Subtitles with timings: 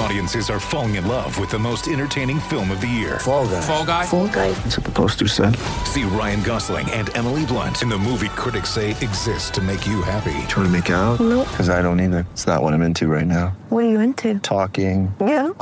[0.00, 3.18] Audiences are falling in love with the most entertaining film of the year.
[3.18, 3.60] Fall guy.
[3.60, 4.06] Fall Guy.
[4.06, 4.50] Fall guy.
[4.52, 5.54] That's what the poster said.
[5.84, 10.00] See Ryan Gosling and Emily Blunt in the movie critics say exists to make you
[10.00, 10.32] happy.
[10.48, 11.20] Trying to make it out?
[11.20, 11.46] Nope.
[11.50, 12.26] Because I don't either.
[12.32, 13.48] It's not what I'm into right now.
[13.68, 14.38] What are you into?
[14.38, 15.14] Talking.
[15.20, 15.48] Yeah.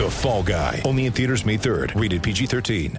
[0.00, 0.80] The Fall Guy.
[0.86, 2.00] Only in theaters May 3rd.
[2.00, 2.96] Rated PG-13.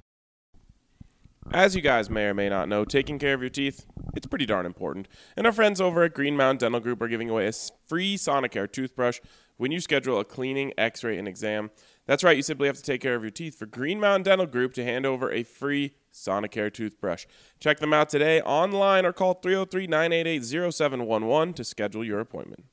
[1.53, 4.45] As you guys may or may not know, taking care of your teeth, it's pretty
[4.45, 5.07] darn important.
[5.35, 8.15] And our friends over at Green Mountain Dental Group are giving away a s- free
[8.15, 9.19] Sonicare toothbrush
[9.61, 11.69] when you schedule a cleaning, x-ray, and exam.
[12.07, 14.47] That's right, you simply have to take care of your teeth for Green Mountain Dental
[14.47, 17.27] Group to hand over a free Sonicare toothbrush.
[17.59, 22.65] Check them out today online or call 303-988-0711 to schedule your appointment.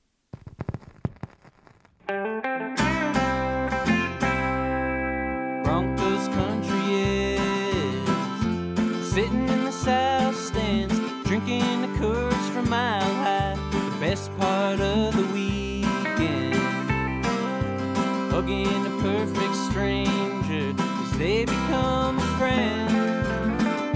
[5.64, 6.94] Broncos country
[7.34, 13.56] is sitting in the south stands, drinking the Coors from Mile High.
[13.72, 15.27] The best part of the
[18.38, 22.88] hugging a perfect stranger as they become a friend,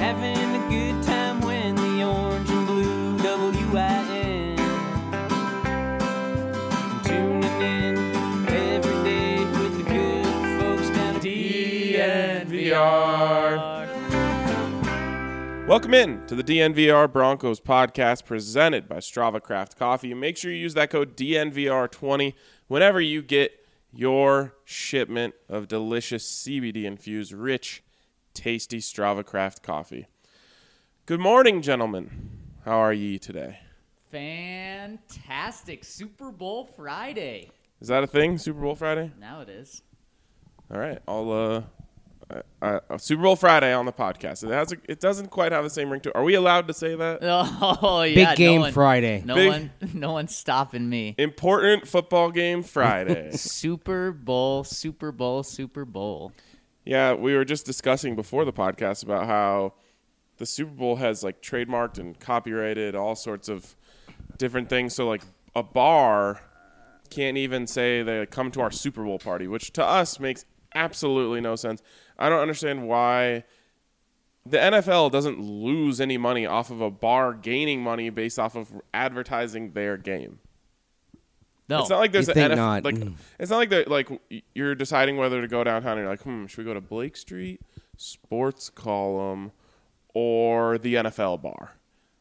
[0.00, 3.14] having a good time when the orange and blue
[3.72, 4.56] WIN.
[7.04, 7.96] Tuning in
[8.48, 10.26] every day with the good
[10.60, 11.22] folks down at
[12.48, 13.78] DNVR.
[15.68, 20.12] Welcome in to the DNVR Broncos podcast presented by Strava Craft Coffee.
[20.14, 22.34] Make sure you use that code DNVR20
[22.66, 23.61] whenever you get
[23.92, 27.82] your shipment of delicious CBD infused, rich,
[28.34, 30.06] tasty Strava Craft coffee.
[31.04, 32.30] Good morning, gentlemen.
[32.64, 33.58] How are ye today?
[34.10, 35.84] Fantastic.
[35.84, 37.50] Super Bowl Friday.
[37.80, 38.38] Is that a thing?
[38.38, 39.10] Super Bowl Friday?
[39.18, 39.82] Now it is.
[40.72, 41.62] All right, I'll uh,
[42.32, 44.44] uh, uh, Super Bowl Friday on the podcast.
[44.44, 46.08] It has a, it doesn't quite have the same ring to.
[46.10, 46.16] it.
[46.16, 47.20] Are we allowed to say that?
[47.82, 48.30] Oh yeah.
[48.30, 49.22] Big game no one, Friday.
[49.24, 51.14] No Big- one no one's stopping me.
[51.18, 53.30] Important football game Friday.
[53.36, 56.32] Super Bowl, Super Bowl, Super Bowl.
[56.84, 59.74] Yeah, we were just discussing before the podcast about how
[60.38, 63.76] the Super Bowl has like trademarked and copyrighted all sorts of
[64.38, 64.94] different things.
[64.94, 65.22] So like
[65.54, 66.40] a bar
[67.10, 70.44] can't even say they come to our Super Bowl party, which to us makes
[70.74, 71.82] absolutely no sense.
[72.22, 73.44] I don't understand why
[74.46, 78.72] the NFL doesn't lose any money off of a bar gaining money based off of
[78.94, 80.38] advertising their game.
[81.68, 81.80] No.
[81.80, 82.84] It's not like there's an NFL not.
[82.84, 83.14] like Mm.
[83.38, 84.08] it's not like that like
[84.54, 87.16] you're deciding whether to go downtown and you're like, hmm, should we go to Blake
[87.16, 87.60] Street,
[87.96, 89.52] Sports Column,
[90.12, 91.72] or the NFL bar?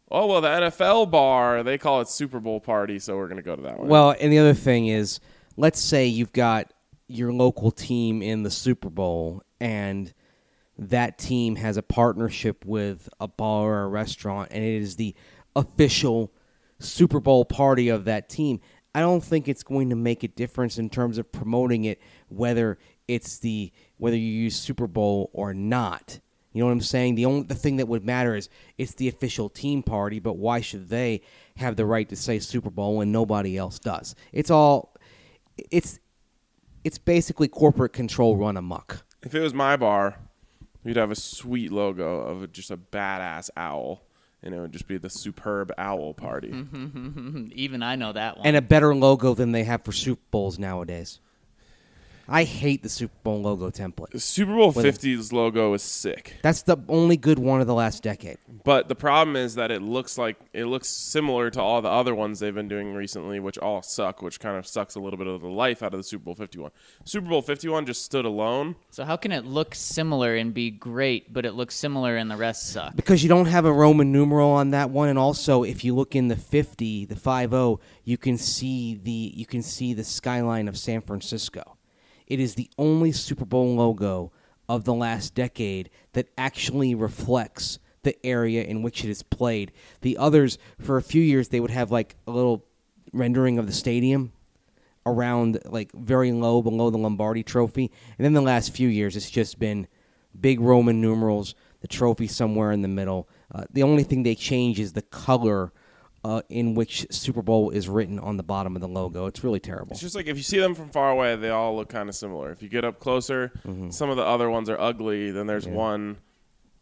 [0.09, 3.55] Oh well, the NFL bar they call it Super Bowl party, so we're gonna go
[3.55, 3.87] to that one.
[3.87, 5.19] Well, and the other thing is,
[5.57, 6.71] let's say you've got
[7.07, 10.11] your local team in the Super Bowl, and
[10.77, 15.15] that team has a partnership with a bar or a restaurant, and it is the
[15.55, 16.33] official
[16.79, 18.59] Super Bowl party of that team.
[18.95, 22.79] I don't think it's going to make a difference in terms of promoting it, whether
[23.07, 26.19] it's the whether you use Super Bowl or not.
[26.53, 27.15] You know what I'm saying?
[27.15, 28.49] The only the thing that would matter is
[28.79, 31.21] it's the official team party, but why should they
[31.57, 34.15] have the right to say Super Bowl when nobody else does?
[34.33, 34.95] It's all
[35.55, 35.99] it's
[36.83, 39.05] it's basically corporate control run amok.
[39.23, 40.17] If it was my bar,
[40.83, 44.01] we'd have a sweet logo of just a badass owl,
[44.43, 46.49] and it would just be the superb owl party.
[47.53, 48.47] Even I know that one.
[48.47, 51.19] And a better logo than they have for Super Bowls nowadays.
[52.27, 54.11] I hate the Super Bowl logo template.
[54.11, 56.35] The Super Bowl With 50's logo is sick.
[56.41, 58.37] That's the only good one of the last decade.
[58.63, 62.13] But the problem is that it looks like it looks similar to all the other
[62.13, 65.27] ones they've been doing recently, which all suck, which kind of sucks a little bit
[65.27, 66.71] of the life out of the Super Bowl 51.
[67.05, 68.75] Super Bowl 51 just stood alone.
[68.91, 72.37] so how can it look similar and be great, but it looks similar and the
[72.37, 72.95] rest suck?
[72.95, 76.15] because you don't have a Roman numeral on that one, and also if you look
[76.15, 80.67] in the fifty, the five zero, you can see the you can see the skyline
[80.67, 81.77] of San Francisco.
[82.31, 84.31] It is the only Super Bowl logo
[84.69, 89.73] of the last decade that actually reflects the area in which it is played.
[89.99, 92.63] The others, for a few years, they would have like a little
[93.11, 94.31] rendering of the stadium
[95.05, 99.29] around like very low below the Lombardi Trophy, and then the last few years, it's
[99.29, 99.85] just been
[100.39, 103.27] big Roman numerals, the trophy somewhere in the middle.
[103.53, 105.73] Uh, the only thing they change is the color
[106.23, 109.25] uh, in which Super Bowl is written on the bottom of the logo.
[109.25, 109.91] It's really terrible.
[109.93, 112.15] It's just like if you see them from far away, they all look kind of
[112.15, 112.51] similar.
[112.51, 113.51] If you get up closer,
[113.89, 115.31] some of the other ones are ugly.
[115.31, 116.17] Then there's one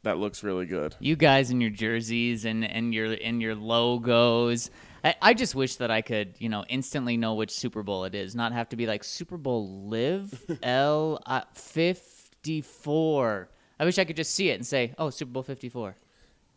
[0.03, 0.95] that looks really good.
[0.99, 4.69] You guys in your jerseys and, and your and your logos.
[5.03, 8.13] I, I just wish that I could, you know, instantly know which Super Bowl it
[8.15, 13.49] is, not have to be like Super Bowl Live L uh, fifty four.
[13.79, 15.95] I wish I could just see it and say, "Oh, Super Bowl fifty four.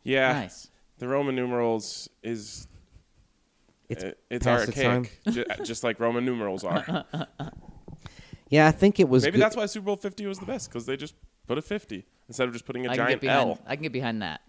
[0.02, 0.69] Yeah, Nice.
[0.99, 2.67] the Roman numerals is
[3.92, 5.06] It's it- it's past its time.
[5.26, 7.04] archaic, just like Roman numerals are.
[8.48, 9.22] Yeah, I think it was.
[9.22, 11.14] Maybe good- that's why Super Bowl 50 was the best because they just
[11.46, 13.48] put a 50 instead of just putting a I can get giant behind.
[13.50, 13.58] L.
[13.66, 14.42] I can get behind that.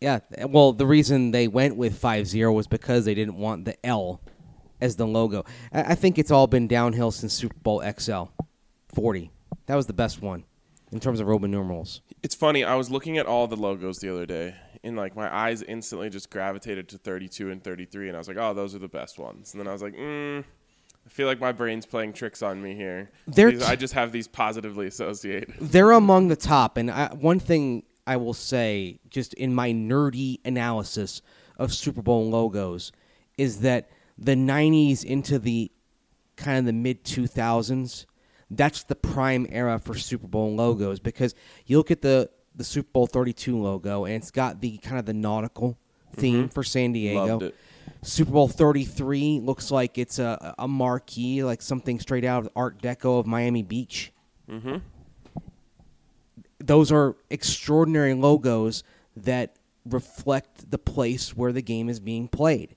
[0.00, 4.20] Yeah, well, the reason they went with 5-0 was because they didn't want the L
[4.80, 5.44] as the logo.
[5.72, 8.24] I I think it's all been downhill since Super Bowl XL
[8.94, 9.32] 40.
[9.66, 10.44] That was the best one
[10.92, 12.00] in terms of Roman numerals.
[12.22, 12.62] It's funny.
[12.62, 14.54] I was looking at all the logos the other day,
[14.88, 18.36] and like my eyes instantly just gravitated to 32 and 33, and I was like,
[18.38, 20.40] "Oh, those are the best ones." And then I was like, mm,
[21.06, 23.94] "I feel like my brain's playing tricks on me here." They're These- t- I just
[23.94, 25.54] have these positively associated.
[25.60, 30.38] They're among the top, and I, one thing I will say, just in my nerdy
[30.44, 31.22] analysis
[31.58, 32.90] of Super Bowl logos,
[33.36, 35.70] is that the '90s into the
[36.36, 38.06] kind of the mid 2000s,
[38.50, 41.34] that's the prime era for Super Bowl logos because
[41.66, 45.06] you look at the the Super Bowl 32 logo, and it's got the kind of
[45.06, 46.20] the nautical mm-hmm.
[46.20, 47.52] theme for San Diego.
[48.02, 52.82] Super Bowl 33 looks like it's a, a marquee, like something straight out of Art
[52.82, 54.12] Deco of Miami Beach.
[54.50, 54.76] Mm-hmm.
[56.58, 58.82] Those are extraordinary logos
[59.16, 59.56] that
[59.86, 62.76] reflect the place where the game is being played.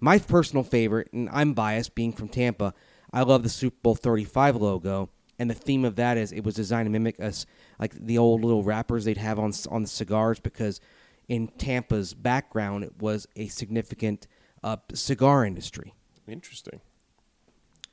[0.00, 2.74] My personal favorite, and I'm biased being from Tampa,
[3.12, 5.08] I love the Super Bowl 35 logo.
[5.38, 7.44] And the theme of that is it was designed to mimic us,
[7.78, 10.80] like the old little wrappers they'd have on on the cigars, because
[11.28, 14.26] in Tampa's background it was a significant
[14.62, 15.94] uh, cigar industry.
[16.26, 16.80] Interesting.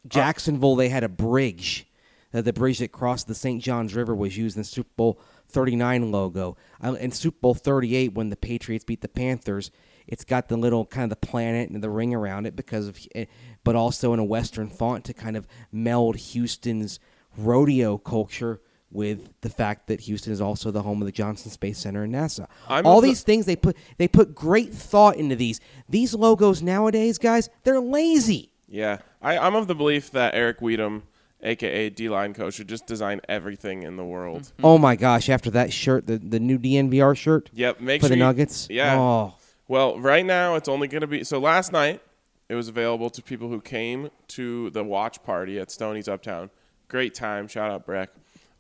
[0.08, 1.88] Jacksonville, they had a bridge.
[2.34, 3.62] Uh, the bridge that crossed the St.
[3.62, 5.20] Johns River was used in the Super Bowl
[5.50, 6.58] 39 logo.
[6.84, 9.70] Uh, in Super Bowl 38, when the Patriots beat the Panthers,
[10.08, 13.00] it's got the little kind of the planet and the ring around it because of,
[13.14, 13.26] eh,
[13.64, 17.00] but also in a Western font to kind of meld Houston's
[17.38, 18.62] rodeo culture
[18.92, 22.14] with the fact that Houston is also the home of the Johnson Space Center and
[22.14, 22.48] NASA.
[22.68, 25.60] I'm All these things they put they put great thought into these.
[25.90, 28.52] These logos nowadays, guys, they're lazy.
[28.68, 31.04] Yeah, I, I'm of the belief that Eric Weedham,
[31.44, 34.44] aka D line coach, should just design everything in the world.
[34.44, 34.66] Mm-hmm.
[34.66, 35.30] Oh my gosh!
[35.30, 37.50] After that shirt, the the new DNVR shirt.
[37.54, 38.68] Yep, make for sure the you- Nuggets.
[38.70, 38.98] Yeah.
[38.98, 39.36] Oh,
[39.68, 41.40] Well, right now it's only going to be so.
[41.40, 42.02] Last night
[42.50, 46.50] it was available to people who came to the watch party at Stoney's Uptown.
[46.90, 47.48] Great time.
[47.48, 48.10] Shout out Breck.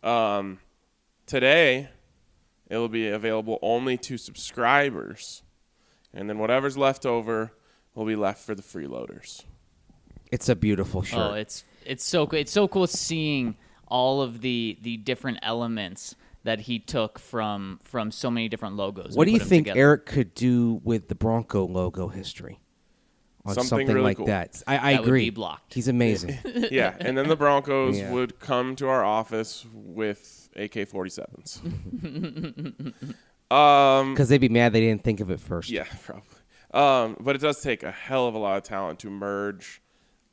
[0.03, 0.59] Um,
[1.25, 1.89] today
[2.69, 5.43] it will be available only to subscribers,
[6.13, 7.51] and then whatever's left over
[7.93, 9.43] will be left for the freeloaders.
[10.31, 11.19] it's a beautiful shirt.
[11.19, 12.39] Oh, it's it's so cool.
[12.39, 13.55] It's so cool seeing
[13.87, 19.15] all of the the different elements that he took from from so many different logos.
[19.15, 19.79] what do you think together.
[19.79, 22.60] Eric could do with the Bronco logo history?
[23.43, 24.27] On Something something, really like cool.
[24.27, 24.61] that.
[24.67, 25.25] I, I That would agree.
[25.25, 25.73] be blocked.
[25.73, 26.37] He's amazing.
[26.71, 28.11] yeah, and then the Broncos Yeah.
[28.11, 31.59] would come to our office with AK-47s.
[33.51, 35.69] um, Because they'd be mad they didn't think of it first.
[35.71, 36.27] Yeah, probably.
[36.73, 39.81] Um, but it does take a hell of a lot of talent to merge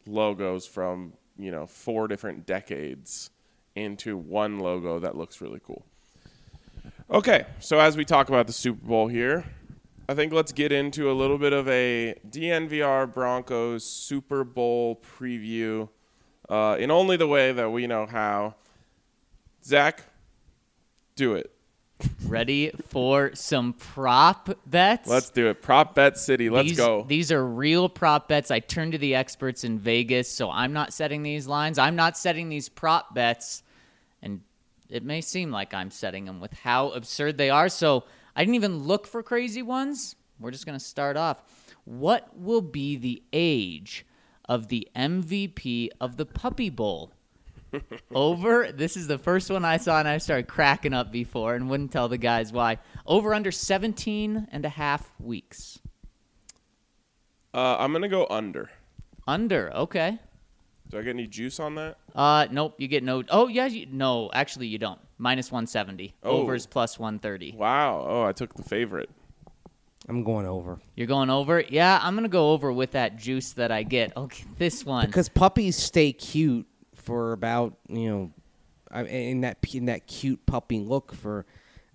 [0.07, 3.31] logos from you know four different decades
[3.75, 5.85] into one logo that looks really cool.
[7.11, 9.45] Okay, so as we talk about the Super Bowl here,
[10.11, 15.91] I think let's get into a little bit of a DNVR Broncos Super Bowl preview
[16.49, 18.55] uh, in only the way that we know how.
[19.63, 20.05] Zach,
[21.15, 21.53] do it.
[22.25, 25.11] Ready for some prop bets?
[25.11, 25.61] Let's do it.
[25.61, 26.49] Prop bet city.
[26.49, 27.05] Let's these, go.
[27.07, 28.51] These are real prop bets.
[28.51, 31.77] I turned to the experts in Vegas, so I'm not setting these lines.
[31.79, 33.63] I'm not setting these prop bets,
[34.23, 34.41] and
[34.89, 37.69] it may seem like I'm setting them with how absurd they are.
[37.69, 38.05] So
[38.39, 40.15] I didn't even look for crazy ones.
[40.39, 41.43] We're just going to start off.
[41.85, 44.07] What will be the age
[44.49, 47.11] of the MVP of the Puppy Bowl?
[48.15, 51.69] Over, this is the first one I saw, and I started cracking up before and
[51.69, 52.79] wouldn't tell the guys why.
[53.07, 55.81] Over under 17 and a half weeks.
[57.53, 58.71] Uh, I'm gonna go under.
[59.27, 60.17] Under, okay.
[60.89, 61.97] Do I get any juice on that?
[62.15, 63.25] Uh, nope, you get no.
[63.31, 65.01] Oh, yeah, you, no, actually, you don't.
[65.19, 66.15] Minus 170.
[66.23, 66.43] Oh.
[66.43, 67.57] Overs plus 130.
[67.57, 68.07] Wow.
[68.09, 69.11] Oh, I took the favorite.
[70.09, 70.79] I'm going over.
[70.95, 71.61] You're going over?
[71.61, 74.13] Yeah, I'm going to go over with that juice that I get.
[74.17, 75.07] Okay, this one.
[75.07, 78.33] Because puppies stay cute for about, you know,
[78.91, 81.45] I- in that in that cute puppy look for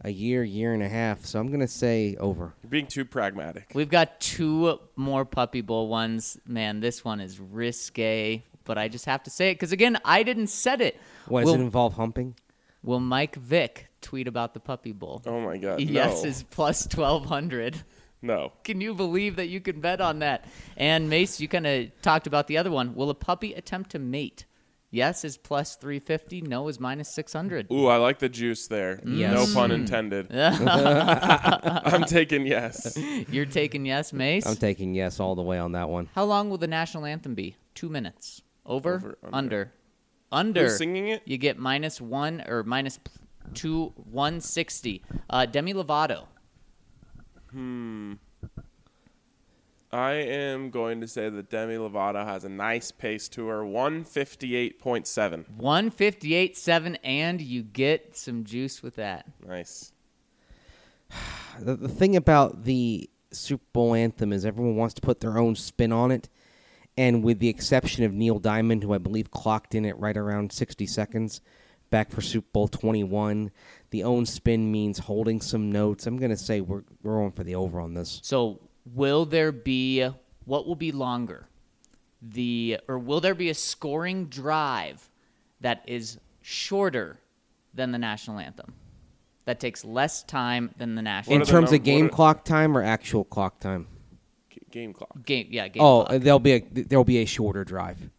[0.03, 1.25] a year, year and a half.
[1.25, 2.53] So I'm gonna say over.
[2.61, 3.71] You're being too pragmatic.
[3.73, 6.37] We've got two more Puppy Bowl ones.
[6.45, 10.23] Man, this one is risque, but I just have to say it because again, I
[10.23, 10.99] didn't set it.
[11.27, 12.35] What does will, it involve humping?
[12.83, 15.21] Will Mike Vick tweet about the Puppy Bowl?
[15.25, 15.81] Oh my god.
[15.81, 16.29] yes no.
[16.29, 17.81] is plus twelve hundred.
[18.21, 18.51] no.
[18.63, 20.45] Can you believe that you can bet on that?
[20.77, 22.95] And Mace, you kind of talked about the other one.
[22.95, 24.45] Will a puppy attempt to mate?
[24.93, 26.41] Yes is plus 350.
[26.41, 27.71] No is minus 600.
[27.71, 28.97] Ooh, I like the juice there.
[28.97, 29.17] Mm.
[29.17, 29.33] Yes.
[29.33, 30.27] No pun intended.
[30.31, 32.95] I'm taking yes.
[33.27, 34.45] You're taking yes, Mace?
[34.45, 36.09] I'm taking yes all the way on that one.
[36.13, 37.55] How long will the national anthem be?
[37.73, 38.43] Two minutes.
[38.67, 38.93] Over?
[38.93, 39.35] Over, under.
[39.35, 39.71] under.
[40.33, 40.63] Under.
[40.63, 41.21] Who's singing it?
[41.25, 42.65] You get minus one or
[43.53, 45.03] two, 160.
[45.29, 46.25] Uh, Demi Lovato.
[47.51, 48.13] Hmm.
[49.91, 53.61] I am going to say that Demi Lovato has a nice pace to her.
[53.61, 55.45] 158.7.
[55.59, 59.25] 158.7, and you get some juice with that.
[59.47, 59.93] Nice.
[61.59, 65.55] The, the thing about the Super Bowl anthem is everyone wants to put their own
[65.55, 66.27] spin on it.
[66.97, 70.51] And with the exception of Neil Diamond, who I believe clocked in at right around
[70.51, 71.41] 60 seconds
[71.89, 73.51] back for Super Bowl 21,
[73.89, 76.05] the own spin means holding some notes.
[76.05, 78.19] I'm going to say we're, we're on for the over on this.
[78.23, 78.59] So,
[78.93, 80.07] will there be
[80.45, 81.47] what will be longer?
[82.21, 85.09] The or will there be a scoring drive
[85.61, 87.19] that is shorter
[87.73, 88.73] than the national anthem?
[89.45, 92.81] That takes less time than the national In terms num- of game clock time or
[92.81, 93.87] actual clock time?
[94.73, 95.23] G- game clock.
[95.25, 95.47] game.
[95.49, 96.21] Yeah, game Oh, clock.
[96.21, 98.09] there'll be a there'll be a shorter drive.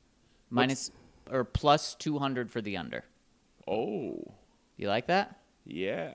[0.50, 0.90] minus
[1.30, 3.04] or plus 200 for the under.
[3.66, 4.18] Oh,
[4.76, 5.40] You like that?
[5.66, 6.12] yeah.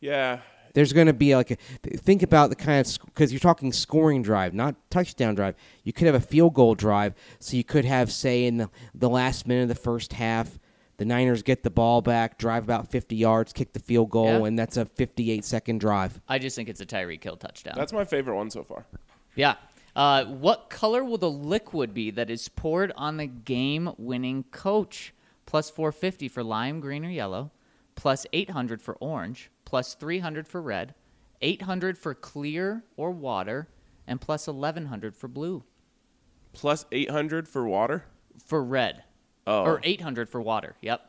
[0.00, 0.40] Yeah.
[0.72, 1.56] There's going to be like a
[1.96, 5.56] think about the kind of because you're talking scoring drive, not touchdown drive.
[5.82, 9.08] You could have a field goal drive, so you could have say in the, the
[9.08, 10.60] last minute of the first half,
[11.00, 14.44] the Niners get the ball back, drive about 50 yards, kick the field goal, Yeah.
[14.44, 16.20] and that's a 58 second drive.
[16.28, 17.72] I just think it's a Tyreek Hill touchdown.
[17.74, 18.84] That's my favorite one so far.
[19.34, 19.54] Yeah.
[19.96, 25.14] Uh, what color will the liquid be that is poured on the game winning coach?
[25.46, 27.50] Plus 450 for lime, green, or yellow,
[27.94, 30.94] plus 800 for orange, plus 300 for red,
[31.40, 33.68] 800 for clear or water,
[34.06, 35.64] and plus 1100 for blue.
[36.52, 38.04] Plus 800 for water.
[38.44, 39.02] For red.
[39.50, 39.64] Oh.
[39.64, 40.76] Or 800 for water.
[40.80, 41.00] Yep.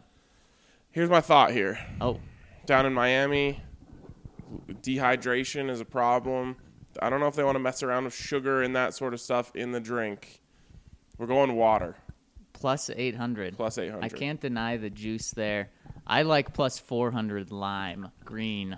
[0.92, 1.80] Here's my thought here.
[2.02, 2.20] Oh,
[2.66, 3.62] Down in Miami,
[4.82, 6.58] dehydration is a problem.
[7.02, 9.22] I don't know if they want to mess around with sugar and that sort of
[9.22, 10.42] stuff in the drink.
[11.18, 11.96] We're going water.
[12.54, 13.56] plus 800.
[13.56, 14.04] Plus 800.
[14.04, 15.70] I can't deny the juice there.
[16.06, 18.78] I like plus 400 lime, green,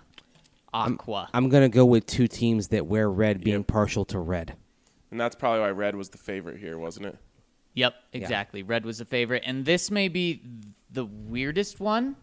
[0.74, 1.30] aqua.
[1.34, 3.68] I'm going to go with two teams that wear red, being Yep.
[3.68, 4.56] partial to red.
[5.12, 7.18] And that's probably why red was the favorite here, wasn't it?
[7.76, 8.64] Yep, exactly.
[8.64, 9.44] Red was a favorite.
[9.46, 10.42] And this may be
[10.92, 12.16] the weirdest one.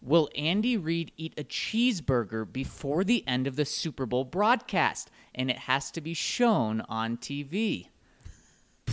[0.00, 5.10] Will Andy Reid eat a cheeseburger before the end of the Super Bowl broadcast?
[5.34, 7.88] And it has to be shown on TV.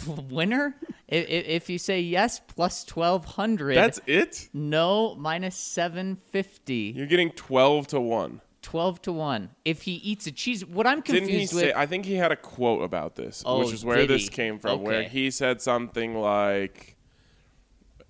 [0.07, 0.75] Winner?
[1.07, 3.75] if, if if you say yes, plus 1200.
[3.75, 4.50] That's it?
[4.53, 6.93] no, minus 750.
[6.95, 8.41] You're getting 12 to 1.
[8.62, 9.50] 12 to 1.
[9.66, 11.63] If he eats a cheese, what I'm confused Didn't he with.
[11.66, 11.74] say?
[11.75, 14.30] I think he had a quote about this, Oh, which is where this he?
[14.30, 14.82] came from.
[14.82, 16.98] Where he said something like,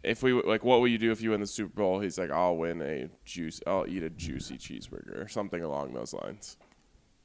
[0.03, 2.31] "If we like, what will you do if you win the Super Bowl?" He's like,
[2.31, 3.61] "I'll win a juice.
[3.67, 6.57] I'll eat a juicy cheeseburger or something along those lines."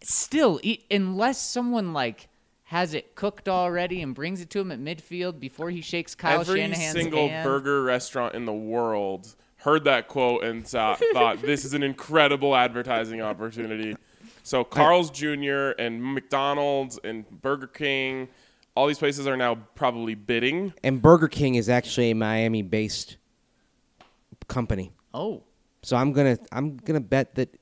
[0.02, 2.28] still eat, unless someone like
[2.64, 6.40] has it cooked already and brings it to him at midfield before he shakes Kyle
[6.40, 7.42] Every Shanahan's single hand.
[7.46, 12.54] burger restaurant in the world heard that quote and thought, thought this is an incredible
[12.54, 13.96] advertising opportunity.
[14.42, 15.70] So Carl's Jr.
[15.78, 18.28] and McDonald's and Burger King,
[18.74, 20.74] all these places are now probably bidding.
[20.84, 23.16] And Burger King is actually a Miami based
[24.46, 24.92] company.
[25.14, 25.42] Oh,
[25.82, 27.58] So I'm going to I'm going to bet that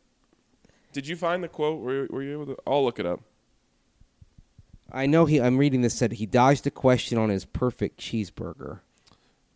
[0.92, 1.80] Did you find the quote?
[1.80, 2.56] Were, were you able to?
[2.66, 3.20] I'll look it up.
[4.90, 8.80] I know he I'm reading this said he dodged a question on his perfect cheeseburger.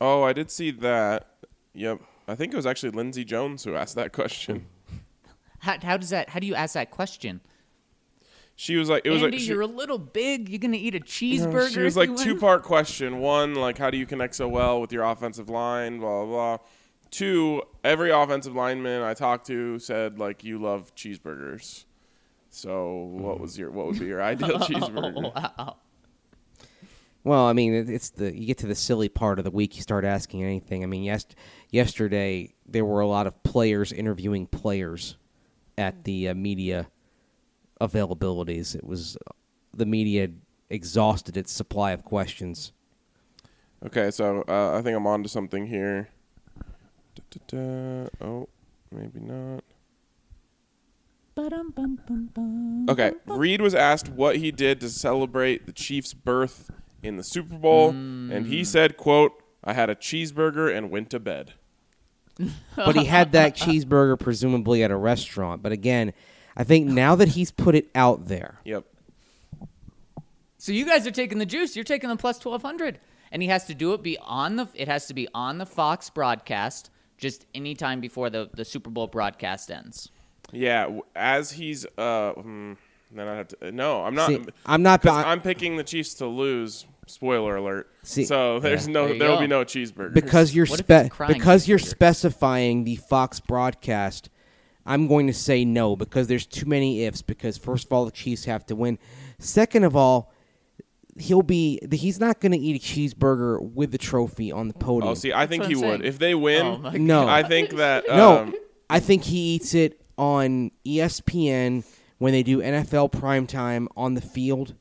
[0.01, 1.27] Oh, I did see that.
[1.75, 2.01] Yep.
[2.29, 4.67] I think it was actually Lindsay Jones who asked that question.
[5.61, 6.31] how, how does that?
[6.31, 7.41] How do you ask that question?
[8.59, 10.49] She was like, it was Andy, like, she, you're a little big.
[10.49, 11.73] You're gonna eat a cheeseburger.
[11.73, 13.19] she was like you win?" two part question.
[13.19, 15.99] One, like, how do you connect so well with your offensive line?
[15.99, 16.57] Blah blah.
[16.57, 16.67] blah.
[17.11, 21.85] Two, every offensive lineman I talked to said like you love cheeseburgers.
[22.51, 23.41] So what mm.
[23.41, 25.35] was your what would be your ideal oh, cheeseburger?
[25.35, 25.77] wow.
[27.27, 29.75] Well, I mean, it's the you get to the silly part of the week.
[29.75, 30.85] You start asking anything.
[30.85, 31.27] I mean, yes,
[31.73, 35.17] yesterday there were a lot of players interviewing players
[35.77, 36.87] at the uh, media
[37.81, 38.77] availabilities.
[38.77, 39.19] It was
[39.75, 40.29] the media
[40.71, 42.71] exhausted its supply of questions.
[43.85, 46.09] Okay, so uh, I think I'm on to something here.
[47.17, 48.09] Da-da-da.
[48.21, 48.49] Oh,
[48.93, 49.65] maybe not.
[52.89, 56.71] Okay, Reid was asked what he did to celebrate the Chiefs' birth
[57.03, 59.33] in the Super Bowl, and he said, "quote
[59.65, 61.55] I had a cheeseburger and went to bed."
[62.77, 65.63] but he had that cheeseburger presumably at a restaurant.
[65.63, 66.13] But again,
[66.57, 68.85] I think now that he's put it out there, Yep.
[70.59, 71.77] So you guys are taking the juice.
[71.77, 72.99] You're taking the plus twelve hundred,
[73.31, 74.69] and he has to do it be on the.
[74.75, 78.91] It has to be on the Fox broadcast just any time before the the Super
[78.91, 80.11] Bowl broadcast ends.
[80.53, 82.75] Yeah, as he's uh, hmm,
[83.19, 83.73] then I have to.
[83.73, 84.29] No, I'm not.
[84.29, 86.87] See, I'm not- 'cause I- I'm picking the Chiefs to lose.
[87.09, 87.89] Spoiler alert.
[88.03, 88.93] See- so there's Yeah.
[88.95, 91.33] no, There there will be no cheeseburger because you're What if it's a spe- crying
[91.35, 94.29] because you're specifying the Fox broadcast.
[94.85, 97.23] I'm going to say no because there's too many ifs.
[97.23, 98.99] Because first of all, the Chiefs have to win.
[99.39, 100.33] Second of all,
[101.19, 105.13] he'll be he's not going to eat a cheeseburger with the trophy on the podium.
[105.13, 106.05] Oh, see, I think he I'm would saying.
[106.05, 106.67] if they win.
[106.85, 107.27] Oh, No.
[107.29, 108.55] I think that no, um,
[108.91, 111.85] I think he eats it on ESPN
[112.19, 114.75] when they do NFL primetime on the field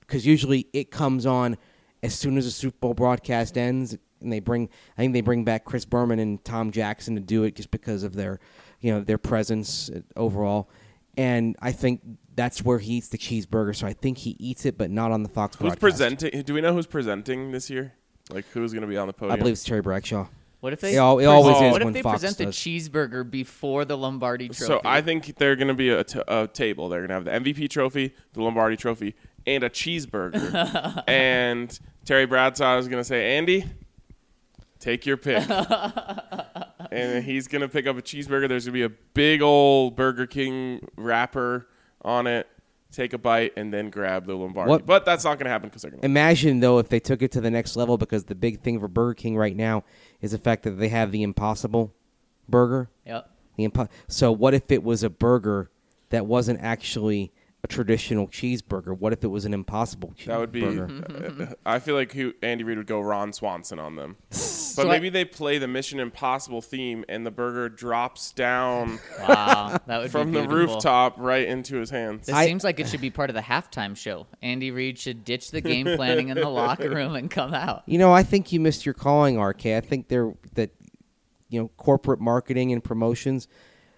[0.00, 1.56] because usually it comes on
[2.02, 5.44] as soon as the Super Bowl broadcast ends, and they bring I think they bring
[5.44, 8.40] back Chris Berman and Tom Jackson to do it just because of their
[8.80, 10.70] you know their presence uh, overall,
[11.16, 12.00] and I think
[12.34, 13.76] that's where he eats the cheeseburger.
[13.76, 15.80] So I think he eats it, but not on the Fox who's broadcast.
[15.80, 16.42] presenting?
[16.42, 17.94] Do we know who's presenting this year?
[18.30, 19.34] Like who's going to be on the podium?
[19.34, 20.28] I believe it's Terry Bradshaw.
[20.60, 20.94] What if they?
[20.94, 22.56] It al- it always is What when if they Fox present the does.
[22.56, 24.64] cheeseburger before the Lombardi Trophy?
[24.64, 26.88] So I think they're going to be a, t- a table.
[26.88, 29.14] They're going to have the MVP trophy, the Lombardi trophy,
[29.46, 31.04] and a cheeseburger.
[31.06, 33.66] and Terry Bradshaw is going to say, "Andy,
[34.80, 35.48] take your pick."
[36.90, 38.48] and he's going to pick up a cheeseburger.
[38.48, 41.68] There's going to be a big old Burger King wrapper
[42.02, 42.48] on it.
[42.90, 44.70] Take a bite and then grab the Lombardi.
[44.70, 46.06] What- But that's not going to happen because they're going to.
[46.06, 48.88] Imagine though if they took it to the next level because the big thing for
[48.88, 49.84] Burger King right now
[50.22, 51.92] is the fact that they have the Impossible
[52.48, 52.88] Burger.
[53.06, 53.30] Yep.
[53.56, 55.70] The impo- so what if it was a burger
[56.10, 57.30] that wasn't actually
[57.64, 58.96] a traditional cheeseburger?
[58.96, 60.26] What if it was an Impossible cheeseburger?
[60.26, 60.52] That would
[61.38, 61.44] be.
[61.44, 64.16] uh, I feel like he, Andy Reid would go Ron Swanson on them.
[64.30, 69.00] But So I- maybe they play the Mission Impossible theme, and the burger drops down
[69.28, 72.26] Wow, that would from be the rooftop right into his hands.
[72.26, 74.28] This I- seems like it should be part of the halftime show.
[74.40, 77.82] Andy Reid should ditch the game planning in the locker room and come out.
[77.86, 79.66] You know, I think you missed your calling, RK.
[79.66, 80.70] I think there that
[81.48, 83.48] you know corporate marketing and promotions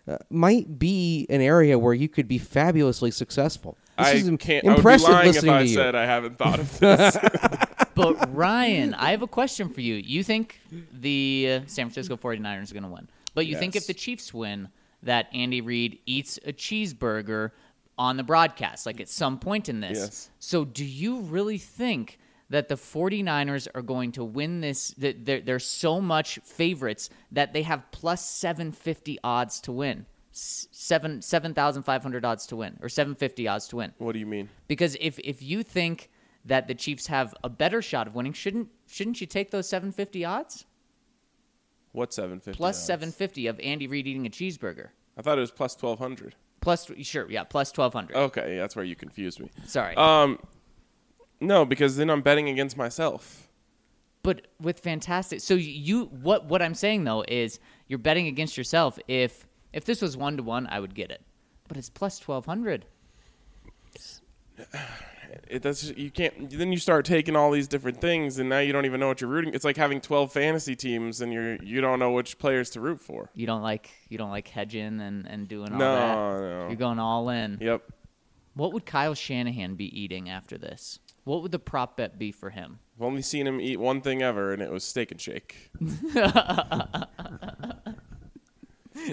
[0.09, 3.77] uh, might be an area where you could be fabulously successful.
[3.99, 4.65] This I is im- can't.
[4.65, 5.75] impressive I would be lying if I to you.
[5.75, 7.17] said I haven't thought of this.
[7.95, 9.95] But Ryan, I have a question for you.
[9.97, 10.61] You think
[10.93, 13.09] the uh, San Francisco 49ers are going to win?
[13.35, 13.85] But you think Yes.
[13.85, 14.69] if the Chiefs win
[15.03, 17.51] that Andy Reid eats a cheeseburger
[17.99, 19.99] on the broadcast like at some point in this.
[19.99, 20.31] Yes.
[20.39, 22.19] So do you really think
[22.51, 27.53] that the 49ers are going to win this that they're, they're so much favorites that
[27.53, 30.07] they have plus 750 odds to win?
[30.33, 33.93] Seven seven thousand five hundred odds to win, or seven fifty odds to win.
[33.99, 34.49] what do you mean?
[34.69, 36.09] Because if if you think
[36.45, 40.25] that the Chiefs have a better shot of winning, shouldn't shouldn't you take those 750
[40.25, 40.67] odds?
[41.93, 42.57] What seven fifty?
[42.57, 44.91] Plus 750 of Andy Reid eating a cheeseburger.
[45.19, 46.37] I thought it was plus twelve hundred.
[46.61, 48.17] Plus sure, yeah, plus 1200.
[48.17, 49.51] Okay, that's where you confused me.
[49.67, 49.97] Sorry.
[49.97, 50.39] Um,
[51.41, 53.49] no, because then I'm betting against myself.
[54.23, 58.99] but with fantastic so you what what I'm saying though is you're betting against yourself
[59.09, 61.23] if if this was 1 to 1, I would get it.
[61.69, 62.85] But it's plus 1200.
[65.47, 65.93] It does.
[65.97, 66.51] You can't.
[66.51, 69.21] Then you start taking all these different things, and now you don't even know what
[69.21, 69.55] you're rooting.
[69.55, 73.01] It's like having 12 fantasy teams, and you're you don't know which players to root
[73.01, 73.31] for.
[73.35, 76.15] You don't like you don't like hedging and and doing all No, that.
[76.41, 76.67] no.
[76.67, 77.59] You're going all in.
[77.61, 77.81] Yep.
[78.55, 80.99] What would Kyle Shanahan be eating after this?
[81.25, 82.79] What would the prop bet be for him?
[82.97, 85.71] I've only seen him eat one thing ever, and it was steak and shake.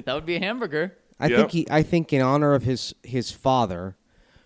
[0.05, 0.97] That would be a hamburger.
[1.19, 1.37] I Yep.
[1.37, 1.67] think he.
[1.71, 3.95] I think in honor of his his father,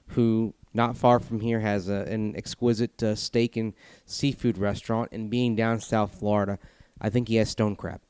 [0.07, 3.73] who not far from here has a, an exquisite uh, steak and
[4.05, 6.59] seafood restaurant, and being down South Florida,
[7.01, 8.01] I think he has stone crab.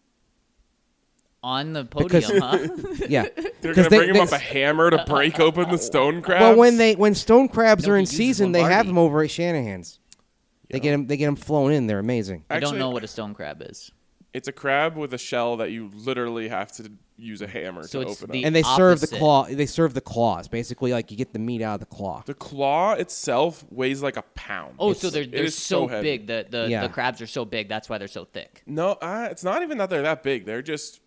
[1.44, 3.06] On the podium, Because- huh?
[3.10, 3.26] Yeah,
[3.62, 6.42] They're gonna they- bring him up a hammer to break open the stone crabs.
[6.42, 8.88] Well, when they when stone crabs No, are he in uses season, they have Lombardi.
[8.90, 10.00] them over at Shanahan's.
[10.70, 11.08] They get them.
[11.08, 11.88] They get them flown in.
[11.88, 12.46] They're amazing.
[12.50, 13.92] I don't Actually- know what a stone crab is.
[14.34, 18.02] it's a crab with a shell that you literally have to use a hammer So
[18.04, 18.46] to it's open the- up.
[18.46, 19.18] And they serve the opposite.
[19.20, 19.44] claw.
[19.46, 20.48] They serve the claws.
[20.48, 22.24] Basically, like you get the meat out of the claw.
[22.26, 24.76] The claw itself weighs like a pound.
[24.80, 26.18] Oh, It's- so they're it they're is so, heavy.
[26.18, 26.28] big.
[26.28, 26.84] The the, Yeah.
[26.84, 27.68] the crabs are so big.
[27.68, 28.62] That's why they're so thick.
[28.68, 30.46] No, uh, it's not even that they're that big.
[30.46, 31.01] They're just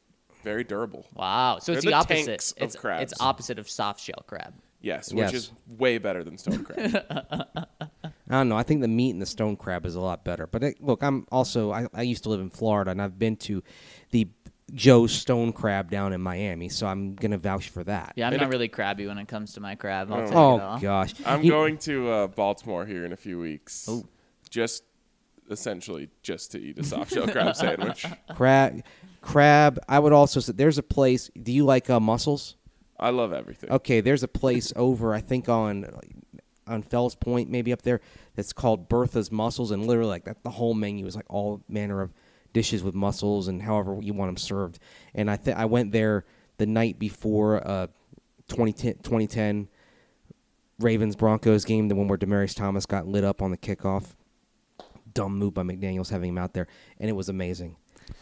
[0.45, 1.07] very durable.
[1.15, 1.59] Wow.
[1.59, 2.27] So it's They're the, the opposite.
[2.27, 3.13] tanks of it's crabs.
[3.13, 4.55] it's opposite of soft shell crab.
[4.81, 5.35] Yes, which Yes.
[5.35, 6.95] is way better than stone crab.
[8.31, 8.57] I don't know.
[8.57, 10.47] I think the meat in the stone crab is a lot better.
[10.47, 13.37] But it, look, I'm also I, I used to live in Florida, and I've been
[13.39, 13.63] to
[14.11, 14.29] the
[14.73, 18.15] Joe's Stone Crab down in Miami, so I'm gonna vouch for that.
[18.17, 20.11] Yeah, I'm And not it- really crabby when it comes to my crab.
[20.13, 20.79] I'll take it Oh all.
[20.79, 23.89] gosh, I'm You- going to uh, Baltimore here in a few weeks.
[24.51, 24.85] Just
[25.51, 28.07] essentially just to eat a soft shell crab sandwich.
[28.35, 28.83] crab.
[29.25, 29.79] Crab.
[29.89, 31.31] I would also say there's a place.
[31.41, 32.57] Do you like uh, mussels?
[32.99, 33.71] I love everything.
[33.71, 35.87] Okay, there's a place over I think on
[36.67, 38.01] on Fells Point, maybe up there,
[38.37, 42.01] that's called Bertha's Mussels, and literally like that the whole menu is like all manner
[42.01, 42.13] of
[42.53, 44.79] dishes with mussels and however you want them served.
[45.15, 46.25] And I th- I went there
[46.59, 47.89] the night before uh
[48.49, 49.69] 2010, 2010
[50.79, 54.15] Ravens Broncos game, the one where Demaryius Thomas got lit up on the kickoff.
[55.13, 56.67] Dumb move by McDaniels having him out there,
[56.99, 57.77] and it was amazing.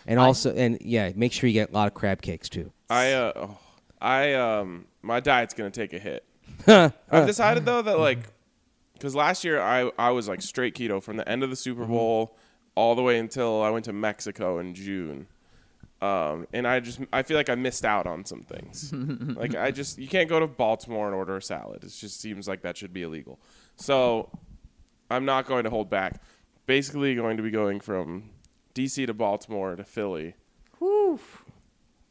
[0.06, 2.72] And also, and yeah, make sure you get a lot of crab cakes too.
[2.90, 3.58] I uh, oh,
[4.00, 6.24] I um, my diet's gonna take a hit.
[6.66, 8.18] I've decided though that like,
[8.94, 11.84] because last year I I was like straight keto from the end of the Super
[11.84, 12.36] Bowl
[12.74, 15.26] all the way until I went to Mexico in June.
[16.00, 18.92] Um, and I just I feel like I missed out on some things.
[19.36, 21.84] like I just you can't go to Baltimore and order a salad.
[21.84, 23.38] It just seems like that should be illegal.
[23.76, 24.36] So
[25.10, 26.20] I'm not going to hold back.
[26.66, 28.30] Basically, going to be going from
[28.74, 30.34] DC to Baltimore to Philly.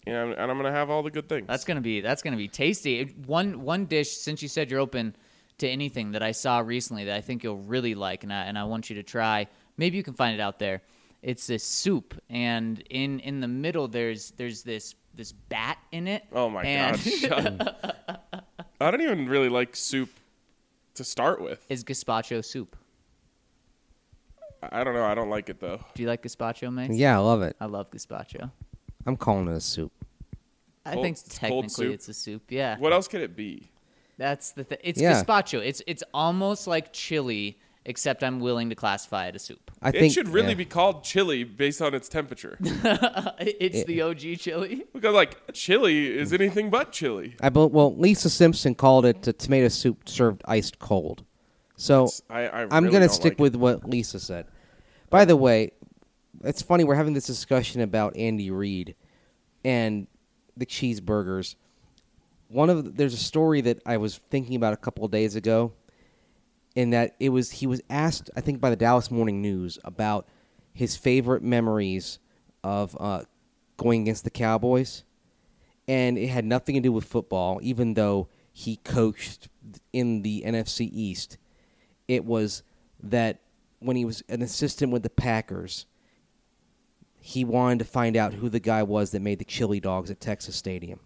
[0.08, 1.48] And I'm, and I'm gonna have all the good things.
[1.48, 3.04] That's gonna be that's gonna be tasty.
[3.26, 5.16] One one dish since you said you're open
[5.60, 8.58] to anything that I saw recently that I think you'll really like, and I and
[8.58, 9.48] I want you to try.
[9.78, 10.82] Maybe you can find it out there.
[11.22, 16.24] It's this soup, and in in the middle there's there's this this bat in it.
[16.32, 17.76] Oh my and god!
[18.82, 20.10] I don't even really like soup
[20.96, 21.64] to start with.
[21.70, 22.76] is gazpacho soup.
[24.62, 25.06] I don't know.
[25.06, 25.80] I don't like it though.
[25.96, 26.92] Do you like gazpacho, Mace?
[26.92, 27.56] Yeah, I love it.
[27.60, 28.52] I love gazpacho.
[29.06, 29.92] I'm calling it a soup.
[30.86, 31.94] I Cold- think it's cold technically soup?
[31.94, 32.44] it's a soup.
[32.50, 32.78] Yeah.
[32.80, 33.72] What else could it be?
[34.18, 34.78] That's the thing.
[34.84, 35.24] It's Yeah.
[35.24, 35.66] gazpacho.
[35.66, 39.72] It's it's almost like chili, except I'm willing to classify it as soup.
[39.82, 40.54] I think it think should really yeah.
[40.56, 42.58] be called chili based on its temperature.
[43.40, 44.84] It's the OG chili.
[44.94, 47.36] because like chili is anything but chili.
[47.42, 51.24] I bel well, Lisa Simpson called it a tomato soup served iced cold.
[51.76, 54.46] So I, I I'm really gonna don't stick like with what Lisa said.
[55.12, 55.74] By the way,
[56.42, 58.96] it's funny we're having this discussion about Andy Reid
[59.64, 60.08] and
[60.56, 61.56] the cheeseburgers.
[62.48, 65.36] One of the, there's a story that I was thinking about a couple of days
[65.36, 65.74] ago,
[66.76, 70.30] in that it was he was asked I think by the Dallas Morning News about
[70.74, 72.20] his favorite memories
[72.64, 73.24] of uh,
[73.76, 75.04] going against the Cowboys,
[75.90, 79.50] and it had nothing to do with football, even though he coached
[79.92, 81.38] in the NFC East.
[82.08, 82.64] It was
[83.04, 83.42] that
[83.82, 85.86] when he was an assistant with the Packers,
[87.20, 90.20] he wanted to find out who the guy was that made the chili dogs at
[90.22, 91.00] Texas Stadium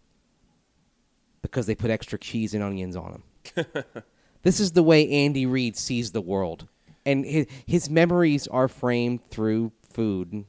[1.41, 3.21] because they put extra cheese and onions on
[3.55, 3.65] them.
[4.43, 6.67] this is the way Andy Reid sees the world,
[7.05, 10.45] and his, his memories are framed through food.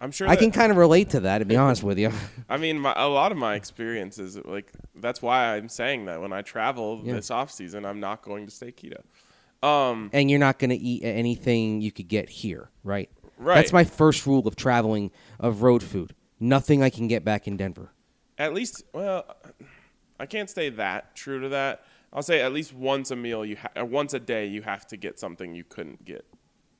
[0.00, 0.26] I'm sure.
[0.28, 2.10] I that- can kind of relate to that, to be honest with you.
[2.48, 6.32] I mean, my, a lot of my experiences, like that's why I'm saying that when
[6.32, 7.14] I travel Yeah.
[7.14, 9.00] this off season, I'm not going to stay keto.
[9.62, 13.08] Um, and you're not going to eat anything you could get here, right?
[13.38, 13.54] Right.
[13.56, 16.14] That's my first rule of traveling of road food.
[16.40, 17.92] Nothing I can get back in Denver.
[18.38, 19.36] at least, well,
[20.18, 21.84] I can't say that true to that.
[22.12, 24.96] I'll say at least once a meal, you ha- once a day, you have to
[24.96, 26.26] get something you couldn't get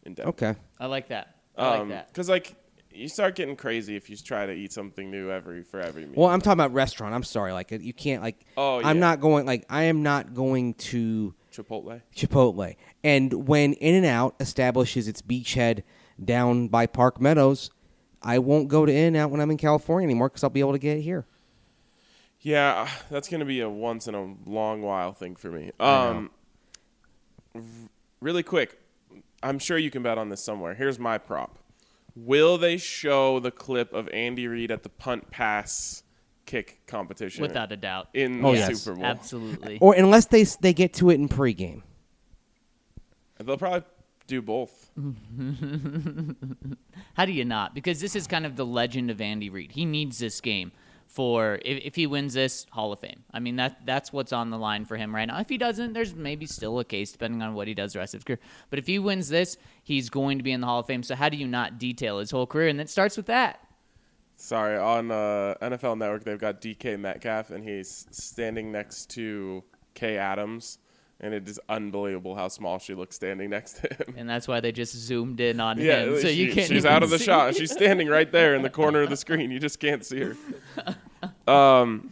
[0.05, 0.31] in Denver.
[0.31, 0.55] Okay.
[0.81, 1.37] I like that.
[1.57, 2.09] I like Um, that.
[2.09, 2.55] Because like
[2.93, 6.15] you start getting crazy if you try to eat something new every for every meal.
[6.17, 7.15] Well, I'm talking about restaurant.
[7.15, 7.53] I'm sorry.
[7.53, 8.45] Like you can't like.
[8.57, 9.47] Oh, I'm not going.
[9.47, 12.03] Like I am not going to Chipotle.
[12.15, 12.77] Chipotle.
[13.05, 15.83] And when In and Out establishes its beachhead
[16.23, 17.71] down by Park Meadows,
[18.23, 20.61] I won't go to In and Out when I'm in California anymore because I'll be
[20.61, 21.27] able to get it here.
[22.41, 25.71] Yeah, that's gonna be a once in a long while thing for me.
[25.79, 26.31] Um,
[28.21, 28.81] really quick,
[29.45, 30.75] I'm sure you can bet on this somewhere.
[30.75, 31.59] Here's my prop:
[32.17, 36.02] Will they show the clip of Andy Reid at the punt pass
[36.53, 38.09] kick competition Without a doubt.
[38.13, 38.83] in Oh, the yes.
[38.83, 39.07] Super Bowl?
[39.07, 39.79] Absolutely.
[39.81, 41.83] Or unless they they get to it in pregame.
[43.43, 43.83] They'll probably
[44.27, 44.91] do both.
[47.15, 47.75] How do you not?
[47.75, 49.73] Because this is kind of the legend of Andy Reid.
[49.73, 50.71] He needs this game
[51.07, 53.25] for if, if he wins this Hall of Fame.
[53.33, 55.41] I mean that that's what's on the line for him right now.
[55.41, 58.13] If he doesn't, there's maybe still a case depending on what he does the rest
[58.15, 58.39] of his career.
[58.69, 61.03] But if he wins this, he's going to be in the Hall of Fame.
[61.03, 62.69] So how do you not detail his whole career?
[62.69, 63.61] And it starts with that.
[64.43, 69.63] Sorry, on uh, NFL Network they've got DK Metcalf and he's standing next to
[69.95, 70.79] Kay Adams,
[71.21, 74.15] and it is unbelievable how small she looks standing next to him.
[74.17, 76.21] And that's why they just zoomed in on Yeah, him.
[76.21, 77.27] So you can't she's even out of the see.
[77.27, 77.55] shot.
[77.55, 79.53] She's standing right there in the corner of the screen.
[79.53, 80.37] You just can't see her.
[81.47, 82.11] Um.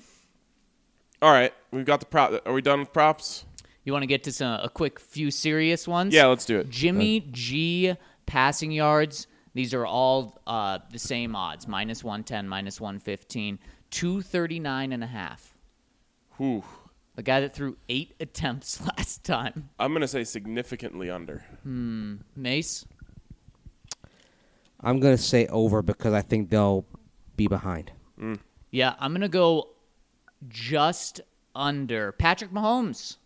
[1.21, 2.47] All right, we've got the prop.
[2.47, 3.45] Are we done with props?
[3.83, 6.15] You want to get to some a quick few serious ones?
[6.15, 6.71] Yeah, let's do it.
[6.71, 13.59] Jimmy G passing yards These are all uh, the same odds minus 110, minus 115,
[13.91, 15.57] 239 and a half.
[16.37, 16.63] Whew.
[17.17, 19.71] The guy that threw eight attempts last time.
[19.79, 21.45] I'm gonna say significantly under.
[21.63, 22.17] Hmm.
[22.37, 22.87] Mace,
[24.83, 26.87] I'm going to say over because I think they'll
[27.37, 27.93] be behind.
[28.71, 29.71] Yeah, I'm going to go
[30.49, 31.21] just
[31.55, 32.13] under.
[32.13, 33.17] Patrick Mahomes.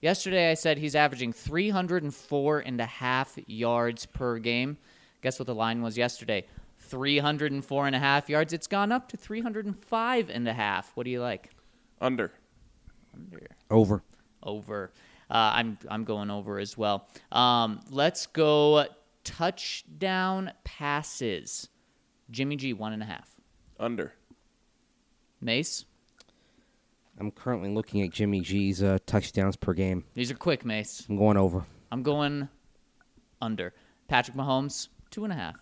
[0.00, 4.78] Yesterday I said he's averaging 304 and a half yards per game.
[5.22, 6.46] Guess what the line was yesterday?
[6.78, 8.52] 304 and a half yards.
[8.52, 10.96] It's gone up to 305 and a half.
[10.96, 11.50] What do you like?
[12.00, 12.32] Under.
[13.14, 13.46] Under.
[13.70, 14.02] Over.
[14.42, 14.92] Over.
[15.30, 17.06] Uh, I'm I'm going over as well.
[17.30, 18.86] Um, let's go
[19.22, 21.68] touchdown passes.
[22.30, 23.30] Jimmy G one and a half.
[23.78, 24.12] Under.
[25.40, 25.84] Mace.
[27.18, 30.04] I'm currently looking at Jimmy G's uh, touchdowns per game.
[30.14, 31.06] These are quick, Mace.
[31.08, 31.64] I'm going over.
[31.92, 32.48] I'm going
[33.42, 33.74] under.
[34.08, 35.56] Patrick Mahomes two and a half.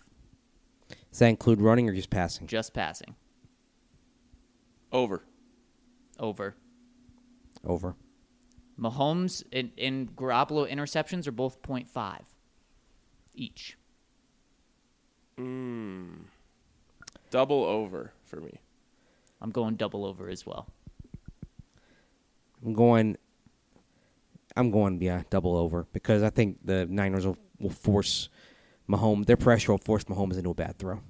[1.11, 2.47] Does that include running or just passing?
[2.47, 3.15] Just passing.
[4.91, 5.23] Over.
[6.19, 6.55] Over.
[7.63, 7.95] Over.
[8.79, 12.21] Mahomes and, and Garoppolo interceptions are both 0.5
[13.35, 13.77] each.
[15.37, 16.07] Hmm.
[17.29, 18.59] Double over for me.
[19.41, 20.67] I'm going double over as well.
[22.65, 23.17] I'm going.
[24.57, 28.29] I'm going yeah double over because I think the Niners will, will force
[28.89, 29.25] Mahomes.
[29.25, 31.01] Their pressure will force Mahomes into a bad throw.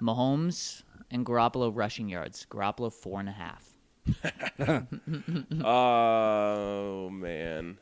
[0.00, 2.46] Mahomes and Garoppolo rushing yards.
[2.50, 3.70] Garoppolo four and a half.
[5.64, 7.78] Oh man.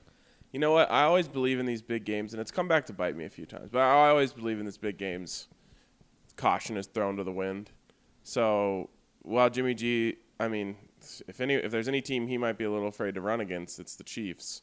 [0.52, 0.90] You know what?
[0.90, 3.30] I always believe in these big games, and it's come back to bite me a
[3.30, 3.70] few times.
[3.72, 5.48] But I always believe in these big games.
[6.36, 7.70] Caution is thrown to the wind.
[8.22, 8.90] So
[9.22, 10.76] while Jimmy G, I mean,
[11.26, 13.80] if any, if there's any team he might be a little afraid to run against,
[13.80, 14.62] it's the Chiefs.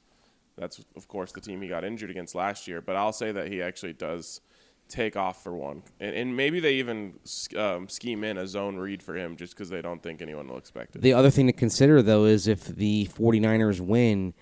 [0.59, 2.81] That's of course the team he got injured against last year.
[2.81, 4.41] But I'll say that he actually does
[4.89, 7.13] take off for one, and, and maybe they even
[7.55, 10.57] um, scheme in a zone read for him just because they don't think anyone will
[10.57, 11.01] expect it.
[11.01, 14.33] The other thing to consider though is if the 49ers win,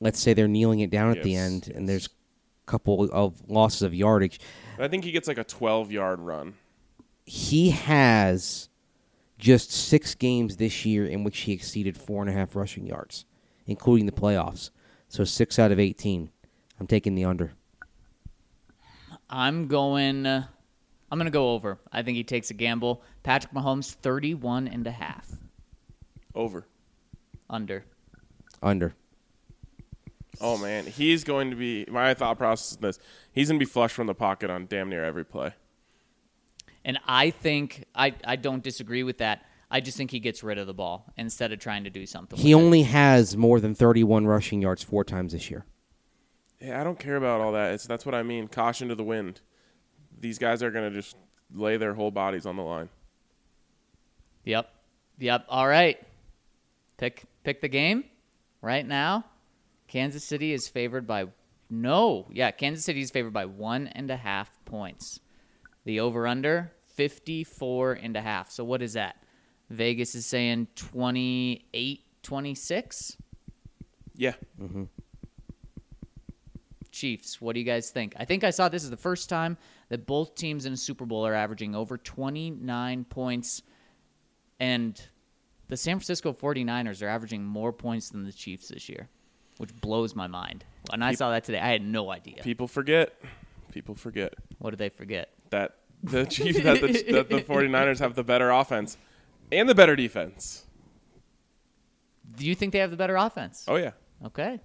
[0.00, 1.76] let's say they're kneeling it down at the end yes.
[1.76, 4.40] and there's a couple of losses of yardage.
[4.78, 6.54] I think he gets like a 12 yard run.
[7.24, 8.68] He has
[9.38, 13.24] just six games this year in which he exceeded four and a half rushing yards,
[13.66, 14.70] including the playoffs.
[15.12, 16.30] So six out of 18.
[16.80, 17.52] I'm taking the under.
[19.28, 20.24] I'm going.
[20.24, 20.46] Uh,
[21.10, 21.78] I'm going to go over.
[21.92, 23.02] I think he takes a gamble.
[23.22, 25.28] Patrick Mahomes 31 and a half.
[26.34, 26.66] Over.
[27.50, 27.84] Under.
[28.62, 28.94] Under.
[30.40, 31.84] Oh man, he's going to be.
[31.90, 32.98] My thought process is this:
[33.32, 35.52] he's going to be flush from the pocket on damn near every play.
[36.86, 39.44] And I think I, I don't disagree with that.
[39.72, 42.38] I just think he gets rid of the ball instead of trying to do something.
[42.38, 42.64] He with it.
[42.64, 45.64] only has more than 31 rushing yards four times this year.
[46.60, 47.72] Yeah, I don't care about all that.
[47.72, 48.48] It's that's what I mean.
[48.48, 49.40] Caution to the wind.
[50.20, 51.16] These guys are going to just
[51.54, 52.90] lay their whole bodies on the line.
[54.44, 54.68] Yep.
[55.18, 55.46] Yep.
[55.48, 55.98] All right.
[56.98, 58.04] Pick pick the game
[58.60, 59.24] right now.
[59.88, 61.26] Kansas City is favored by
[61.70, 62.26] no.
[62.30, 65.18] Yeah, Kansas City is favored by one and a half points.
[65.84, 68.50] The over under 54 and a half.
[68.50, 69.16] So what is that?
[69.72, 73.16] Vegas is saying 28 26.
[74.14, 74.84] Yeah, mm-hmm.
[76.92, 78.14] Chiefs, what do you guys think?
[78.18, 79.56] I think I saw this is the first time
[79.88, 83.62] that both teams in a Super Bowl are averaging over 29 points.
[84.60, 85.00] And
[85.68, 89.08] the San Francisco 49ers are averaging more points than the Chiefs this year,
[89.56, 90.64] which blows my mind.
[90.92, 92.42] And I saw that today, I had no idea.
[92.42, 93.14] people forget.
[93.72, 95.30] People forget What do they forget?
[95.48, 98.98] that the Chiefs, that the, that the 49ers have the better offense
[99.52, 100.66] and the better defense.
[102.36, 103.64] Do you think they have the better offense?
[103.68, 103.92] Oh yeah,
[104.24, 104.58] Okay.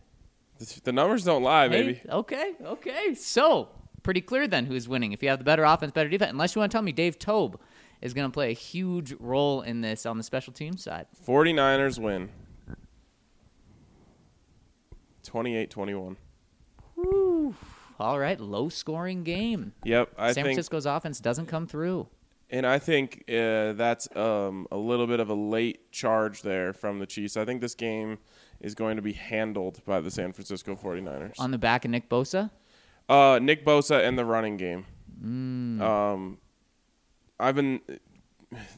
[0.58, 2.02] the, the numbers don't lie, Hey, baby.
[2.10, 3.14] okay, okay.
[3.14, 3.70] So,
[4.04, 5.12] pretty clear then who's winning.
[5.12, 6.32] If you have the better offense, better defense.
[6.32, 7.60] Unless you want to tell me Dave Toub
[8.02, 11.08] is going to play a huge role in this on the special team side.
[11.28, 12.30] 49ers win.
[15.26, 16.16] 28-21.
[18.00, 19.74] All right, low scoring game.
[19.84, 22.08] Yep, I San Francisco's offense doesn't come through.
[22.50, 27.00] And I think uh, that's um, a little bit of a late charge there from
[27.00, 27.36] the Chiefs.
[27.36, 28.20] I think this game
[28.62, 31.40] is going to be handled by the San Francisco 49ers.
[31.40, 32.50] On the back of Nick Bosa?
[33.10, 34.86] Uh, Nick Bosa and the running game.
[35.82, 36.38] Um,
[37.40, 37.82] I've been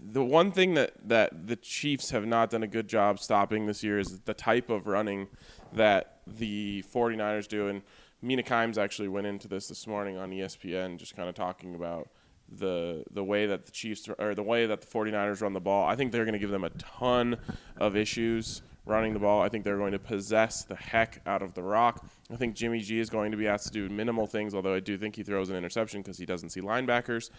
[0.01, 3.83] the one thing that, that the Chiefs have not done a good job stopping this
[3.83, 5.27] year is the type of running
[5.73, 7.67] that the 49ers do.
[7.67, 7.83] And
[8.21, 12.09] Mina Kimes actually went into this this morning on ESPN, just kind of talking about
[12.51, 15.87] the the way that the Chiefs or the way that the 49ers run the ball.
[15.87, 17.37] I think they're going to give them a ton
[17.77, 19.41] of issues running the ball.
[19.41, 22.05] I think they're going to possess the heck out of the rock.
[22.31, 24.79] I think Jimmy G is going to be asked to do minimal things, although I
[24.79, 27.29] do think he throws an interception because he doesn't see linebackers.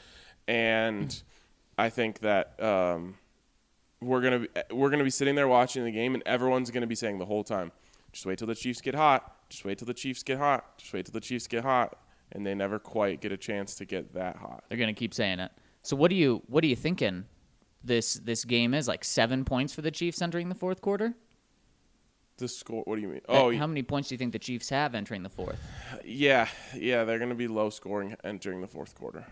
[0.46, 1.22] And
[1.76, 3.16] I think that um,
[4.00, 7.18] we're gonna we're gonna be sitting there watching the game, and everyone's gonna be saying
[7.18, 7.72] the whole time,
[8.12, 9.48] "Just wait till the Chiefs get hot.
[9.48, 10.78] Just wait till the Chiefs get hot.
[10.78, 11.98] Just wait till the Chiefs get hot."
[12.32, 14.64] And they never quite get a chance to get that hot.
[14.68, 15.50] They're gonna keep saying it.
[15.82, 17.24] So what do you what are you thinking?
[17.82, 21.14] This this game is like seven points for the Chiefs entering the fourth quarter.
[22.36, 22.82] The score?
[22.84, 23.20] What do you mean?
[23.28, 25.60] Oh, how many points do you think the Chiefs have entering the fourth?
[26.04, 27.04] yeah, yeah.
[27.04, 29.26] They're gonna be low scoring entering the fourth quarter.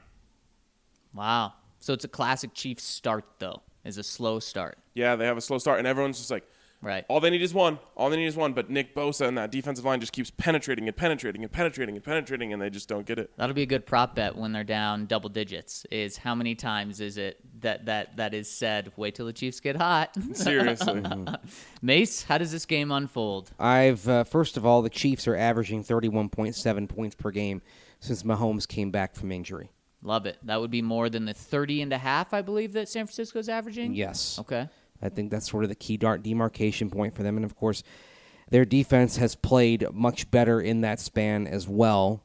[1.15, 1.55] Wow.
[1.81, 3.63] So it's a classic Chiefs start though.
[3.85, 4.79] Is a slow start.
[4.95, 6.47] Yeah, they have a slow start, and everyone's just like,
[6.81, 7.05] Right.
[7.09, 7.81] all they need is one.
[7.97, 8.53] All they need is one.
[8.53, 12.05] But Nick Bosa and that defensive line just keeps penetrating and penetrating and penetrating and
[12.05, 13.31] penetrating, and they just don't get it.
[13.37, 15.85] That'll be a good prop bet when they're down double digits.
[15.91, 18.93] Is how many times is it that that that is said?
[18.97, 20.17] Wait till the Chiefs get hot.
[20.35, 21.03] Seriously.
[21.83, 23.51] Mace, how does this game unfold?
[23.59, 27.61] I've uh, first of all, the Chiefs are averaging 31.7 points per game
[28.01, 29.71] since Mahomes came back from injury.
[30.03, 30.39] Love it.
[30.45, 33.49] That would be more than the 30 and a half, I believe, that San Francisco's
[33.49, 33.95] averaging.
[33.95, 34.39] Yes.
[34.39, 34.69] Okay.
[35.03, 37.37] I think that's sort of the key dart demarcation point for them.
[37.37, 37.83] And of course,
[38.51, 42.23] their defense has played much better in that span as well.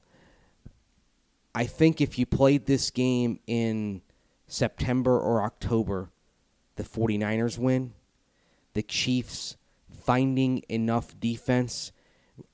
[1.54, 4.02] I think if you played this game in
[4.48, 6.10] September or October,
[6.76, 7.94] the 49ers win.
[8.74, 9.58] The Chiefs
[10.04, 11.92] finding enough defense,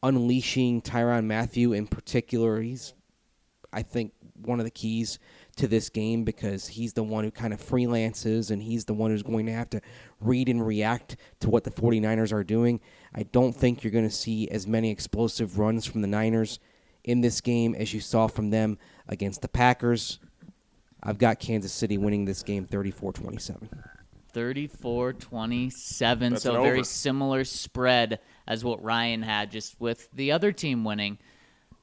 [0.03, 2.62] unleashing Tyrann Mathieu in particular.
[2.62, 2.93] He's,
[3.71, 5.19] I think, one of the keys
[5.60, 9.12] to this game because he's the one who kind of freelances and he's the one
[9.12, 9.82] who's going to have to
[10.19, 12.80] read and react to what the 49ers are doing.
[13.13, 16.60] I don't think you're going to see as many explosive runs from the Niners
[17.04, 20.19] in this game as you saw from them against the Packers.
[21.04, 23.69] I've got Kansas City winning this game 34 27.
[24.32, 26.32] 34 27.
[26.34, 26.84] That's So a very over.
[26.84, 31.17] similar spread as what Ryan had, just with the other team winning.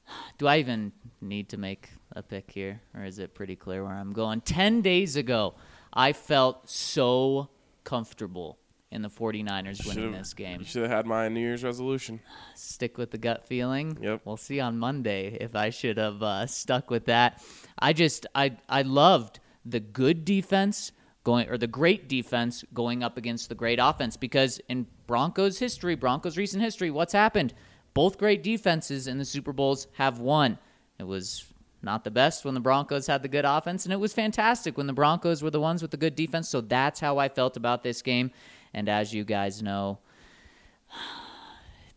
[0.37, 3.93] Do I even need to make a pick here, or is it pretty clear where
[3.93, 4.41] I'm going?
[4.41, 5.55] 10 days ago,
[5.93, 7.49] I felt so
[7.83, 8.57] comfortable
[8.91, 10.59] in the 49ers winning Should've- this game.
[10.61, 12.21] You should have had my New Year's resolution.
[12.55, 13.97] stick with the gut feeling.
[14.01, 14.21] Yep.
[14.25, 17.41] We'll see on Monday if I should have uh, stuck with that.
[17.77, 20.93] I just I I loved the good defense
[21.25, 25.95] going or the great defense going up against the great offense because in Broncos history,
[25.95, 27.53] Broncos recent history, what's happened?
[27.93, 30.57] Both great defenses in the Super Bowls have won.
[30.97, 31.43] It was
[31.87, 34.87] not the best when the Broncos had the good offense, and it was fantastic when
[34.87, 36.49] the Broncos were the ones with the good defense.
[36.49, 38.29] So that's how I felt about this game.
[38.73, 39.99] And as you guys know,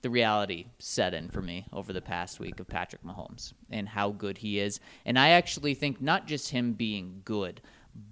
[0.02, 4.10] the reality set in for me over the past week of Patrick Mahomes and how
[4.10, 4.78] good he is.
[5.04, 7.60] And I actually think not just him being good,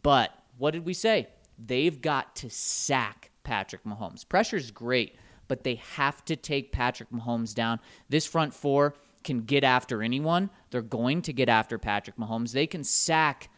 [0.03, 1.29] but what did we say?
[1.65, 4.29] They've got to sack Patrick Mahomes.
[4.29, 5.15] Pressure's great,
[5.47, 7.79] but they have to take Patrick Mahomes down.
[8.09, 10.51] This front four can get after anyone.
[10.71, 12.53] They're going to get after Patrick Mahomes.
[12.53, 13.51] They can sack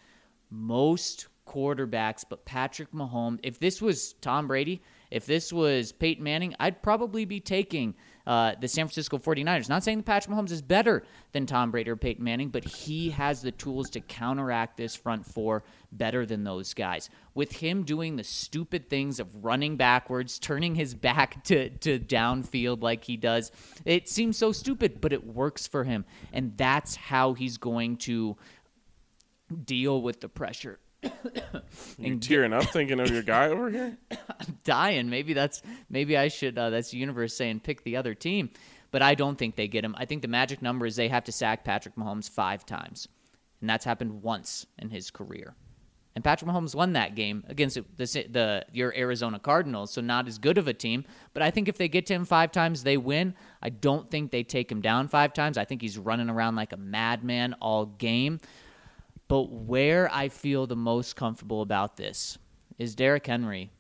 [0.51, 6.55] most quarterbacks, but Patrick Mahomes, if this was Tom Brady, if this was Peyton Manning,
[6.61, 7.95] I'd probably be taking
[8.31, 9.69] uh, the San Francisco 49ers.
[9.69, 13.11] Not saying that Patrick Mahomes is better than Tom Brady or Peyton Manning, but he
[13.11, 17.11] has the tools to counteract this front four better than those guys.
[17.35, 22.85] With him doing the stupid things of running backwards, turning his back to, to downfield
[22.85, 23.51] like he does,
[23.85, 26.05] it seems so stupid, but it works for him.
[26.33, 28.37] And that's how he's going to
[29.65, 30.79] deal with the pressure.
[31.99, 33.97] You tearing up thinking of your guy over here?
[34.11, 35.11] I'm dying.
[35.11, 36.57] Maybe that's maybe I should.
[36.59, 38.51] Uh, that's the universe saying pick the other team,
[38.91, 39.95] but I don't think they get him.
[39.99, 43.09] I think the magic number is they have to sack Patrick Mahomes five times,
[43.61, 45.55] and that's happened once in his career.
[46.15, 50.39] And Patrick Mahomes won that game against the, the your Arizona Cardinals, so not as
[50.39, 51.05] good of a team.
[51.33, 53.35] But I think if they get to him five times, they win.
[53.63, 55.57] I don't think they take him down five times.
[55.57, 58.41] I think he's running around like a madman all game.
[59.31, 62.37] But where I feel the most comfortable about this
[62.79, 63.71] is Derrick Henry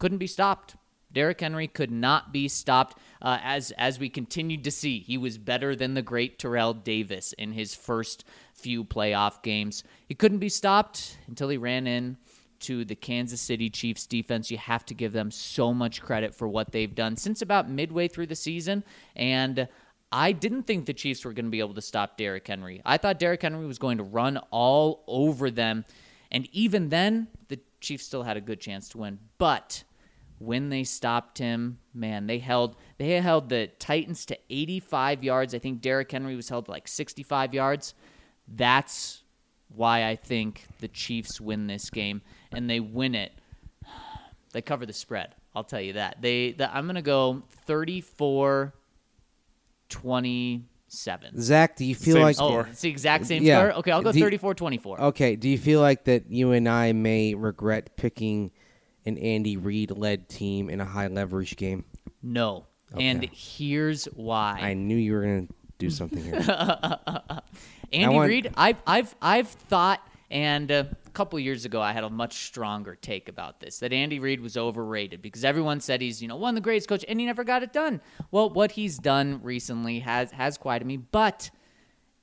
[0.00, 0.74] couldn't be stopped.
[1.12, 2.98] Derrick Henry could not be stopped.
[3.22, 7.32] Uh, as as we continued to see, he was better than the great Terrell Davis
[7.34, 9.84] in his first few playoff games.
[10.08, 12.16] He couldn't be stopped until he ran in
[12.60, 14.50] to the Kansas City Chiefs defense.
[14.50, 18.08] You have to give them so much credit for what they've done since about midway
[18.08, 18.82] through the season.
[19.14, 19.68] And
[20.12, 22.82] I didn't think the Chiefs were going to be able to stop Derrick Henry.
[22.84, 25.84] I thought Derrick Henry was going to run all over them.
[26.32, 29.18] And even then, the Chiefs still had a good chance to win.
[29.38, 29.84] But
[30.38, 35.54] when they stopped him, man, they held they held the Titans to 85 yards.
[35.54, 37.94] I think Derrick Henry was held like 65 yards.
[38.48, 39.22] That's
[39.68, 43.32] why I think the Chiefs win this game and they win it.
[44.52, 45.36] They cover the spread.
[45.54, 46.20] I'll tell you that.
[46.20, 48.74] They the, I'm going to go 34
[49.90, 51.40] 27.
[51.40, 52.64] Zach, do you feel Same like score.
[52.66, 53.60] Oh, it's the exact same Yeah.
[53.60, 53.78] score?
[53.80, 55.00] Okay, I'll go Do you- 34 24.
[55.00, 58.50] Okay, do you feel like that you and I may regret picking
[59.06, 61.84] an Andy Reid led team in a high leverage game?
[62.22, 62.66] No.
[62.98, 64.58] And here's why.
[64.60, 66.34] I knew you were going to do something here.
[67.92, 70.00] Andy want- Reid, I've I've I've thought,
[70.30, 73.92] and uh, a couple years ago, I had a much stronger take about this that
[73.92, 77.04] Andy Reid was overrated because everyone said he's you know one of the greatest coach,
[77.08, 78.00] and he never got it done.
[78.30, 81.50] Well, what he's done recently has has quieted me, but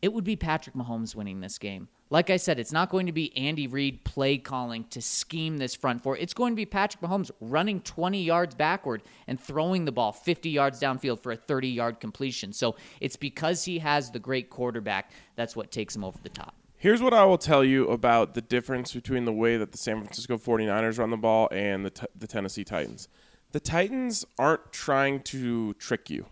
[0.01, 1.89] it would be Patrick Mahomes winning this game.
[2.09, 5.75] Like I said, it's not going to be Andy Reid play calling to scheme this
[5.75, 6.15] front four.
[6.15, 10.49] It's going to be Patrick Mahomes running 20 yards backward and throwing the ball 50
[10.49, 12.53] yards downfield for a 30 yard completion.
[12.53, 16.55] So it's because he has the great quarterback that's what takes him over the top.
[16.79, 19.99] Here's what I will tell you about the difference between the way that the San
[19.99, 23.07] Francisco 49ers run the ball and the, t- the Tennessee Titans.
[23.51, 26.27] The Titans aren't trying to trick you.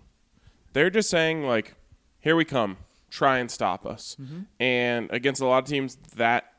[0.74, 1.74] They're just saying, like,
[2.20, 2.78] here we come.
[3.10, 4.18] Try and stop us.
[4.22, 4.42] Mm-hmm.
[4.60, 6.54] And against a lot of teams, that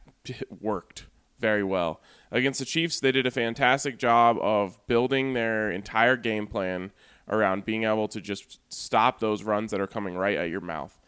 [0.61, 1.07] worked
[1.39, 2.01] very well.
[2.32, 6.91] Against the Chiefs, they did a fantastic job of building their entire game plan
[7.28, 10.99] around being able to just stop those runs that are coming right at your mouth.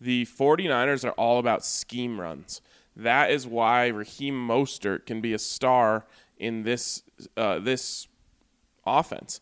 [0.00, 2.60] The 49ers are all about scheme runs.
[2.96, 6.06] That is why Raheem Mostert can be a star
[6.38, 7.02] in this
[7.36, 8.08] uh, this
[8.86, 9.40] offense.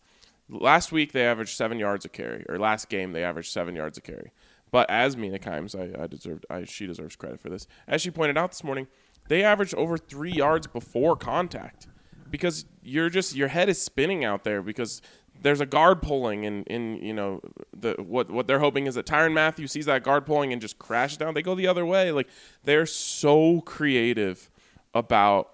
[0.49, 3.97] Last week they averaged seven yards a carry, or last game they averaged seven yards
[3.97, 4.31] a carry.
[4.71, 7.67] But as Mina Kimes, I, I deserved, I, she deserves credit for this.
[7.87, 8.87] As she pointed out this morning,
[9.27, 11.87] they averaged over three yards before contact
[12.29, 15.01] because you're just your head is spinning out there because
[15.41, 17.41] there's a guard pulling and in you know
[17.73, 20.79] the what what they're hoping is that Tyrann Mathieu sees that guard pulling and just
[20.79, 21.33] crashes down.
[21.33, 22.11] They go the other way.
[22.11, 22.29] Like
[22.63, 24.49] they're so creative
[24.93, 25.49] about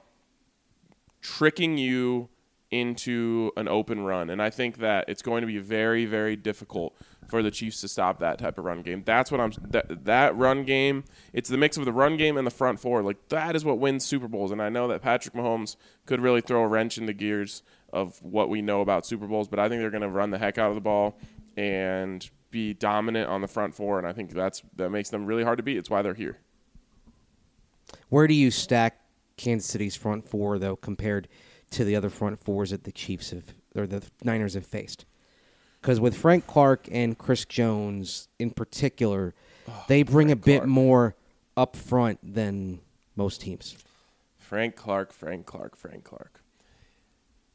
[1.21, 2.29] tricking you
[2.71, 4.29] into an open run.
[4.29, 6.95] And I think that it's going to be very, very difficult
[7.27, 9.03] for the Chiefs to stop that type of run game.
[9.05, 11.03] That's what I'm that, that run game.
[11.33, 13.01] It's the mix of the run game and the front four.
[13.03, 14.51] Like that is what wins Super Bowls.
[14.51, 15.75] And I know that Patrick Mahomes
[16.05, 17.63] could really throw a wrench in the gears
[17.93, 20.37] of what we know about Super Bowls, but I think they're going to run the
[20.37, 21.17] heck out of the ball
[21.57, 23.97] and be dominant on the front four.
[23.97, 25.77] And I think that's that makes them really hard to beat.
[25.77, 26.37] It's why they're here.
[28.09, 28.99] Where do you stack
[29.37, 31.27] Kansas City's front four though compared
[31.71, 35.05] to the other front fours that the Chiefs have or the Niners have faced?
[35.81, 39.33] Because with Frank Clark and Chris Jones in particular,
[39.67, 40.69] oh, they bring a bit Clark.
[40.69, 41.15] more
[41.55, 42.79] up front than
[43.15, 43.77] most teams.
[44.37, 46.38] Frank Clark, Frank Clark, Frank Clark.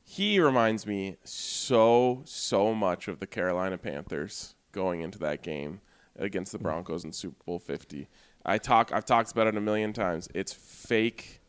[0.04, 5.80] He reminds me so, so much of the Carolina Panthers going into that game
[6.16, 8.08] against the Broncos in Super Bowl 50.
[8.44, 10.28] I talk I've talked about it a million times.
[10.34, 11.40] It's fake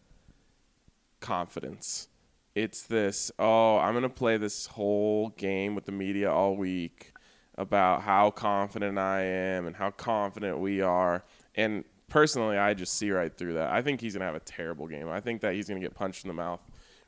[1.20, 2.08] confidence.
[2.56, 7.12] It's this, oh, I'm going to play this whole game with the media all week
[7.58, 11.26] about how confident I am and how confident we are.
[11.56, 13.74] And personally, I just see right through that.
[13.74, 15.10] I think he's going to have a terrible game.
[15.10, 16.62] I think that he's going to get punched in the mouth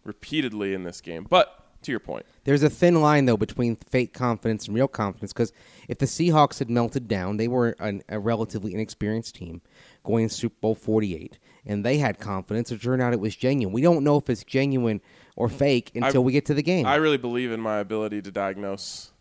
[0.07, 1.27] repeatedly in this game.
[1.29, 5.31] But to your point, There's a thin line though between fake confidence and real confidence
[5.33, 5.53] because
[5.87, 9.61] if the Seahawks had melted down, they were an, a relatively inexperienced team
[10.03, 12.71] going to Super Bowl 48, and they had confidence.
[12.71, 13.73] It turned out it was genuine.
[13.73, 15.01] We don't know if it's genuine
[15.35, 16.85] or fake until I- we get to the game.
[16.85, 19.11] I really believe in my ability to diagnose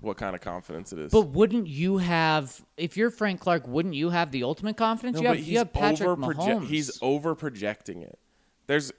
[0.00, 1.10] what kind of confidence it is.
[1.10, 5.16] But wouldn't you have, if you're Frank Clark, wouldn't you have the ultimate confidence?
[5.16, 6.66] No, you, but have, he's you have Patrick over Mahomes.
[6.66, 8.18] He's over projecting it.
[8.66, 8.92] There's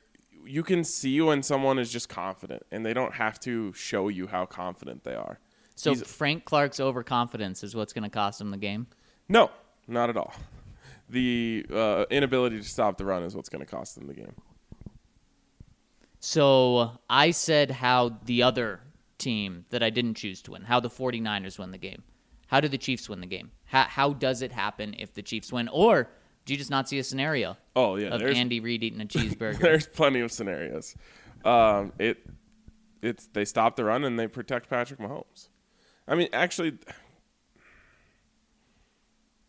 [0.48, 4.28] you can see when someone is just confident and they don't have to show you
[4.28, 5.40] how confident they are.
[5.76, 8.88] so he's- Frank Clark's overconfidence is what's going to cost him the game.
[9.30, 9.52] No,
[9.88, 10.34] not at all.
[11.10, 14.34] The uh, inability to stop the run is what's going to cost them the game.
[16.20, 18.82] So I said how the other
[19.18, 22.04] team that I didn't choose to win, how the 49ers win the game.
[22.48, 23.52] How do the Chiefs win the game?
[23.66, 25.68] How, how does it happen if the Chiefs win?
[25.68, 26.10] Or
[26.48, 29.60] do you just not see a scenario Oh yeah, of Andy Reid eating a cheeseburger?
[29.60, 30.96] there's plenty of scenarios.
[31.46, 32.18] Um, it
[33.04, 35.50] it's they stop the run and they protect Patrick Mahomes.
[36.08, 36.78] I mean, actually,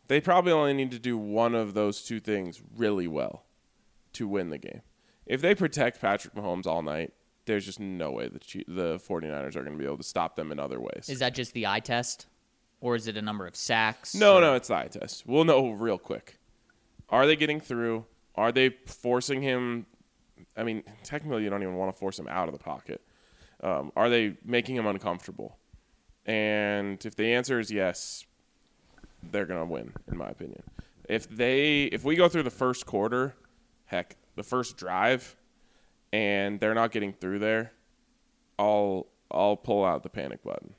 [0.08, 3.44] they probably only need to do one of those two things really well
[4.14, 4.82] to win the game.
[5.26, 7.12] If they protect Patrick Mahomes all night,
[7.44, 10.50] there's just no way the the 49ers are going to be able to stop them
[10.52, 11.08] in other ways.
[11.08, 12.26] is that just the eye test?
[12.80, 14.14] Or is it a number of sacks?
[14.14, 15.26] No, or- no, it's the eye test.
[15.26, 16.37] We'll know real quick.
[17.10, 18.04] Are they getting through?
[18.34, 19.86] Are they forcing him?
[20.56, 23.00] I mean, technically, you don't even want to force him out of the pocket.
[23.62, 25.58] Um, are they making him uncomfortable?
[26.26, 28.24] And if the answer is yes,
[29.32, 30.62] they're gonna win, in my opinion.
[31.08, 33.34] If they, if we go through the first quarter,
[33.86, 35.36] heck, the first drive,
[36.12, 37.72] and they're not getting through there,
[38.58, 40.74] I'll I'll pull out the panic button.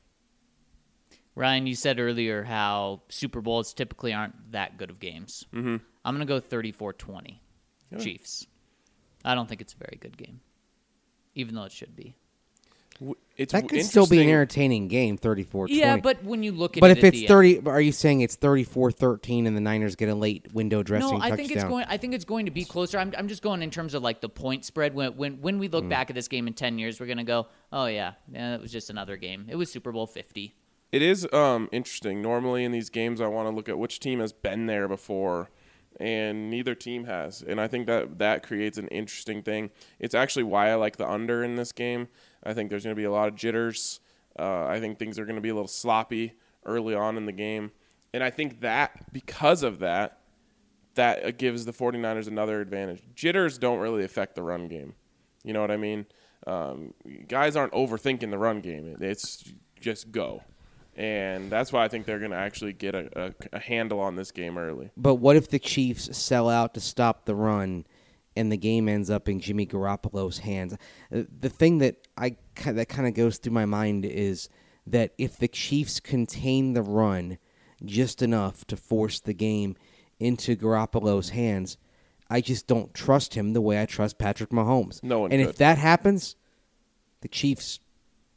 [1.36, 5.46] Ryan, you said earlier how Super Bowls typically aren't that good of games.
[5.54, 5.78] Mm-hmm.
[6.10, 7.40] I'm going to go 34 20.
[8.00, 8.48] Chiefs.
[9.24, 10.40] I don't think it's a very good game,
[11.36, 12.16] even though it should be.
[13.00, 16.74] W- It's That could still be an entertaining game, 34 Yeah, but when you look
[16.74, 16.82] at it.
[16.82, 19.56] But it if at it's the end- 30, are you saying it's 34 13 and
[19.56, 21.38] the Niners get a late window dressing No, I touchdown?
[21.38, 21.86] think it's going.
[21.88, 22.98] I think it's going to be closer.
[23.00, 24.94] I'm, I'm just going in terms of like the point spread.
[24.96, 25.90] When when when we look Hmm.
[25.90, 28.72] back at this game in ten years, we're gonna go, oh yeah, yeah, it was
[28.72, 29.46] just another game.
[29.48, 30.56] It was Super Bowl Fifty.
[30.92, 32.22] It is um, interesting.
[32.22, 35.50] Normally in these games, I want to look at which team has been there before,
[36.00, 37.42] and neither team has.
[37.42, 39.72] And I think that that creates an interesting thing.
[40.00, 42.08] It's actually why I like the under in this game.
[42.44, 44.00] I think there's going to be a lot of jitters.
[44.38, 46.34] Uh, I think things are going to be a little sloppy
[46.66, 47.72] early on in the game,
[48.14, 50.20] and I think that because of that,
[50.96, 53.02] that uh, gives the 49ers another advantage.
[53.16, 54.94] Jitters don't really affect the run game.
[55.44, 56.06] You know what I mean?
[56.48, 56.94] Um,
[57.28, 58.98] guys aren't overthinking the run game.
[59.00, 59.44] It's
[59.80, 60.44] just go.
[61.00, 64.18] And that's why I think they're going to actually get a, a, a handle on
[64.18, 64.92] this game early.
[64.98, 67.86] But what if the Chiefs sell out to stop the run,
[68.36, 70.76] and the game ends up in Jimmy Garoppolo's hands?
[71.14, 72.36] Uh, The thing that I
[72.66, 74.50] that kind of goes through my mind is
[74.86, 77.38] that if the Chiefs contain the run
[77.86, 79.78] just enough to force the game
[80.20, 81.78] into Garoppolo's hands,
[82.30, 85.02] I just don't trust him the way I trust Patrick Mahomes.
[85.02, 85.52] No one and could.
[85.52, 86.36] if that happens,
[87.22, 87.80] the Chiefs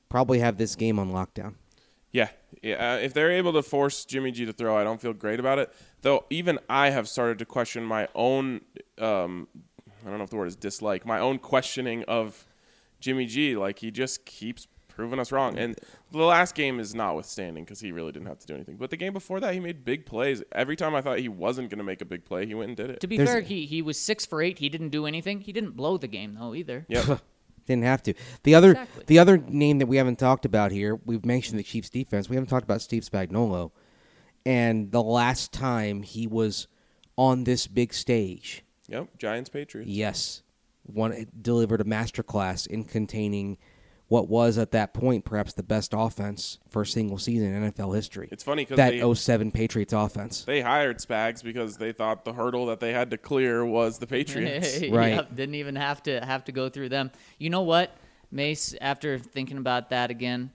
[0.09, 1.55] probably have this game on lockdown.
[2.13, 2.29] Yeah,
[2.63, 2.95] yeah.
[2.95, 5.59] uh, If they're able to force Jimmy G to throw, I don't feel great about
[5.59, 5.73] it.
[6.03, 8.61] Though even I have started to question my own.
[8.99, 9.49] Um,
[10.05, 11.07] I don't know if the word is dislike.
[11.07, 12.45] My own questioning of
[13.01, 13.57] Jimmy G.
[13.57, 15.57] Like he just keeps proving us wrong.
[15.57, 15.79] And
[16.11, 18.77] the last game is notwithstanding because he really didn't have to do anything.
[18.77, 20.43] But the game before that, he made big plays.
[20.53, 22.77] Every time I thought he wasn't going to make a big play, he went and
[22.77, 23.01] did it.
[23.01, 24.59] To be There's- fair, he he was six for eight.
[24.59, 25.41] He didn't do anything.
[25.41, 26.85] He didn't blow the game though either.
[26.89, 27.23] Yep.
[27.67, 28.15] Didn't have to.
[28.43, 29.05] The other Exactly.
[29.07, 32.29] the other name that we haven't talked about here, we've mentioned the Chiefs defense.
[32.29, 33.71] We haven't talked about Steve Spagnuolo.
[34.45, 36.67] And the last time he was
[37.17, 39.07] on this big stage, yep.
[39.19, 39.89] Giants Patriots.
[39.91, 40.43] yes,
[40.83, 43.59] one delivered a masterclass in containing
[44.09, 47.95] what was at that point perhaps the best offense for a single season in NFL
[47.95, 48.29] history.
[48.31, 50.45] It's funny 'cause that they- 07 Patriots offense.
[50.45, 54.07] They hired Spags because they thought the hurdle that they had to clear was the
[54.07, 54.81] Patriots.
[54.91, 55.15] Right.
[55.15, 57.11] Yep, didn't even have to have to go through them.
[57.39, 57.97] You know what,
[58.31, 58.75] Mace?
[58.81, 60.51] After thinking about that again,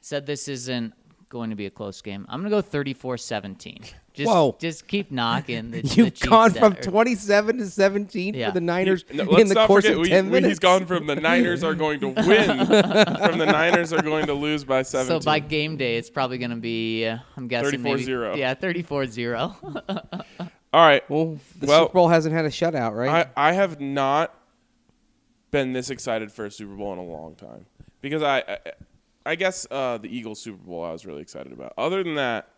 [0.00, 0.94] said this isn't
[1.34, 2.24] going to be a close game.
[2.30, 3.92] I'm gonna go 34-17.
[4.14, 4.56] Just, Whoa.
[4.60, 5.82] just keep knocking the.
[5.82, 8.46] the You've Chiefs gone from or- 27 to 17 Yeah.
[8.46, 10.48] for the Niners No, in let's the not course forget, of we- 10 we- minutes.
[10.52, 14.34] he's gone from the Niners are going to win, from the Niners are going to
[14.34, 15.20] lose by 17.
[15.20, 18.36] So by game day, it's probably going to be, uh, I'm guessing, maybe- 34-0.
[18.36, 20.22] Yeah, 34-0.
[20.72, 21.08] All right.
[21.10, 23.28] Well, the Well, Super Bowl hasn't had a shutout, right?
[23.36, 24.32] I, I have not
[25.50, 27.66] been this excited for a Super Bowl in a long time
[28.00, 28.58] because I I,
[29.26, 31.72] I guess uh, the Eagles Super Bowl I was really excited about.
[31.78, 32.48] Other than that,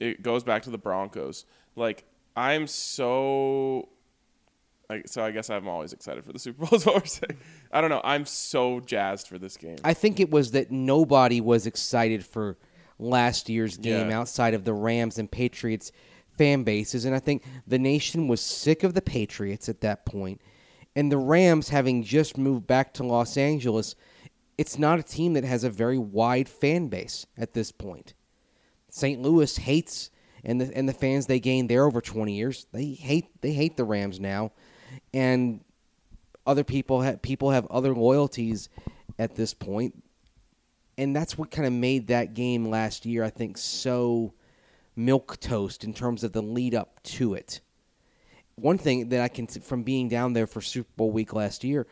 [0.00, 1.44] it goes back to the Broncos.
[1.76, 2.04] Like
[2.36, 3.88] I'm so.
[4.90, 6.74] I, so I guess I'm always excited for the Super Bowl.
[6.78, 7.36] Is what we're saying.
[7.70, 8.00] I don't know.
[8.04, 9.76] I'm so jazzed for this game.
[9.84, 12.56] I think it was that nobody was excited for
[12.98, 14.18] last year's game Yeah.
[14.18, 15.92] outside of the Rams and Patriots
[16.38, 17.04] fan bases.
[17.04, 20.08] And I think the nation was sick of the Patriots at that.
[20.96, 23.94] And the Rams, having just moved back to Los Angeles,
[24.58, 28.12] it's not a team that has a very wide fan base at this point.
[28.90, 29.22] St.
[29.22, 30.10] Louis hates
[30.44, 32.66] and the and the fans they gained there over 20 years.
[32.72, 34.52] They hate they hate the Rams now.
[35.14, 35.64] And
[36.46, 38.68] other people have people have other loyalties
[39.18, 40.02] at this point.
[40.96, 44.34] and that's what kind of made that game last year I think so
[44.96, 47.60] milk toast in terms of the lead up to it.
[48.56, 51.86] One thing that I can from being down there for Super Bowl week last year,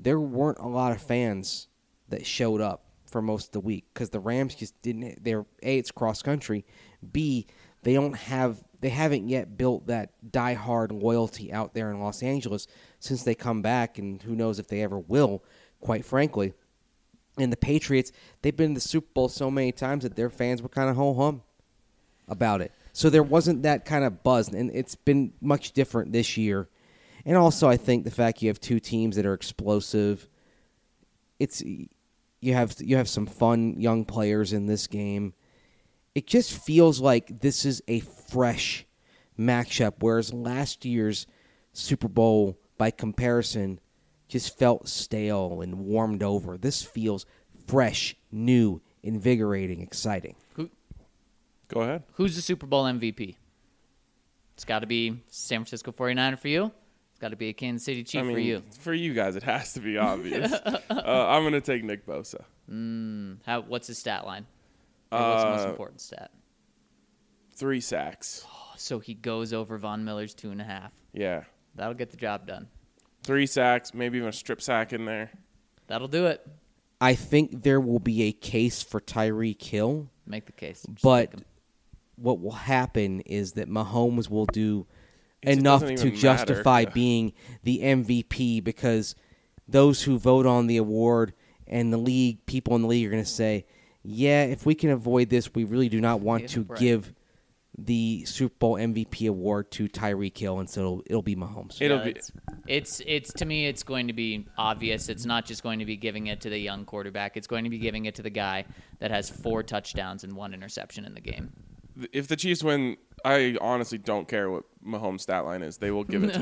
[0.00, 1.68] there weren't a lot of fans
[2.10, 5.22] that showed up for most of the week because the Rams just didn't.
[5.22, 6.64] They're a it's cross country,
[7.12, 7.46] b
[7.82, 12.66] they don't have they haven't yet built that diehard loyalty out there in Los Angeles
[12.98, 15.42] since they come back, and who knows if they ever will.
[15.80, 16.52] Quite frankly,
[17.38, 20.62] and the Patriots they've been to the Super Bowl so many times that their fans
[20.62, 21.42] were kind of ho hum
[22.28, 22.72] about it.
[22.92, 26.68] So there wasn't that kind of buzz, and it's been much different this year.
[27.24, 30.28] And also, I think the fact you have two teams that are explosive,
[31.38, 31.62] it's
[32.40, 35.34] you have you have some fun young players in this game.
[36.14, 38.86] It just feels like this is a fresh
[39.38, 41.26] matchup, whereas last year's
[41.72, 43.80] Super Bowl, by comparison,
[44.28, 46.58] just felt stale and warmed over.
[46.58, 47.26] This feels
[47.66, 50.34] fresh, new, invigorating, exciting.
[51.68, 52.02] Go ahead.
[52.14, 53.36] Who's the Super Bowl MVP?
[54.54, 56.72] It's got to be San Francisco 49er for you.
[57.20, 58.62] It's Got to be a Kansas City Chief I mean, for you.
[58.80, 60.50] For you guys, it has to be obvious.
[60.54, 62.44] uh, I'm going to take Nick Bosa.
[63.44, 63.60] How?
[63.60, 64.46] What's his stat line?
[65.12, 66.30] Or what's the most Uh, important stat?
[67.52, 68.46] Three sacks.
[68.78, 70.94] So he goes over Von Miller's two and a half.
[71.12, 71.44] Yeah.
[71.74, 72.68] That'll get the job done.
[73.22, 75.30] Three sacks, maybe even a strip sack in there.
[75.88, 76.46] That'll do it.
[77.02, 80.86] I think there will be a case for Tyreek Hill, Make the case.
[80.90, 81.34] Just but
[82.16, 84.86] what will happen is that Mahomes will do
[85.42, 86.90] It enough to even justify matter.
[86.92, 87.32] being
[87.62, 89.14] the MVP because
[89.68, 91.32] those who vote on the award
[91.66, 93.64] and the league, people in the league are going to say,
[94.02, 96.78] yeah, if we can avoid this, we really do not want Yeah, to right.
[96.80, 97.14] give
[97.78, 101.80] the Super Bowl MVP award to Tyreek Hill, and so it'll, it'll be Mahomes.
[101.80, 102.10] It'll Yeah, be.
[102.10, 102.32] it's,
[102.66, 105.08] it's it's to me it's going to be obvious.
[105.08, 107.36] It's not just going to be giving it to the young quarterback.
[107.38, 108.66] It's going to be giving it to the guy
[108.98, 111.52] that has four touchdowns and one interception in the game.
[112.12, 115.78] If the Chiefs win, I honestly don't care what Mahomes' stat line is.
[115.78, 116.38] They will give it to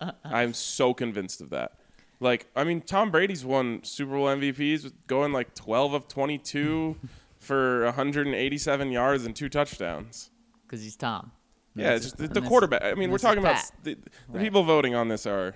[0.00, 0.12] him.
[0.24, 1.72] I'm so convinced of that.
[2.20, 6.96] Like, I mean, Tom Brady's won Super Bowl MVPs going like 12 of 22
[7.38, 10.30] for 187 yards and two touchdowns.
[10.66, 11.32] Because he's Tom.
[11.74, 12.82] Yeah, it's just the, the quarterback.
[12.82, 14.42] I mean, we're talking about the, the Right.
[14.42, 15.54] people voting on this are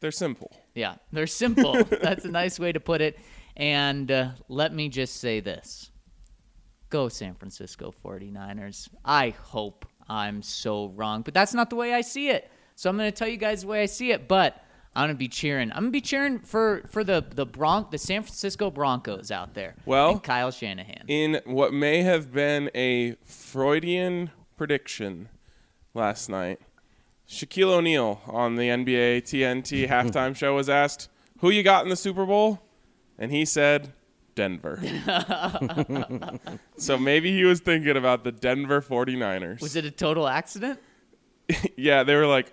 [0.00, 0.50] they're simple.
[0.74, 1.82] Yeah, they're simple.
[2.02, 3.18] That's a nice way to put it.
[3.56, 5.90] And uh, let me just say this
[6.90, 8.88] go San Francisco 49ers.
[9.04, 12.50] I hope I'm so wrong, but that's not the way I see it.
[12.74, 14.62] So I'm going to tell you guys the way I see it, but
[14.94, 15.70] I'm going to be cheering.
[15.72, 19.54] I'm going to be cheering for, for the, the, Bron- the San Francisco Broncos out
[19.54, 19.74] there.
[19.84, 21.04] Well, and Kyle Shanahan.
[21.08, 25.28] In what may have been a Freudian prediction
[25.94, 26.60] last night,
[27.28, 31.08] Shaquille O'Neal on the NBA TNT halftime show was asked,
[31.40, 32.62] "Who you got in the Super Bowl?"
[33.18, 33.92] And he said,
[34.36, 34.78] "Denver."
[36.76, 39.60] so maybe he was thinking about the Denver 49ers.
[39.60, 40.78] Was it a total accident?
[41.76, 42.52] yeah, they were like,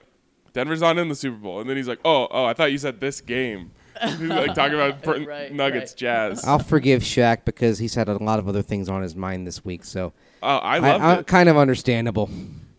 [0.54, 2.78] "Denver's not in the Super Bowl," and then he's like, "Oh, oh, I thought you
[2.80, 3.72] said this game."
[4.02, 5.98] He's like talking about Br- Right, Nuggets, right.
[5.98, 6.44] Jazz.
[6.46, 9.64] I'll forgive Shaq because he's had a lot of other things on his mind this
[9.64, 11.28] week, so Oh, I I, loved I, it.
[11.28, 12.28] kind of understandable.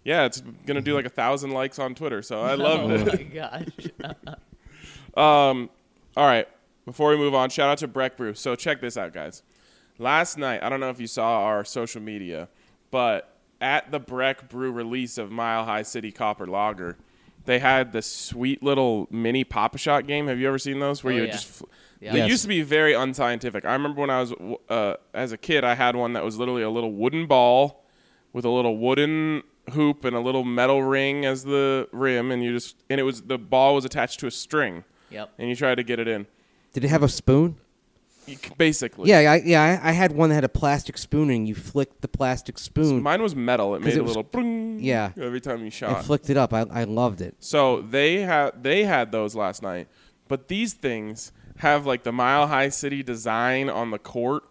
[0.05, 3.09] Yeah, it's gonna do like a thousand likes on Twitter, so I loved Oh it.
[3.09, 4.27] Oh my gosh.
[5.17, 5.71] Um,
[6.17, 6.49] all right,
[6.85, 8.35] before we move on, shout out to Breck Brew.
[8.35, 9.43] So check this out, guys.
[9.99, 12.49] Last night, I don't know if you saw our social media,
[12.91, 16.97] but at the Breck Brew release of Mile High City Copper Lager,
[17.45, 20.27] they had this sweet little mini Pop-A-Shot game.
[20.27, 21.05] Have you ever seen those?
[21.05, 21.33] Where Oh, you yeah.
[21.33, 21.65] just fl-
[22.01, 22.13] Yeah.
[22.13, 22.31] they Yes.
[22.31, 23.65] used to be very unscientific.
[23.65, 24.33] I remember when I was
[24.69, 27.85] uh, as a kid, I had one that was literally a little wooden ball
[28.33, 32.53] with a little wooden hoop and a little metal ring as the rim, and you
[32.53, 35.31] just and it was the ball was attached to a string Yep.
[35.39, 36.27] and you tried to get it in.
[36.75, 37.57] Did it have a spoon?
[38.57, 39.81] Basically, Yeah, I, yeah.
[39.83, 43.03] I, I had one that had a plastic spoon, and you flicked the plastic spoon
[43.03, 43.75] Mine was metal.
[43.75, 45.13] It made it a was- little bring yeah.
[45.19, 46.05] every time you and shot.
[46.05, 46.55] flicked it up.
[46.55, 47.37] I, I loved it.
[47.39, 49.89] So they had they had those last night,
[50.27, 54.45] but these things have like the Mile High City design on the court.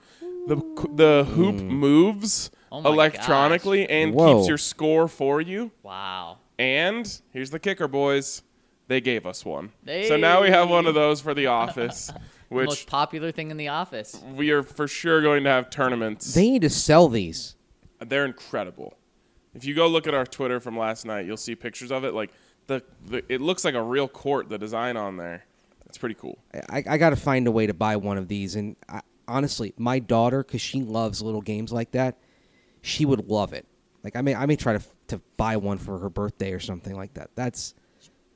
[0.47, 0.57] The
[0.93, 1.67] the hoop mm.
[1.67, 4.38] moves Oh my electronically and Whoa.
[4.38, 5.71] keeps your score for you.
[5.84, 6.39] Wow.
[6.57, 8.41] And here's the kicker, boys.
[8.88, 9.72] They gave us one.
[9.86, 12.12] So now we have one of those for the office,
[12.50, 14.22] which Most popular thing in the office.
[14.36, 16.34] we are for sure going to have tournaments.
[16.34, 17.56] They need to sell these.
[18.00, 18.96] They're incredible.
[19.54, 22.14] If you go look at our Twitter from last night, you'll see pictures of it.
[22.14, 22.32] Like
[22.68, 24.50] the, the it looks like a real court.
[24.50, 25.46] The design on there,
[25.86, 26.38] it's pretty cool.
[26.70, 28.56] I, I got to find a way to buy one of these.
[28.56, 32.18] And I, honestly, my daughter, because she loves little games like that,
[32.82, 33.66] she would love it.
[34.04, 36.96] Like I may, I may try to to buy one for her birthday or something
[36.96, 37.30] like that.
[37.36, 37.76] That's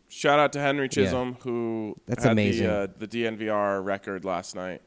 [0.10, 2.68] Shout out to Henry Chisholm who That's had amazing.
[2.68, 4.82] the uh, the DNVR record last night.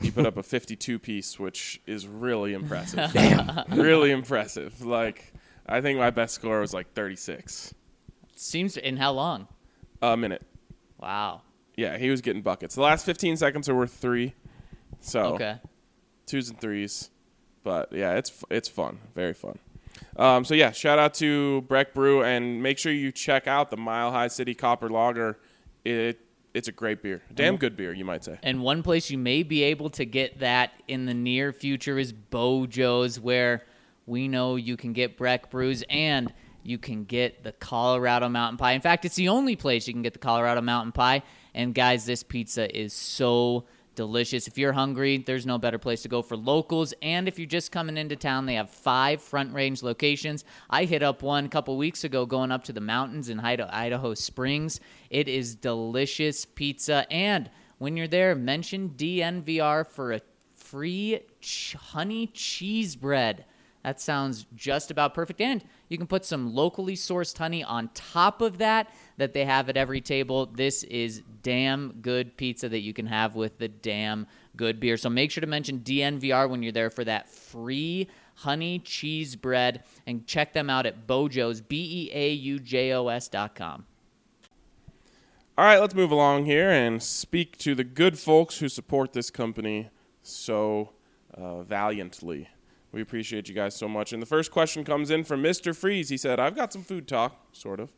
[0.00, 3.10] He put up a 52 piece, which is really impressive.
[3.12, 4.84] Damn, really impressive.
[4.84, 5.32] Like
[5.66, 7.72] I think my best score was like 36
[8.36, 9.46] Seems in how long?
[10.02, 10.42] a minute.
[10.98, 11.42] Wow.
[11.76, 12.74] Yeah, he was getting buckets.
[12.74, 14.34] The last 15 seconds are worth three.
[15.00, 15.58] So Okay.
[16.26, 17.10] twos and threes.
[17.62, 19.58] But yeah, it's it's fun, very fun.
[20.16, 23.76] Um, so yeah, shout out to Breck Brew, and make sure you check out the
[23.76, 25.38] Mile High City Copper Lager.
[25.84, 26.20] It
[26.54, 28.38] it's a great beer, damn good beer, you might say.
[28.42, 32.12] And one place you may be able to get that in the near future is
[32.12, 33.64] Beau Jo's, where
[34.06, 38.72] we know you can get Breck Brews and you can get the Colorado Mountain Pie.
[38.72, 41.22] In fact, it's the only place you can get the Colorado Mountain Pie.
[41.54, 44.46] And guys, this pizza is so delicious.
[44.46, 46.94] If you're hungry, there's no better place to go for locals.
[47.02, 50.44] And if you're just coming into town, they have five front range locations.
[50.70, 54.14] I hit up one a couple weeks ago going up to the mountains in Idaho,
[54.14, 54.80] Springs.
[55.10, 57.06] It is delicious pizza.
[57.10, 60.20] And when you're there, mention DNVR for a
[60.54, 61.20] free
[61.76, 63.44] honey cheese bread.
[63.82, 65.40] That sounds just about perfect.
[65.40, 69.68] And you can put some locally sourced honey on top of that that they have
[69.68, 70.46] at every table.
[70.46, 74.26] This is damn good pizza that you can have with the damn
[74.56, 74.96] good beer.
[74.96, 79.84] So make sure to mention DNVR when you're there for that free honey cheese bread
[80.06, 83.54] and check them out at Beau Jo's, B E A U J O S dot
[83.54, 83.86] com.
[85.56, 89.30] All right, let's move along here and speak to the good folks who support this
[89.30, 89.88] company
[90.20, 90.90] so
[91.32, 92.48] uh, valiantly.
[92.94, 94.12] We appreciate you guys so much.
[94.12, 95.74] And the first question comes in from Mr.
[95.74, 96.10] Freeze.
[96.10, 97.92] He said, I've got some food talk, sort of.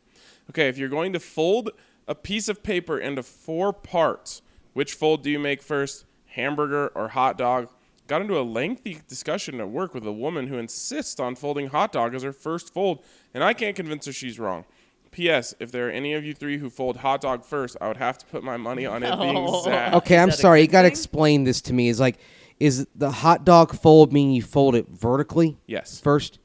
[0.49, 1.69] Okay, if you're going to fold
[2.07, 4.41] a piece of paper into four parts,
[4.73, 7.69] which fold do you make first, hamburger or hot dog?
[8.07, 11.91] Got into a lengthy discussion at work with a woman who insists on folding hot
[11.91, 13.03] dog as her first fold,
[13.35, 14.65] and I can't convince her she's wrong.
[15.11, 15.53] P.S.
[15.59, 18.17] If there are any of you three who fold hot dog first, I would have
[18.17, 19.61] to put my money on it being No.
[19.63, 19.93] Zach.
[19.93, 20.61] Okay, I'm that a sorry.
[20.61, 20.91] You good got to thing?
[20.93, 21.89] explain this to me.
[21.89, 22.17] Is like,
[22.59, 25.99] is the hot dog fold mean you fold it vertically Yes.
[25.99, 26.39] first?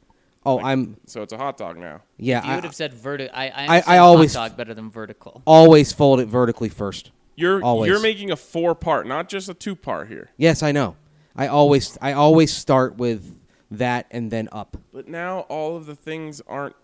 [0.45, 2.03] Oh, I'm So it's a hot dog now.
[2.19, 2.45] yeah.
[2.45, 3.35] You I, would have said vertical.
[3.35, 5.43] I, I, I understand always- hot dog better than vertical.
[5.47, 7.13] always fold it vertically first.
[7.37, 7.89] You're Always.
[7.89, 10.31] you're making a four part, not just a two part here.
[10.37, 10.97] Yes, I know.
[11.35, 13.39] I always I always start with
[13.71, 14.77] that and then up.
[14.93, 16.77] But now all of the things aren't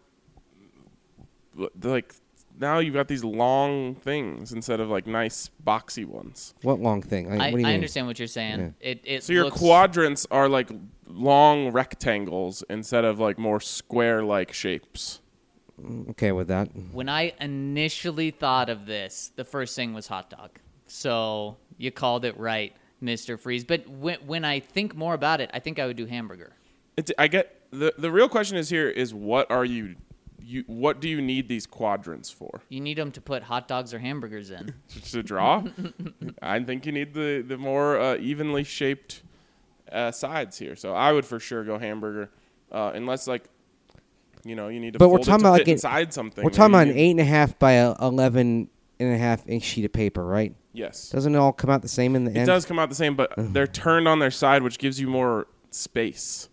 [1.82, 2.14] like
[2.58, 6.54] now you've got these long things instead of like nice boxy ones.
[6.62, 7.30] What long thing?
[7.30, 7.74] I, I, what do you I mean?
[7.74, 8.74] understand what you're saying.
[8.80, 10.70] It, it So your looks, quadrants are like
[11.06, 15.20] long rectangles instead of like more square like shapes.
[15.80, 16.68] Mm, okay with that.
[16.92, 20.58] When I initially thought of this, the first thing was hot dog.
[20.86, 23.38] So you called it right, Mr.
[23.38, 23.64] Freeze.
[23.64, 26.52] But when, when I think more about it, I think I would do hamburger.
[26.96, 29.96] It's, I get the the real question is here is what are you
[30.40, 32.60] you what do you need these quadrants for?
[32.68, 34.74] You need them to put hot dogs or hamburgers in.
[35.10, 35.64] to draw.
[36.42, 39.22] I think you need the the more uh, evenly shaped
[39.92, 40.76] uh, sides here.
[40.76, 42.30] So I would for sure go hamburger,
[42.72, 43.44] uh, unless like
[44.44, 44.98] you know you need to.
[44.98, 46.44] But we're fold it talking to about fit like an- inside something.
[46.44, 48.68] We're talking about an eight and a half by a eleven
[49.00, 50.54] and a half inch sheet of paper, right?
[50.72, 52.42] Yes, Doesn't it all come out the same in the it end?
[52.44, 55.08] It does come out the same, but they're turned on their side, which gives you
[55.08, 56.47] more space.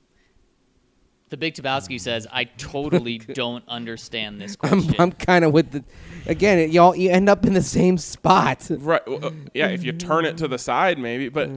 [1.36, 4.96] The Big Tabowski says, I totally don't understand this I'm, question.
[5.00, 5.84] I'm kind of with the.
[6.28, 8.66] Again, y'all you end up in the same spot.
[8.70, 9.06] Right?
[9.06, 11.28] well, uh, yeah, if you turn it to the side, maybe.
[11.28, 11.50] But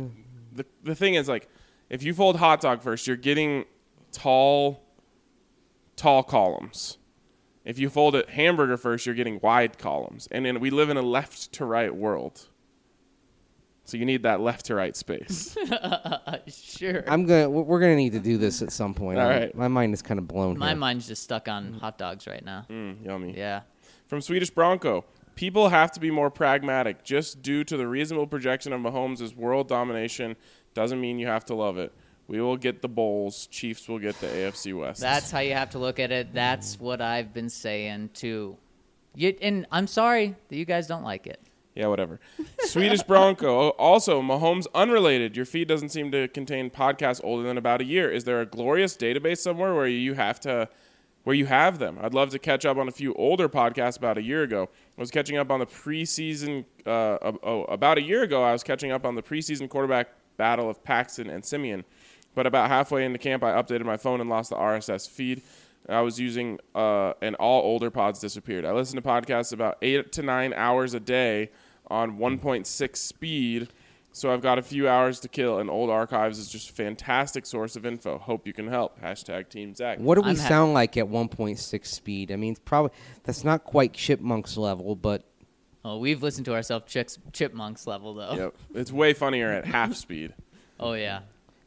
[0.53, 1.49] the the thing is, like,
[1.91, 3.66] if you fold hot dog first, you're getting
[4.11, 4.83] tall,
[5.95, 6.99] tall columns.
[7.64, 10.26] If you fold it hamburger first, you're getting wide columns.
[10.33, 12.49] And then we live in a left to right world.
[13.89, 15.57] So you need that left to right space.
[16.47, 17.05] sure.
[17.09, 17.49] I'm gonna.
[17.49, 19.18] we're- We're gonna need to do this at some point.
[19.18, 19.55] All I'm- right.
[19.55, 20.59] My mind is kind of blown.
[20.59, 20.76] My here.
[20.76, 22.66] mind's just stuck on hot dogs right now.
[22.68, 23.34] Mm, yummy.
[23.36, 23.62] Yeah.
[24.07, 27.03] From Swedish Bronco, people have to be more pragmatic.
[27.03, 30.36] Just due to the reasonable projection of Mahomes' world domination
[30.74, 31.91] doesn't mean you have to love it.
[32.26, 33.47] We will get the bowls.
[33.47, 35.01] Chiefs will get the AFC West.
[35.01, 36.34] That's how you have to look at it.
[36.34, 38.59] That's what I've been saying too.
[39.14, 41.41] You, and I'm sorry that you guys don't like it.
[41.79, 42.18] Yeah, whatever.
[42.64, 43.68] Swedish Bronco.
[43.68, 45.37] Also, Mahomes unrelated.
[45.37, 48.11] Your feed doesn't seem to contain podcasts older than about a year.
[48.11, 50.68] Is there a glorious database somewhere where you have to
[51.22, 51.97] where you have them?
[52.03, 54.68] I'd love to catch up on a few older podcasts about a year ago.
[54.97, 58.43] I was catching up on the preseason uh, oh, about a year ago.
[58.43, 61.85] I was catching up on the preseason quarterback battle of Paxton and Siemian.
[62.35, 65.43] But about halfway into camp, I updated my phone and lost the RSS feed.
[65.89, 68.64] I was using, uh, and all older pods disappeared.
[68.64, 71.51] I listened to podcasts about eight to nine hours a day
[71.89, 73.68] on 1.6 speed,
[74.12, 75.59] so I've got a few hours to kill.
[75.59, 78.18] And old archives is just a fantastic source of info.
[78.18, 79.01] Hope you can help.
[79.01, 79.99] Hashtag Team Zach.
[79.99, 82.32] What do we I'm ha- sound like at 1.6 speed?
[82.32, 82.91] I mean, probably
[83.24, 85.24] that's not quite chipmunks level, but
[85.84, 88.34] Oh, we've listened to ourselves chicks, chipmunks level though.
[88.34, 90.34] Yep, it's way funnier at half speed.
[90.80, 91.20] Oh yeah.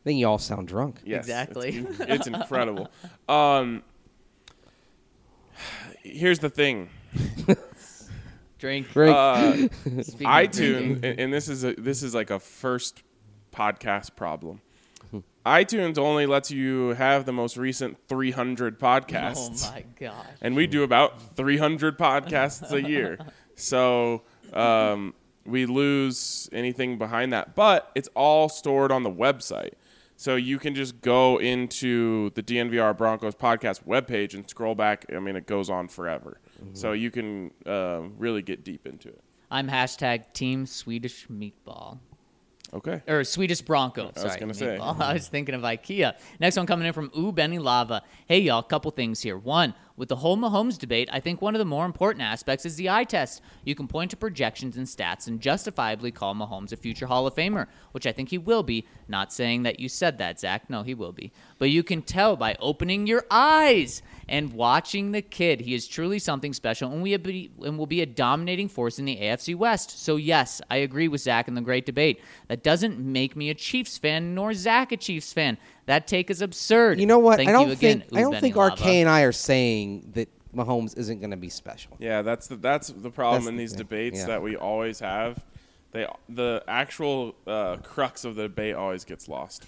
[0.04, 1.00] then you all sound drunk.
[1.06, 1.78] Yes, Exactly.
[1.78, 2.90] It's, it's incredible.
[3.30, 3.84] Um,
[6.04, 6.90] here's the thing.
[8.62, 8.92] Drink.
[8.92, 9.16] Drink.
[9.16, 9.54] Uh,
[10.22, 13.02] iTunes, and, and this is a this is like a first
[13.52, 14.62] podcast problem.
[15.44, 19.68] iTunes only lets you have the most recent 300 podcasts.
[19.68, 20.26] Oh podcasts, my gosh.
[20.44, 23.18] and we do about 300 podcasts a year.
[23.56, 25.14] So um,
[25.46, 29.74] we lose anything behind that, but it's all stored on the website.
[30.16, 35.06] So you can just go into the DNVR Broncos podcast webpage and scroll back.
[35.14, 36.40] I mean, it goes on forever.
[36.74, 39.22] So you can uh, really get deep into it.
[39.50, 42.00] I'm hashtag Team Swedish Meatball.
[42.74, 43.02] Okay.
[43.06, 44.12] or Swedish Bronco.
[44.16, 44.78] I was gonna say.
[44.78, 45.00] meatball.
[45.02, 46.14] I was thinking of IKEA.
[46.40, 48.02] Next one coming in from Ooh Benny Lava.
[48.28, 49.38] Hey y'all, couple things here.
[49.38, 52.76] One, With the whole Mahomes debate, I think one of the more important aspects is
[52.76, 53.40] the eye test.
[53.64, 57.36] You can point to projections and stats and justifiably call Mahomes a future Hall of
[57.36, 58.88] Famer, which I think he will be.
[59.08, 60.72] Not saying that you said that, Zach.
[60.72, 61.32] No, he will be.
[61.60, 65.62] But you can tell by opening your eyes and watching the kid.
[65.62, 69.18] He is truly something special and, we and will be a dominating force in the
[69.18, 70.04] AFC West.
[70.04, 72.22] So, yes, I agree with Zach in the great debate.
[72.48, 75.60] That doesn't make me a Chiefs fan, nor Zach a Chiefs fan.
[75.92, 77.02] That take is absurd.
[77.02, 77.36] You know what?
[77.36, 80.30] Thank I don't you again, think I don't think RK and I are saying that
[80.56, 81.98] Mahomes isn't going to be special.
[82.00, 84.28] Yeah, that's the that's the problem That's in the these thing, debates yeah.
[84.28, 85.44] that we always have.
[85.92, 89.66] They the actual uh, crux of the debate always gets lost.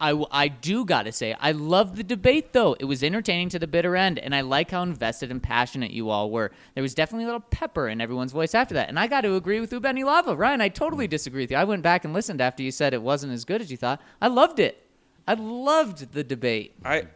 [0.00, 2.74] I, I do got to say, I love the debate, though.
[2.80, 6.10] It was entertaining to the bitter end, and I like how invested and passionate you
[6.10, 6.50] all were.
[6.74, 8.88] There was definitely a little pepper in everyone's voice after that.
[8.88, 10.34] And I got to agree with Ubeni Lava.
[10.34, 11.56] Ryan, I totally disagree with you.
[11.56, 14.02] I went back and listened after you said it wasn't as good as you thought.
[14.20, 14.84] I loved it.
[15.30, 16.74] I loved the debate.
[16.84, 17.06] I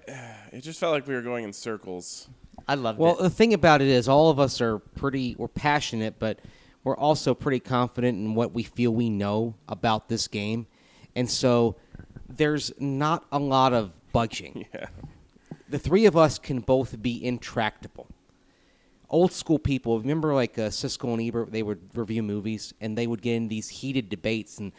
[0.52, 2.28] it just felt like we were going in circles.
[2.68, 3.16] I loved Well, it.
[3.16, 5.34] Well, the thing about it is, all of us are pretty.
[5.36, 6.38] We're passionate, but
[6.84, 10.68] we're also pretty confident in what we feel we know about this game,
[11.16, 11.74] and so
[12.28, 14.66] there's not a lot of budging.
[14.74, 14.86] Yeah.
[15.68, 18.06] The three of us can both be intractable.
[19.10, 23.08] Old school people, remember like uh, Siskel and Ebert, they would review movies and they
[23.08, 24.58] would get in these heated debates.
[24.58, 24.70] And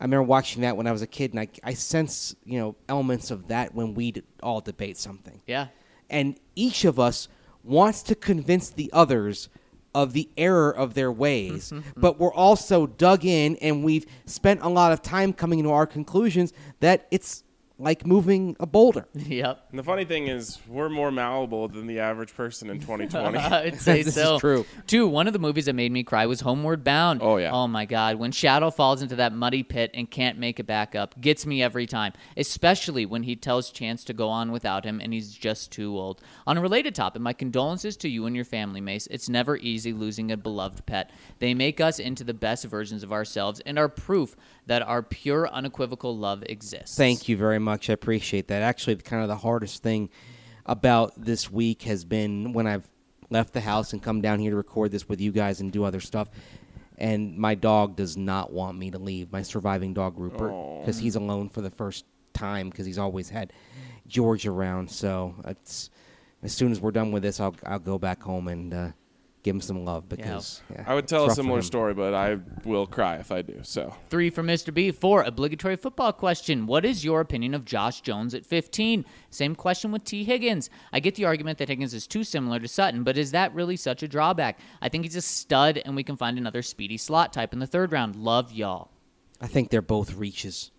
[0.00, 2.76] I remember watching that when I was a kid, and I, I sense you know
[2.88, 5.68] elements of that when we d- all debate something yeah.
[6.10, 7.28] and each of us
[7.62, 9.48] wants to convince the others
[9.94, 12.00] of the error of their ways mm-hmm, mm-hmm.
[12.00, 15.86] but we're also dug in and we've spent a lot of time coming to our
[15.86, 17.41] conclusions that it's
[17.78, 19.66] like moving a boulder Yep.
[19.70, 23.38] And the funny thing is, we're more malleable than the average person in 2020.
[23.38, 24.38] I'd say This is so.
[24.38, 24.66] true.
[24.86, 27.20] Two, one of the movies that made me cry was Homeward Bound.
[27.22, 27.50] Oh, yeah.
[27.52, 30.94] Oh my God, when Shadow falls into that muddy pit and can't make it back
[30.94, 32.12] up, gets me every time.
[32.36, 36.20] Especially when he tells Chance to go on without him and he's just too old.
[36.46, 39.06] On a related topic, my condolences to you and your family, Mace.
[39.10, 41.10] It's never easy losing a beloved pet.
[41.38, 45.48] They make us into the best versions of ourselves and are proof that our pure,
[45.48, 46.96] unequivocal love exists.
[46.96, 48.62] thank you very much i appreciate that.
[48.62, 50.10] Actually kind of the hardest thing
[50.66, 52.88] about this week has been when i've
[53.30, 55.82] left the house and come down here to record this with you guys and do
[55.84, 56.28] other stuff
[56.98, 61.16] and my dog does not want me to leave my surviving dog rupert because he's
[61.16, 63.52] alone for the first time because he's always had
[64.06, 64.90] george around.
[64.90, 65.90] So it's
[66.42, 68.88] as soon as we're done with this i'll, I'll go back home and uh,
[69.42, 72.86] give him some love because yeah, I would tell a similar story, but I will
[72.86, 73.60] cry if I do.
[73.62, 74.72] So Three from Mr.
[74.72, 74.90] B.
[74.90, 76.66] Four, obligatory football question.
[76.66, 79.04] What is your opinion of Josh Jones at 15?
[79.30, 80.70] Same question with Tee Higgins.
[80.92, 83.76] I get the argument that Higgins is too similar to Sutton, but is that really
[83.76, 84.58] such a drawback?
[84.80, 87.66] I think he's a stud, and we can find another speedy slot type in the
[87.66, 88.16] third round.
[88.16, 88.90] Love y'all.
[89.40, 90.70] i think they're both reaches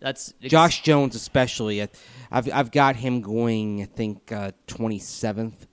[0.00, 1.82] That's Josh Jones, especially.
[1.82, 1.88] I-
[2.30, 3.82] I've I've got him going.
[3.82, 5.66] I think uh, twenty seventh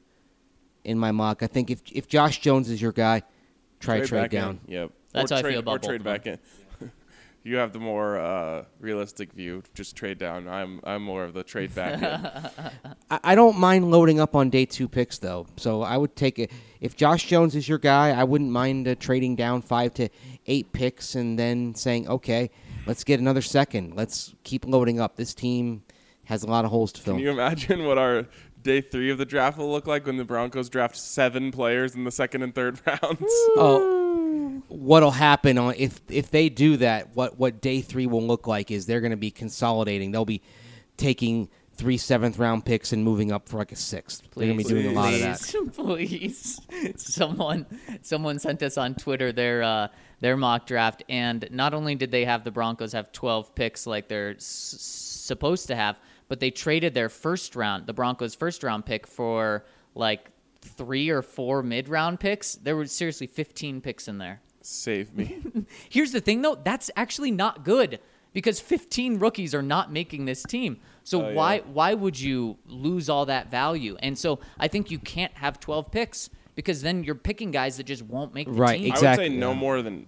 [0.83, 1.43] in my mock.
[1.43, 3.23] I think if if Josh Jones is your guy,
[3.79, 4.41] try trade, back in.
[4.41, 4.59] down.
[4.67, 4.91] Yep.
[5.13, 6.39] That's or how I trade, feel about or trade back in.
[7.43, 9.63] you have the more uh, realistic view.
[9.73, 10.47] Just trade down.
[10.47, 12.91] I'm I'm more of the trade back in.
[13.11, 15.47] I, I don't mind loading up on day two picks though.
[15.57, 18.11] So I would take it if Josh Jones is your guy.
[18.11, 20.09] I wouldn't mind uh, trading down five to
[20.47, 22.49] eight picks and then saying, okay,
[22.85, 23.95] let's get another second.
[23.95, 25.15] Let's keep loading up.
[25.15, 25.83] This team
[26.25, 27.15] has a lot of holes to fill.
[27.15, 28.27] Can you imagine what our
[28.61, 32.03] day three of the draft will look like when the Broncos draft seven players in
[32.03, 32.99] the second and third rounds?
[33.57, 37.15] Oh, what'll happen on if if they do that?
[37.15, 40.11] What what day three will look like is they're going to be consolidating.
[40.11, 40.41] They'll be
[40.97, 44.23] taking three seventh round picks and moving up for like a sixth.
[44.35, 45.71] They're going to be doing a lot of that.
[45.73, 46.59] Please,
[46.97, 47.65] someone,
[48.01, 49.87] someone sent us on Twitter their uh,
[50.19, 54.09] their mock draft, and not only did they have the Broncos have 12 picks like
[54.09, 55.95] they're s- supposed to have,
[56.29, 59.65] but they traded their first round, the Broncos' first round pick, for
[59.95, 60.29] like
[60.61, 62.55] three or four mid round picks.
[62.55, 64.39] There were seriously 15 picks in there.
[64.61, 65.41] Save me.
[65.89, 66.55] Here's the thing, though.
[66.55, 67.99] That's actually not good
[68.33, 70.79] because 15 rookies are not making this team.
[71.03, 71.35] So Oh, yeah.
[71.35, 73.97] why why would you lose all that value?
[74.01, 77.85] And so I think you can't have 12 picks because then you're picking guys that
[77.85, 78.87] just won't make the Right, team.
[78.91, 79.25] exactly.
[79.25, 80.05] I would say no more than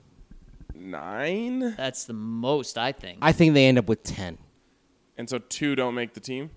[0.75, 1.75] nine.
[1.75, 3.19] That's the most I think.
[3.21, 4.37] I think they end up with ten,
[5.17, 6.49] And so two don't make the team.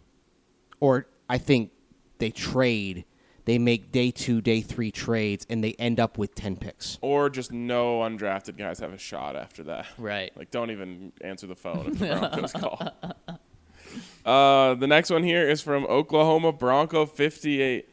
[0.81, 1.71] or I think
[2.19, 3.05] they trade.
[3.47, 6.99] They make day two, day three trades, and they end up with ten picks.
[7.03, 9.87] Or just no undrafted guys have a shot after that.
[9.99, 10.35] Right.
[10.37, 12.91] Like, don't even answer the phone if the Broncos call.
[14.25, 17.89] Uh, the next one here is from Oklahoma Bronco 58.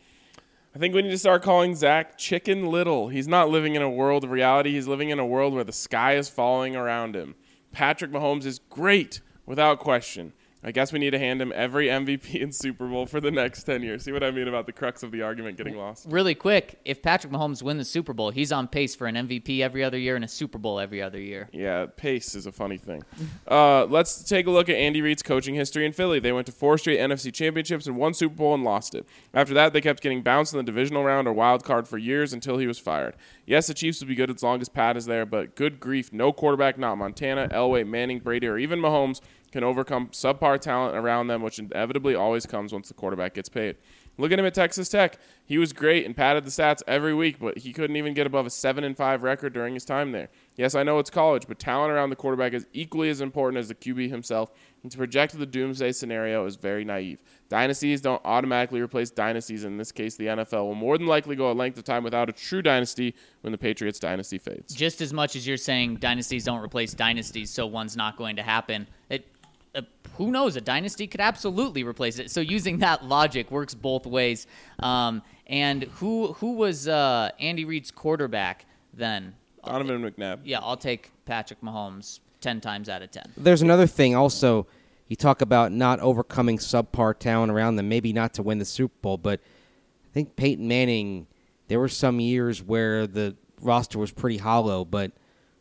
[0.74, 3.10] I think we need to start calling Zach Chicken Little.
[3.10, 4.72] He's not living in a world of reality.
[4.72, 7.36] He's living in a world where the sky is falling around him.
[7.74, 10.32] Patrick Mahomes is great, without question.
[10.64, 13.64] I guess we need to hand him every MVP in Super Bowl for the next
[13.64, 14.04] 10 years.
[14.04, 16.06] See what I mean about the crux of the argument getting lost?
[16.10, 19.62] Really quick, if Patrick Mahomes wins the Super Bowl, he's on pace for an MVP
[19.62, 21.50] every other year and a Super Bowl every other year.
[21.52, 23.04] Yeah, pace is a funny thing.
[23.48, 26.20] Uh, let's take a look at Andy Reid's coaching history in Philly.
[26.20, 29.06] They went to four straight NFC championships and one Super Bowl and lost it.
[29.34, 32.34] After that, they kept getting bounced in the divisional round or wild card for years
[32.34, 33.16] until he was fired.
[33.46, 36.14] Yes, the Chiefs will be good as long as Pat is there, but good grief,
[36.14, 39.20] no quarterback, not Montana, Elway, Manning, Brady, or even Mahomes
[39.52, 43.78] can overcome subpar talent around them, which inevitably always comes once the quarterback gets paid.
[44.18, 45.18] Look at him at Texas Tech.
[45.46, 48.46] He was great and padded the stats every week, but he couldn't even get above
[48.46, 50.30] a seven and five record during his time there.
[50.56, 53.70] Yes, I know it's college, but talent around the quarterback is equally as important as
[53.70, 54.52] the QB himself.
[54.84, 57.20] And to project the doomsday scenario is very naive.
[57.50, 59.64] Dynasties don't automatically replace dynasties.
[59.64, 62.30] In this case, the NFL will more than likely go a length of time without
[62.30, 64.74] a true dynasty when the Patriots dynasty fades.
[64.74, 68.44] Just as much as you're saying dynasties don't replace dynasties, so one's not going to
[68.44, 68.88] happen.
[69.10, 69.28] It,
[69.76, 69.82] uh,
[70.18, 70.56] who knows?
[70.56, 72.32] A dynasty could absolutely replace it.
[72.32, 74.48] So using that logic works both ways.
[74.80, 79.36] Um, and who who was uh, Andy Reid's quarterback then?
[79.66, 80.40] Donovan McNabb.
[80.44, 83.26] Yeah, I'll take Patrick Mahomes ten times out of ten.
[83.38, 84.68] There's another thing also.
[85.08, 88.96] You talk about not overcoming subpar talent around them, maybe not to win the Super
[89.02, 91.28] Bowl, but I think Peyton Manning,
[91.68, 95.12] there were some years where the roster was pretty hollow, but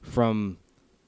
[0.03, 0.59] from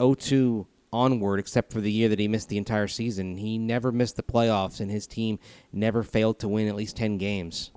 [0.00, 4.16] 02 onward, except for the year that he missed the entire season, he never missed
[4.16, 5.38] the playoffs, and his team
[5.72, 7.70] never failed to win at least 10 games.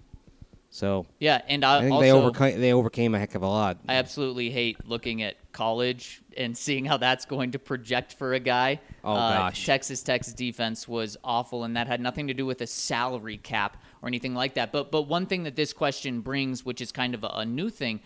[0.69, 3.47] So Yeah, and I, I think also they overcame they overcame a heck of a
[3.47, 3.77] lot.
[3.87, 8.41] I absolutely hate looking at college and seeing how that's going to project for a
[8.41, 8.81] guy.
[9.01, 9.65] Oh, Uh, gosh.
[9.65, 13.81] Texas Tech's defense was awful, and that had nothing to do with a salary cap
[14.01, 14.73] or anything like that.
[14.73, 17.69] But but one thing that this question brings, which is kind of a, a new
[17.69, 18.01] thing,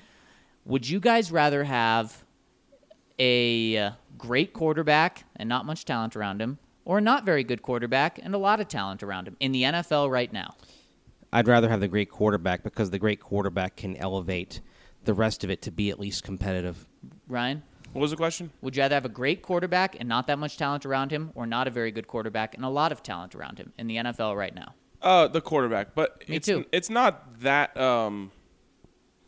[0.63, 2.23] would you guys rather have
[3.19, 7.61] a uh, great quarterback and not much talent around him, or a not very good
[7.61, 10.55] quarterback and a lot of talent around him in the NFL right now?
[11.31, 14.61] I'd rather have the great quarterback because the great quarterback can elevate
[15.03, 16.87] the rest of it to be at least competitive.
[17.27, 17.61] Ryan,
[17.93, 18.51] What was the question?
[18.61, 21.45] would you rather have a great quarterback and not that much talent around him, or
[21.45, 24.35] not a very good quarterback and a lot of talent around him in the NFL
[24.35, 24.73] right now?
[25.01, 26.65] Uh, the quarterback, but Me it's, too.
[26.71, 28.31] It's not that um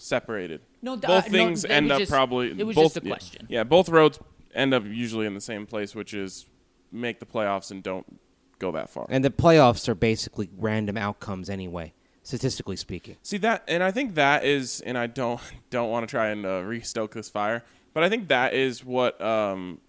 [0.02, 0.62] separated.
[0.82, 2.52] No, th- both uh, no, things it end up just- probably.
[2.52, 3.14] it was both, just a yeah.
[3.14, 3.47] question.
[3.49, 4.20] Yeah, both roads
[4.54, 6.45] end up usually in the same place, which is
[6.91, 8.20] make the playoffs and don't
[8.60, 9.06] go that far.
[9.10, 11.93] And the playoffs are basically random outcomes anyway,
[12.24, 13.18] statistically speaking.
[13.22, 15.39] See that, and I think that is, and I don't
[15.70, 19.22] don't want to try and uh, re-stoke this fire, but I think that is what
[19.22, 19.80] um,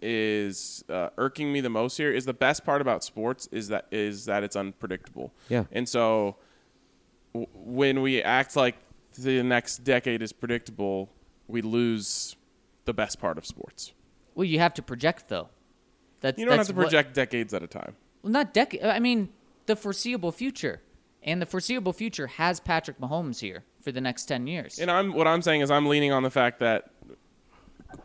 [0.00, 2.12] is uh, irking me the most here.
[2.12, 5.32] Is the best part about sports is that is that it's unpredictable.
[5.48, 5.64] Yeah.
[5.72, 6.36] and so
[7.32, 8.76] w- when we act like
[9.22, 11.10] the next decade is predictable,
[11.46, 12.36] we lose
[12.84, 13.92] the best part of sports.
[14.34, 15.48] Well, you have to project though.
[16.20, 17.94] That's You don't have that's to what- project decades at a time.
[18.22, 18.82] well, not decade.
[18.82, 19.28] Uh, I mean,
[19.66, 20.80] the foreseeable future,
[21.22, 24.78] and the foreseeable future has Patrick Mahomes here for the next ten years.
[24.78, 26.90] And I'm what I'm saying is I'm leaning on the fact that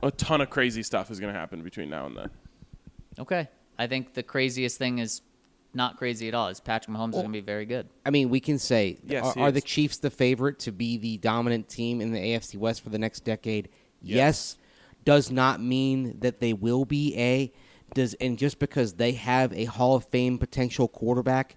[0.01, 2.29] a ton of crazy stuff is going to happen between now and then.
[3.19, 3.47] Okay,
[3.77, 5.21] I think the craziest thing is
[5.73, 6.47] not crazy at all.
[6.49, 7.87] Is Patrick Mahomes is going to be very good?
[8.05, 11.17] I mean, we can say Yes, are, are the Chiefs the favorite to be the
[11.17, 13.69] dominant team in the AFC West for the next decade?
[14.01, 14.15] Yes.
[14.15, 14.57] Yes.
[15.05, 17.51] Does not mean that they will be a
[17.93, 21.55] does and just because they have a Hall of Fame potential quarterback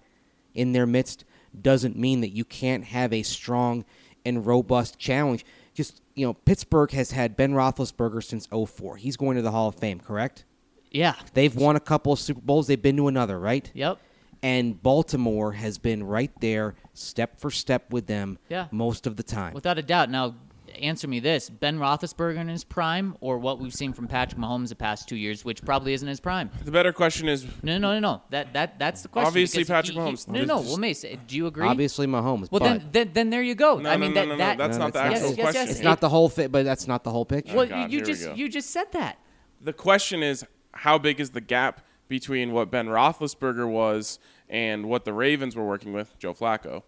[0.53, 1.23] in their midst
[1.59, 3.85] doesn't mean that you can't have a strong
[4.25, 5.45] and robust challenge.
[5.73, 8.97] Just you know, Pittsburgh has had Ben Roethlisberger since 04.
[8.97, 10.45] He's going to the Hall of Fame, correct?
[10.91, 11.15] Yeah.
[11.33, 12.67] They've won a couple of Super Bowls.
[12.67, 13.69] They've been to another, right?
[13.73, 13.99] Yep.
[14.43, 18.67] And Baltimore has been right there, step for step with them, Yeah.
[18.71, 19.53] most of the time.
[19.53, 20.09] Without a doubt.
[20.11, 20.35] Now,
[20.79, 24.69] answer me this: Ben Roethlisberger in his prime, or what we've seen from Patrick Mahomes
[24.69, 26.51] the past two years, which probably isn't his prime.
[26.63, 28.21] The better question is No, no, no, no.
[28.29, 29.27] That that that's the question.
[29.27, 30.27] Obviously, because Patrick he- he- Mahomes.
[30.27, 30.57] No, no.
[30.59, 31.67] Just- Well, Mace, do you agree?
[31.67, 32.51] Obviously, Mahomes.
[32.51, 33.79] Well, but then, then, then there you go.
[33.79, 35.37] No, I mean, no, that, no, no, that that's No, not the actual Yes, yes,
[35.37, 35.51] yes.
[35.53, 35.69] question.
[35.71, 37.55] it's not the whole thing, but that's not the whole picture.
[37.55, 39.17] Well, oh, God, you here we just you just said that.
[39.61, 45.05] The question is how big is the gap between what Ben Roethlisberger was and what
[45.05, 46.83] the Ravens were working with, Joe Flacco,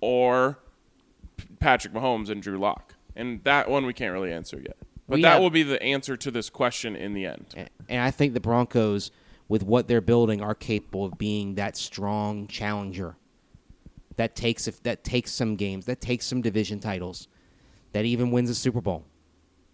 [0.00, 0.58] or
[1.60, 2.94] Patrick Mahomes and Drew Lock?
[3.16, 4.76] And that one we can't really answer yet.
[5.08, 7.68] But We that have- will be the answer to this question in the end.
[7.88, 9.10] and I think the Broncos,
[9.48, 13.16] with what they're building, are capable of being that strong challenger.
[14.16, 17.28] That takes if that takes some games, that takes some division titles,
[17.92, 19.04] that even wins a Super Bowl.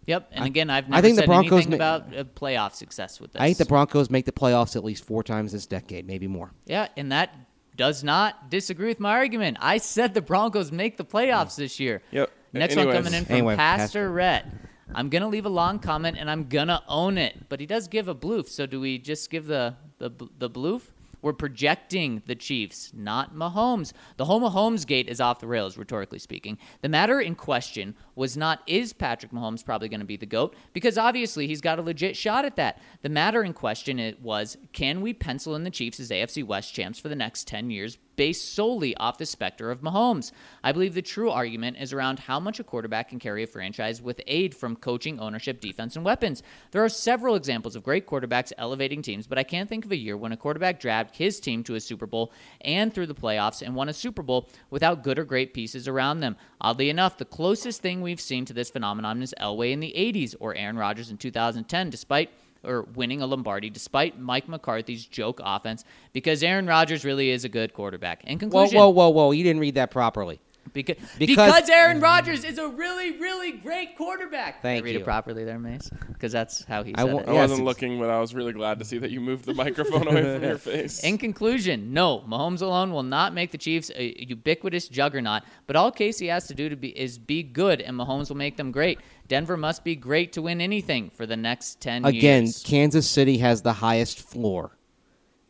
[0.06, 0.28] Yep.
[0.32, 2.74] And I- again, I've never I never think the Broncos anything ma- about uh, playoff
[2.74, 3.40] success with this.
[3.40, 6.50] I think the Broncos make the playoffs at least four times this decade, maybe more.
[6.66, 7.34] Yeah, and that
[7.76, 9.56] does not disagree with my argument.
[9.60, 12.02] I said the Broncos make the playoffs this year.
[12.12, 12.30] Yep.
[12.52, 12.94] Next Anyways.
[12.94, 14.10] one coming in from Anyway, Pastor Pastor.
[14.12, 14.46] Rhett.
[14.94, 18.06] I'm gonna leave a long comment and I'm gonna own it, but he does give
[18.06, 18.48] a bloof.
[18.48, 20.82] So do we just give the the the bloof?
[21.22, 23.94] We're projecting the Chiefs, not Mahomes.
[24.18, 26.58] The whole Mahomes gate is off the rails, rhetorically speaking.
[26.82, 30.54] The matter in question was not is Patrick Mahomes probably going to be the GOAT?
[30.72, 32.80] Because obviously he's got a legit shot at that.
[33.02, 36.74] The matter in question it was can we pencil in the Chiefs as AFC West
[36.74, 40.32] champs for the next 10 years based solely off the specter of Mahomes.
[40.62, 44.00] I believe the true argument is around how much a quarterback can carry a franchise
[44.00, 46.42] with aid from coaching, ownership, defense, and weapons.
[46.70, 49.96] There are several examples of great quarterbacks elevating teams, but I can't think of a
[49.96, 53.62] year when a quarterback dragged his team to a Super Bowl and through the playoffs
[53.62, 56.36] and won a Super Bowl without good or great pieces around them.
[56.60, 60.36] Oddly enough, the closest thing we've seen to this phenomenon is Elway in the 80s
[60.38, 62.30] or Aaron Rodgers in 2010, despite
[62.62, 67.48] or winning a Lombardi despite Mike McCarthy's joke offense because Aaron Rodgers really is a
[67.48, 68.24] good quarterback.
[68.24, 69.30] In conclusion, Whoa, whoa, whoa, whoa!
[69.32, 70.40] You didn't read that properly.
[70.72, 74.60] Because, Because- because Aaron Rodgers is a really, really great quarterback.
[74.62, 75.00] Thank Did I read you.
[75.00, 75.88] it properly there, Mace?
[76.08, 77.30] Because that's how he I said won't- it.
[77.30, 79.54] I Yes, wasn't looking, but I was really glad to see that you moved the
[79.54, 81.04] microphone away from your face.
[81.04, 85.92] In conclusion, no, Mahomes alone will not make the Chiefs a ubiquitous juggernaut, but all
[85.92, 88.98] Casey has to do to be is be good, and Mahomes will make them great.
[89.28, 92.62] Denver must be great to win anything for the next 10 Again, years.
[92.64, 94.76] Kansas City has the highest floor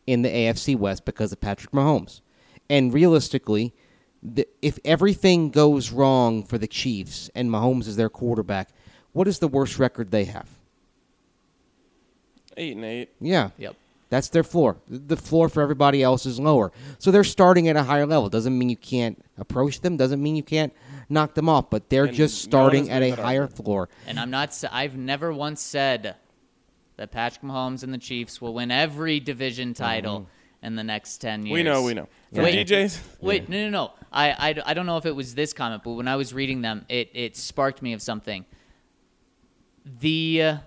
[0.05, 2.21] in the AFC West because of Patrick Mahomes.
[2.69, 3.73] And realistically,
[4.33, 8.69] the, if everything goes wrong for the Chiefs and Mahomes is their quarterback,
[9.13, 10.47] what is the worst record they have?
[12.57, 13.09] eight and eight.
[13.19, 13.49] Yeah.
[13.57, 13.75] Yep.
[14.09, 14.77] That's their floor.
[14.87, 16.71] The floor for everybody else is lower.
[16.99, 18.29] So they're starting at a higher level.
[18.29, 20.71] Doesn't mean you can't approach them, doesn't mean you can't
[21.09, 23.89] knock them off, but they're And just starting at a that higher floor.
[24.07, 24.49] And I'm not.
[24.49, 26.15] s- I've never once said
[26.97, 30.29] that Patrick Mahomes and the Chiefs will win every division title mm-hmm.
[30.65, 31.53] In the next ten years.
[31.53, 32.09] We know, we know.
[32.33, 32.67] From Wait.
[32.67, 33.91] DJs, Wait, no, no, no.
[34.11, 36.61] I, I, I don't know if it was this comment, but when I was reading
[36.61, 38.45] them, it, it sparked me of something.
[39.99, 40.57] The uh,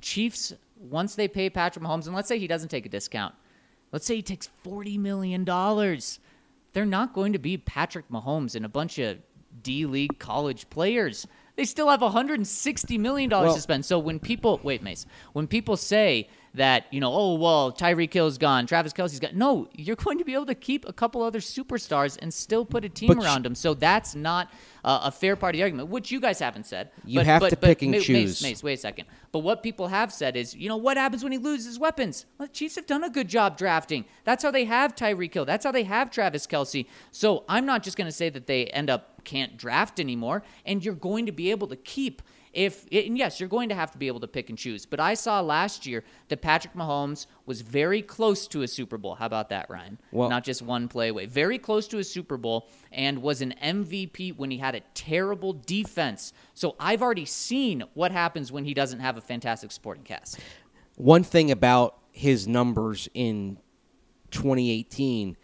[0.00, 3.34] Chiefs, once they pay Patrick Mahomes, and let's say he doesn't take a discount,
[3.92, 5.44] let's say he takes $40 million,
[6.72, 9.18] they're not going to be Patrick Mahomes and a bunch of
[9.62, 11.26] D League college players.
[11.56, 13.84] They still have $160 million Well- to spend.
[13.84, 18.36] So when people, wait, Mace, when people say that, you know, oh, well, Tyreek Hill's
[18.36, 21.40] gone, Travis Kelce's gone, no, you're going to be able to keep a couple other
[21.40, 23.54] superstars and still put a team But around them.
[23.54, 24.50] So that's not
[24.84, 26.90] uh, a fair part of the argument, which you guys haven't said.
[27.04, 28.42] You But- have but- to but pick and Mace, choose.
[28.42, 29.06] Mace, wait a second.
[29.30, 32.26] But what people have said is, you know, what happens when he loses weapons?
[32.38, 34.04] Well, the Chiefs have done a good job drafting.
[34.24, 35.46] That's how they have Tyreek Hill.
[35.46, 36.86] That's how they have Travis Kelce.
[37.12, 40.84] So I'm not just going to say that they end up can't draft anymore, and
[40.84, 42.20] you're going to be able to keep.
[42.52, 44.84] If and yes, you're going to have to be able to pick and choose.
[44.84, 49.14] But I saw last year that Patrick Mahomes was very close to a Super Bowl.
[49.14, 49.98] How about that, Ryan?
[50.10, 51.26] Well- not just one play away.
[51.26, 55.54] Very close to a Super Bowl and was an MVP when he had a terrible
[55.54, 56.32] defense.
[56.52, 60.38] So I've already seen what happens when he doesn't have a fantastic supporting cast.
[60.96, 63.58] One thing about his numbers in
[64.30, 65.36] 2018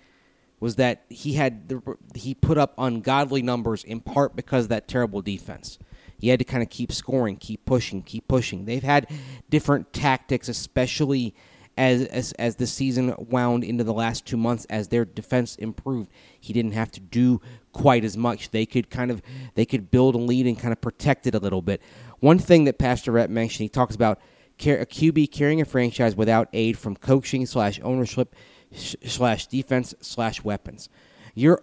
[0.60, 4.88] was that he had the, he put up ungodly numbers in part because of that
[4.88, 5.78] terrible defense.
[6.18, 8.64] He had to kind of keep scoring, keep pushing, keep pushing.
[8.64, 9.08] They've had
[9.48, 11.34] different tactics, especially
[11.76, 14.66] as, as as the season wound into the last two months.
[14.68, 16.10] As their defense improved,
[16.40, 17.40] he didn't have to do
[17.72, 18.50] quite as much.
[18.50, 19.22] They could kind of
[19.54, 21.80] they could build a lead and kind of protect it a little bit.
[22.18, 24.18] One thing that Pastor Rhett mentioned, he talks about
[24.60, 28.34] a QB carrying a franchise without aid from coaching slash ownership
[28.72, 30.88] slash defense slash weapons.
[31.34, 31.62] You're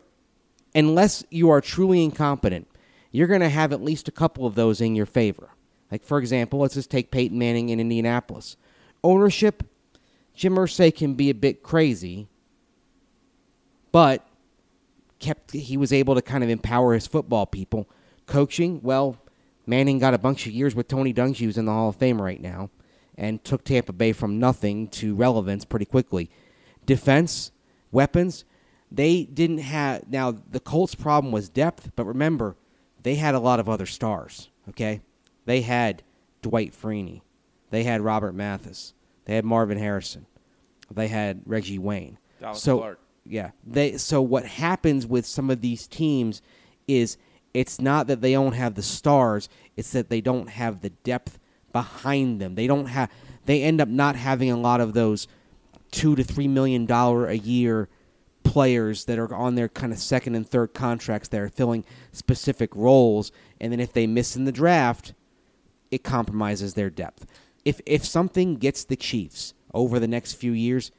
[0.74, 2.68] unless you are truly incompetent,
[3.16, 5.50] you're going to have at least a couple of those in your favor.
[5.90, 8.58] Like for example, let's just take Peyton Manning in Indianapolis.
[9.06, 9.64] Ownership,
[10.34, 12.28] Jim Irsay can be a bit crazy,
[13.94, 14.28] but
[15.20, 17.88] kept he was able to kind of empower his football people.
[18.26, 19.18] Coaching, well,
[19.66, 22.22] Manning got a bunch of years with Tony Dungy, who's in the Hall of Fame
[22.22, 22.70] right now,
[23.18, 26.30] and took Tampa Bay from nothing to relevance pretty quickly.
[26.86, 27.52] Defense,
[27.94, 28.44] weapons,
[28.92, 30.10] they didn't have.
[30.10, 32.58] Now the Colts' problem was depth, but remember,
[33.06, 34.50] they had a lot of other stars.
[34.68, 35.00] Okay,
[35.46, 36.02] they had
[36.42, 37.22] Dwight Freeney,
[37.70, 38.96] they had Robert Mathis,
[39.26, 40.26] they had Marvin Harrison,
[40.90, 42.18] they had Reggie Wayne.
[42.42, 43.00] Dallas so Clark.
[43.24, 43.98] yeah, they.
[43.98, 46.42] So what happens with some of these teams
[46.88, 47.18] is
[47.54, 51.38] it's not that they don't have the stars; it's that they don't have the depth
[51.72, 52.56] behind them.
[52.56, 53.12] They don't have.
[53.46, 55.28] They end up not having a lot of those
[55.92, 57.88] two to three million dollar a year
[58.46, 62.74] players that are on their kind of second and third contracts that are filling specific
[62.74, 65.14] roles, and then if they miss in the draft,
[65.92, 67.26] it compromises their depth.
[67.66, 70.92] If if something gets the Chiefs over the next few years,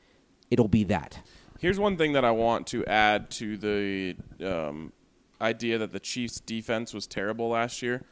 [0.50, 1.20] it'll be that.
[1.58, 4.92] Here's one thing that I want to add to the um,
[5.40, 8.02] idea that the Chiefs' defense was terrible last year.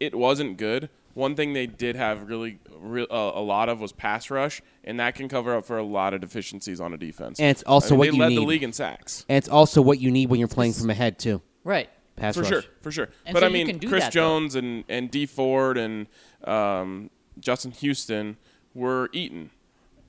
[0.00, 3.92] It wasn't good, one thing they did have really, re- uh, a lot of was
[3.92, 7.38] pass rush, and that can cover up for a lot of deficiencies on a defense.
[7.40, 8.48] And it's also I mean, what they you led the need.
[8.48, 9.24] league in sacks.
[9.28, 11.42] And it's also what you need when you're playing from ahead too.
[11.64, 11.90] Right.
[12.16, 12.50] Pass for rush.
[12.50, 13.08] sure, for sure.
[13.24, 14.20] And but so I you mean, can do Chris that, though.
[14.20, 16.06] Jones and and Dee Ford and
[16.44, 18.36] um, Justin Houston
[18.74, 19.50] were eaten,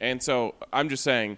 [0.02, 1.38] and so I'm just saying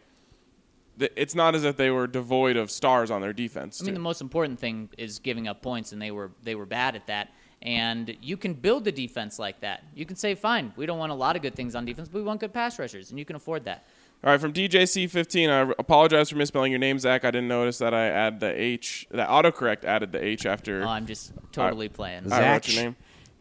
[0.98, 3.82] that it's not as if they were devoid of stars on their defense.
[3.82, 3.96] I mean, too.
[3.96, 7.08] the most important thing is giving up points, and they were they were bad at
[7.08, 7.32] that.
[7.64, 9.86] And you can build the defense like that.
[9.96, 12.18] You can say, fine, we don't want a lot of good things on defense, but
[12.20, 13.86] we want good pass rushers, and you can afford that.
[14.22, 17.24] All right, from DJC15, I apologize for misspelling your name, Zach.
[17.24, 20.90] I didn't notice that I add the H, that autocorrect added the H after Oh,
[20.90, 22.32] I'm just totally playing.
[22.32, 22.74] I wrote Zach.
[22.74, 22.96] your name.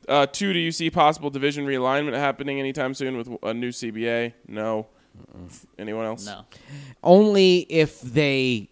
[0.08, 4.34] Uh, two, do you see possible division realignment happening anytime soon with a new CBA?
[4.46, 4.86] No.
[5.78, 6.26] Anyone else?
[6.26, 6.44] No.
[7.02, 8.70] Only if they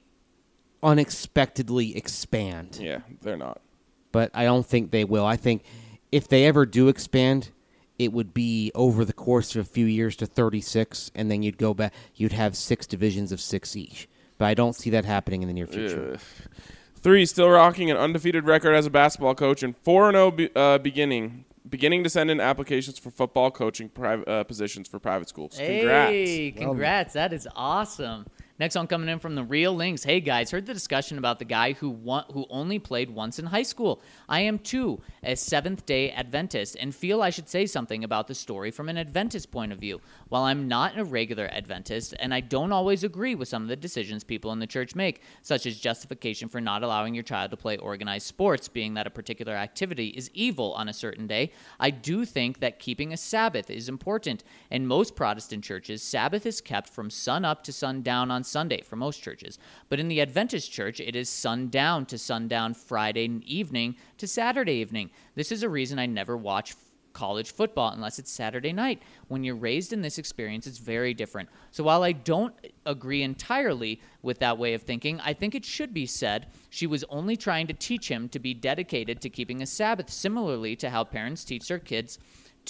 [0.83, 2.79] unexpectedly expand.
[2.81, 3.61] Yeah, they're not.
[4.13, 5.25] But I don't think they will.
[5.25, 5.63] I think
[6.11, 7.51] if they ever do expand,
[7.99, 11.59] it would be over the course of a few years to 36, and then you'd
[11.59, 11.93] go back.
[12.15, 14.09] You'd have six divisions of six each.
[14.39, 16.15] But I don't see that happening in the near future.
[16.15, 16.21] Ugh.
[16.97, 20.79] Three, still rocking an undefeated record as a basketball coach and 4 0 be, uh,
[20.79, 21.45] beginning.
[21.69, 25.57] Beginning to send in applications for football coaching private uh, positions for private schools.
[25.57, 26.11] Congrats.
[26.11, 27.13] Hey, congrats.
[27.13, 28.27] That is awesome.
[28.61, 30.05] Next one coming in from the Real Links.
[30.05, 33.47] Hey guys, heard the discussion about the guy who won, who only played once in
[33.47, 34.03] high school.
[34.29, 38.35] I am too a Seventh Day Adventist and feel I should say something about the
[38.35, 40.03] story from an Adventist point of view.
[40.29, 43.77] While I'm not a regular Adventist and I don't always agree with some of the
[43.77, 47.57] decisions people in the church make, such as justification for not allowing your child to
[47.57, 51.89] play organized sports, being that a particular activity is evil on a certain day, I
[51.89, 54.45] do think that keeping a Sabbath is important.
[54.71, 58.97] In most Protestant churches, Sabbath is kept from sun up to sundown on Sunday for
[58.97, 59.59] most churches.
[59.89, 65.11] But in the Adventist church, it is sundown to sundown Friday evening to Saturday evening.
[65.35, 66.75] This is a reason I never watch
[67.13, 69.03] college football unless it's Saturday night.
[69.29, 71.49] When you're raised in this experience, it's very different.
[71.71, 72.55] So while I don't
[72.87, 77.05] agree entirely with that way of thinking, I think it should be said she was
[77.09, 81.05] only trying to teach him to be dedicated to keeping a Sabbath, similarly to how
[81.05, 82.19] parents teach their kids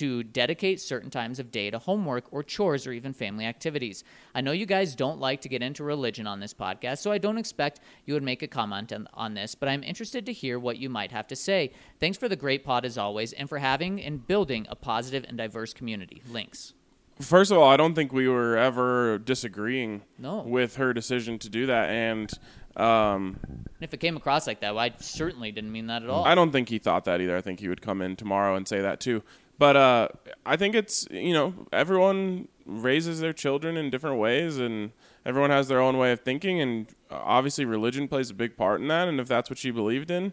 [0.00, 4.02] to dedicate certain times of day to homework or chores or even family activities.
[4.34, 7.18] I know you guys don't like to get into religion on this podcast, so I
[7.18, 10.58] don't expect you would make a comment on, on this, but I'm interested to hear
[10.58, 11.72] what you might have to say.
[11.98, 15.36] Thanks for the great pod as always and for having and building a positive and
[15.36, 16.22] diverse community.
[16.30, 16.72] Links.
[17.20, 20.40] First of all, I don't think we were ever disagreeing No.
[20.40, 21.90] with her decision to do that.
[21.90, 22.32] And
[22.76, 26.08] um, And if it came across like that, well, I certainly didn't mean that at
[26.08, 26.24] all.
[26.24, 27.36] I don't think he thought that either.
[27.36, 29.22] I think he would come in tomorrow and say that too.
[29.60, 30.08] But uh,
[30.46, 34.92] I think it's you know everyone raises their children in different ways, and
[35.26, 38.80] everyone has their own way of thinking, and uh, obviously religion plays a big part
[38.80, 39.06] in that.
[39.06, 40.32] And if that's what she believed in,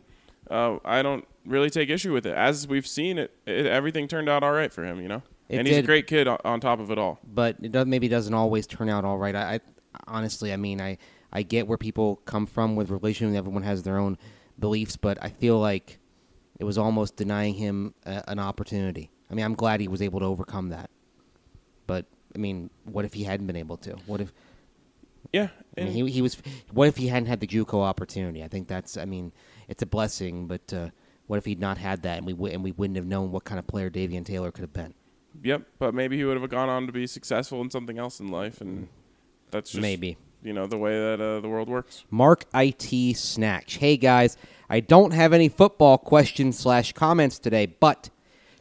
[0.50, 2.36] uh, I don't really take issue with it.
[2.36, 5.02] As we've seen, it, it everything turned out all right for him.
[5.02, 7.20] You know, It and he's a great kid on, on top of it all.
[7.26, 9.36] but it does, maybe doesn't always turn out all right.
[9.36, 9.60] I, I
[10.08, 10.98] honestly, I mean, I
[11.34, 13.36] I get where people come from with religion.
[13.36, 14.18] Everyone has their own
[14.58, 16.00] beliefs, but I feel like
[16.60, 19.12] it was almost denying him a, an opportunity.
[19.30, 20.90] I mean, I'm glad he was able to overcome that.
[21.86, 22.06] But
[22.36, 23.92] I mean, what if he hadn't been able to?
[24.06, 24.34] What if
[25.34, 26.38] Yeah, I mean, he he was?
[26.72, 28.44] What if he hadn't had the JUCO opportunity?
[28.44, 28.98] I think that's.
[28.98, 29.32] I mean,
[29.68, 30.90] it's a blessing, but uh,
[31.28, 33.44] what if he'd not had that, and we w- and we wouldn't have known what
[33.44, 34.94] kind of player Davian Taylor could have been?
[35.44, 38.30] Yep, but maybe he would have gone on to be successful in something else in
[38.30, 38.88] life, and
[39.52, 40.18] that's just Maybe.
[40.42, 42.06] you know the way that uh, the world works.
[42.10, 43.76] Mark IT Snatch.
[43.78, 44.36] Hey guys,
[44.70, 48.10] I don't have any football questions slash comments today, but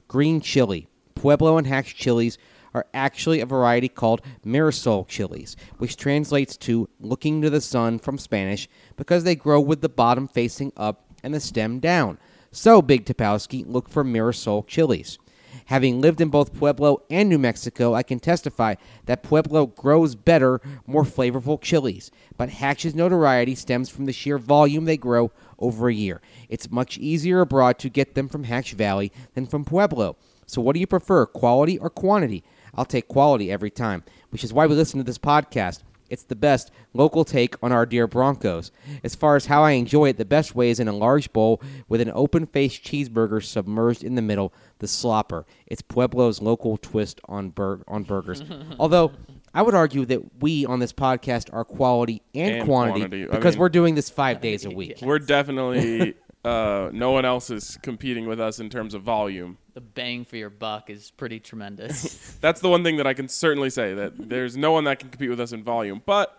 [0.09, 2.39] green chili, Pueblo and Hatch chilies
[2.74, 8.19] are actually a variety called Mirasol chilies, which translates to looking to the sun from
[8.19, 12.19] Spanish because they grow with the bottom facing up and the stem down.
[12.53, 15.19] So, Big Topowski, look for Mirasol chilies.
[15.66, 18.77] Having lived in both Pueblo and New Mexico, I can testify
[19.07, 22.11] that Pueblo grows better, more flavorful chilies.
[22.37, 26.20] But Hatch's notoriety stems from the sheer volume they grow over a year.
[26.49, 30.16] It's much easier abroad to get them from Hatch Valley than from Pueblo.
[30.47, 32.45] So, what do you prefer, quality or quantity?
[32.74, 35.83] I'll take quality every time, which is why we listen to this podcast.
[36.09, 38.70] It's the best local take on our dear Broncos.
[39.03, 41.61] As far as how I enjoy it, the best way is in a large bowl
[41.89, 45.45] with an open faced cheeseburger submerged in the middle, the slopper.
[45.66, 48.43] It's Pueblo's local twist on, bur- on burgers.
[48.78, 49.12] Although,
[49.57, 53.28] I would argue that we on this podcast are quality and, And quantity, quantity.
[53.28, 54.99] I because mean- we're doing this five days a week.
[55.03, 56.15] We're definitely
[56.45, 59.57] uh, no one else is competing with us in terms of volume.
[59.74, 62.37] the bang for your buck is pretty tremendous.
[62.41, 65.09] That's the one thing that I can certainly say that there's no one that can
[65.09, 66.39] compete with us in volume, but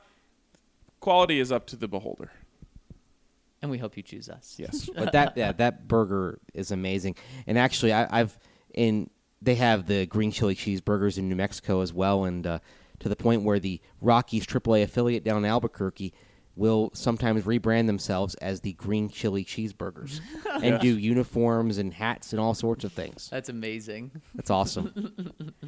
[0.99, 2.31] quality is up to the beholder.
[3.61, 4.55] and we hope you choose us.
[4.59, 4.89] Yes.
[4.95, 7.15] but that yeah, that burger is amazing.
[7.47, 8.37] And actually, I, I've
[8.73, 9.09] in
[9.41, 12.59] they have the green chili cheeseburgers in New Mexico as well, and uh,
[12.99, 16.13] to the point where the Rockies AAA affiliate down in Albuquerque
[16.57, 20.19] will sometimes rebrand themselves as the green chili cheeseburgers
[20.63, 23.29] and do uniforms and hats and all sorts of things.
[23.31, 24.11] That's amazing.
[24.33, 25.23] That's awesome.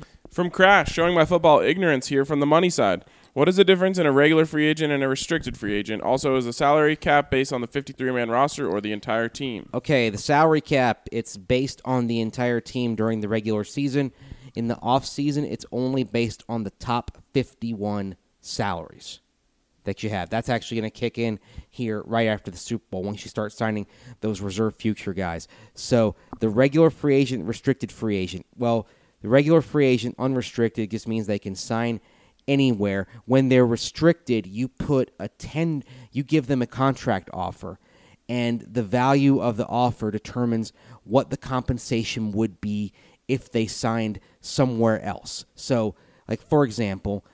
[0.31, 3.03] From Crash, showing my football ignorance here from the money side.
[3.33, 6.03] What is the difference in a regular free agent and a restricted free agent?
[6.03, 9.69] Also, is the salary cap based on the 53 man roster or the entire team?
[9.73, 14.11] Okay, the salary cap, it's based on the entire team during the regular season.
[14.55, 19.19] In the off season, it's only based on the top 51 salaries
[19.83, 20.29] that you have.
[20.29, 21.39] That's actually going to kick in
[21.69, 23.87] here right after the Super Bowl once you start signing
[24.21, 25.47] those reserve future guys.
[25.73, 28.45] So, the regular free agent, restricted free agent.
[28.57, 28.87] Well,
[29.21, 32.01] the regular free agent, unrestricted, just means they can sign
[32.47, 33.07] anywhere.
[33.25, 37.79] When they're restricted, you put a 10 you give them a contract offer
[38.29, 40.71] and the value of the offer determines
[41.03, 42.93] what the compensation would be
[43.29, 45.45] if they signed somewhere else.
[45.55, 45.95] So,
[46.27, 47.25] like for example,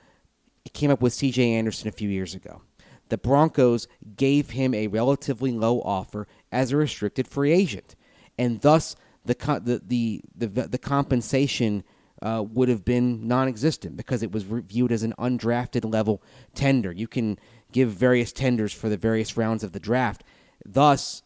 [0.64, 2.62] it came up with CJ Anderson a few years ago.
[3.08, 7.96] The Broncos gave him a relatively low offer as a restricted free agent,
[8.38, 8.94] and thus
[9.24, 11.82] the the the the, the compensation
[12.22, 16.22] uh, would have been non-existent because it was viewed as an undrafted level
[16.54, 16.92] tender.
[16.92, 17.38] You can
[17.72, 20.24] give various tenders for the various rounds of the draft.
[20.64, 21.22] Thus,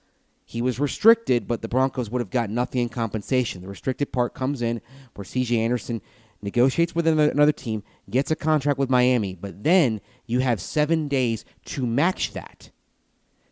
[0.51, 3.63] he was restricted, but the Broncos would have got nothing in compensation.
[3.63, 4.81] The restricted part comes in
[5.15, 5.57] where C.J.
[5.57, 6.03] Anderson
[6.43, 11.45] negotiates with another team, gets a contract with Miami, but then you have seven days
[11.67, 12.73] to match that.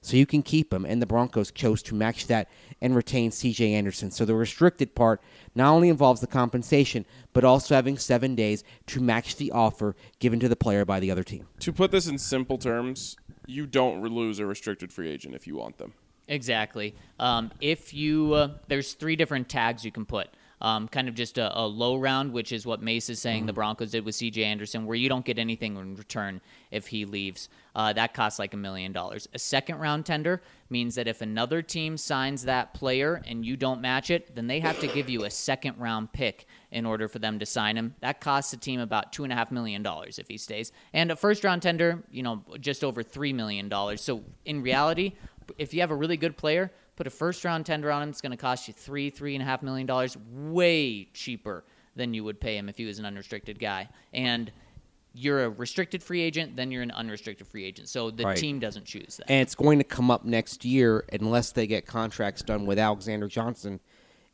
[0.00, 2.48] So you can keep him, and the Broncos chose to match that
[2.80, 3.74] and retain C.J.
[3.74, 4.10] Anderson.
[4.10, 5.22] So the restricted part
[5.54, 10.40] not only involves the compensation, but also having seven days to match the offer given
[10.40, 11.46] to the player by the other team.
[11.60, 13.16] To put this in simple terms,
[13.46, 15.94] you don't lose a restricted free agent if you want them.
[16.28, 16.94] Exactly.
[17.18, 20.28] Um, if you uh, there's three different tags you can put.
[20.60, 23.52] Um, kind of just a, a low round, which is what Mace is saying the
[23.52, 24.42] Broncos did with C.J.
[24.42, 26.40] Anderson, where you don't get anything in return
[26.72, 27.48] if he leaves.
[27.76, 29.28] Uh, that costs like a million dollars.
[29.34, 33.80] A second round tender means that if another team signs that player and you don't
[33.80, 37.20] match it, then they have to give you a second round pick in order for
[37.20, 37.94] them to sign him.
[38.00, 41.12] That costs the team about two and a half million dollars if he stays, and
[41.12, 44.00] a first round tender, you know, just over three million dollars.
[44.02, 45.12] So in reality,
[45.58, 48.08] if you have a really good player, put a first round tender on him.
[48.10, 51.64] It's going to cost you three, three and a half million dollars, way cheaper
[51.96, 53.88] than you would pay him if he was an unrestricted guy.
[54.12, 54.52] And
[55.14, 57.88] you're a restricted free agent, then you're an unrestricted free agent.
[57.88, 58.36] So the Right.
[58.36, 59.30] team doesn't choose that.
[59.30, 63.26] And it's going to come up next year unless they get contracts done with Alexander
[63.26, 63.80] Johnson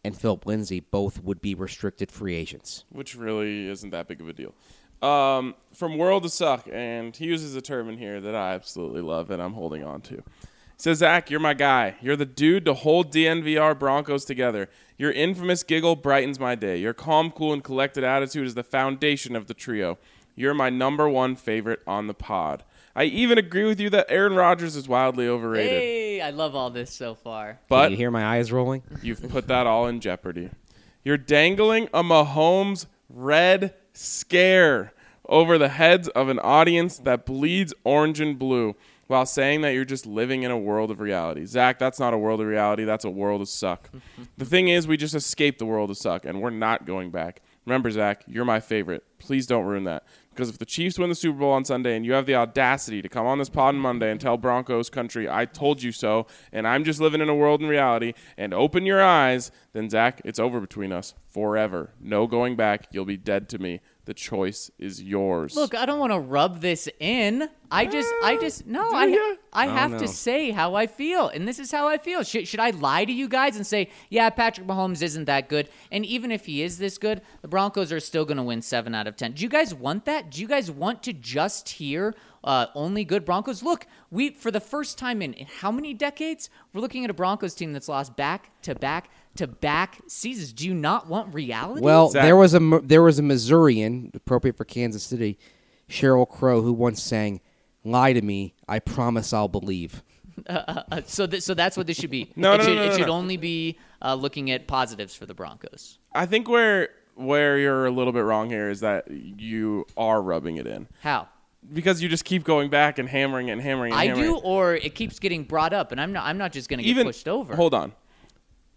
[0.05, 0.81] and Phillip Lindsay.
[0.81, 2.85] Both would be restricted free agents.
[2.91, 4.53] which really isn't that big of a deal.
[5.01, 9.01] Um, from World to Suck, and he uses a term in here that I absolutely
[9.03, 10.23] love and I'm holding on to.
[10.77, 11.97] He says, Zach, you're my guy.
[12.01, 14.69] You're the dude to hold DNVR Broncos together.
[14.99, 16.79] Your infamous giggle brightens my day.
[16.79, 19.99] Your calm, cool, and collected attitude is the foundation of the trio.
[20.37, 22.65] You're my number one favorite on the pod.
[22.97, 25.71] I even agree with you that Aaron Rodgers is wildly overrated.
[25.71, 27.61] hey, I love all this so far.
[27.69, 28.83] But Can you hear my eyes rolling?
[29.03, 30.51] You've put that all in jeopardy.
[31.05, 34.93] You're dangling a Mahomes red scare
[35.29, 38.77] over the heads of an audience that bleeds orange and blue
[39.07, 41.45] while saying that you're just living in a world of reality.
[41.45, 42.85] Zach, that's not a world of reality.
[42.85, 43.91] That's a world of suck.
[44.39, 47.43] the thing is, we just escaped the world of suck, and we're not going back.
[47.67, 49.05] Remember, Zach, you're my favorite.
[49.19, 50.05] Please don't ruin that.
[50.31, 53.01] Because if the Chiefs win the Super Bowl on Sunday and you have the audacity
[53.01, 56.27] to come on this pod on Monday and tell Broncos country, I told you so,
[56.53, 60.21] and I'm just living in a world in reality, and open your eyes, then Zach,
[60.25, 61.91] it's over between us forever.
[62.01, 62.89] No going back.
[62.91, 63.81] You'll be dead to me.
[64.07, 65.57] The choice is yours.
[65.57, 67.49] Look, I don't want to rub this in.
[67.71, 69.19] I just, I just, no, I, ya?
[69.53, 69.99] I have know.
[69.99, 72.23] to say how I feel, and this is how I feel.
[72.23, 75.71] Should, should I lie to you guys and say, yeah, Patrick Mahomes isn't that good,
[75.91, 78.95] and even if he is this good, the Broncos are still going to win seven
[78.95, 79.33] out of ten.
[79.33, 80.31] Do you guys want that?
[80.31, 82.15] Do you guys want to just hear
[82.45, 83.63] uh, only good Broncos?
[83.63, 87.15] Look, we for the first time in, in how many decades we're looking at a
[87.15, 90.52] Broncos team that's lost back to back to back seasons.
[90.52, 91.81] Do you not want reality?
[91.81, 92.23] Well, Zach.
[92.23, 95.39] there was a there was a Missourian appropriate for Kansas City,
[95.89, 97.40] Sheryl Crow, who once sang,
[97.85, 100.02] "Lie to me, I promise I'll believe."
[100.48, 102.28] Uh, so, th- so that's what this should be.
[102.36, 105.27] No, it no, should, no, it no, should only be uh, looking at positives for
[105.27, 105.98] the Broncos.
[106.12, 110.56] I think where where you're a little bit wrong here is that you are rubbing
[110.56, 111.28] it in How?
[111.73, 113.94] because you just keep going back and hammering it and hammering it.
[113.94, 114.43] And I hammering do, it.
[114.44, 116.24] or it keeps getting brought up, and I'm not.
[116.24, 117.55] I'm not just going to get even pushed over.
[117.55, 117.93] Hold on.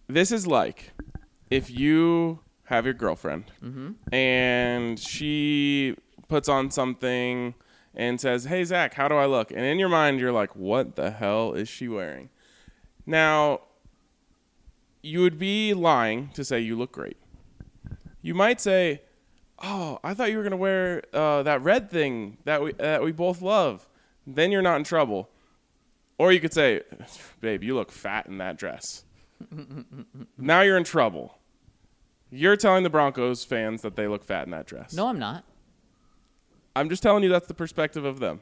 [0.07, 0.91] This is like
[1.49, 4.13] if you have your girlfriend Mm-hmm.
[4.13, 5.95] and she
[6.27, 7.53] puts on something
[7.95, 10.95] and says, "Hey Zach, how do I look?" And in your mind, you're like, "What
[10.95, 12.29] the hell is she wearing?"
[13.05, 13.61] Now,
[15.01, 17.17] you would be lying to say you look great.
[18.21, 19.01] you might say,
[19.63, 23.11] "Oh, I thought you were gonna wear uh, that red thing that we that we
[23.11, 23.87] both love."
[24.25, 25.29] Then you're not in trouble.
[26.17, 26.81] Or you could say,
[27.41, 29.03] "Babe, you look fat in that dress."
[30.37, 31.37] now you're in trouble.
[32.29, 34.93] You're telling the Broncos fans that they look fat in that dress.
[34.93, 35.43] No, I'm not.
[36.75, 38.41] I'm just telling you that's the perspective of them.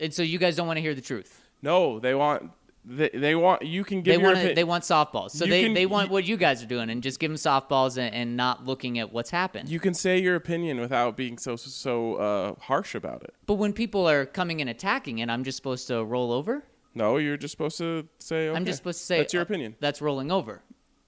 [0.00, 1.40] And so you guys don't want to hear the truth.
[1.62, 2.50] No, they want
[2.86, 5.30] they, they want you can give They want opi- they want softballs.
[5.30, 7.36] So You they, can- they want what you guys are doing and just give them
[7.36, 9.68] softballs and, and not looking at what's happened.
[9.68, 13.34] you can say your opinion without being so so uh, harsh about it.
[13.46, 16.64] but when people are coming and attacking it, I'm just supposed to roll over.
[16.94, 18.48] No, you're just supposed to say.
[18.48, 19.76] Okay, I'm just supposed to say that's your uh, opinion.
[19.80, 20.62] That's rolling over.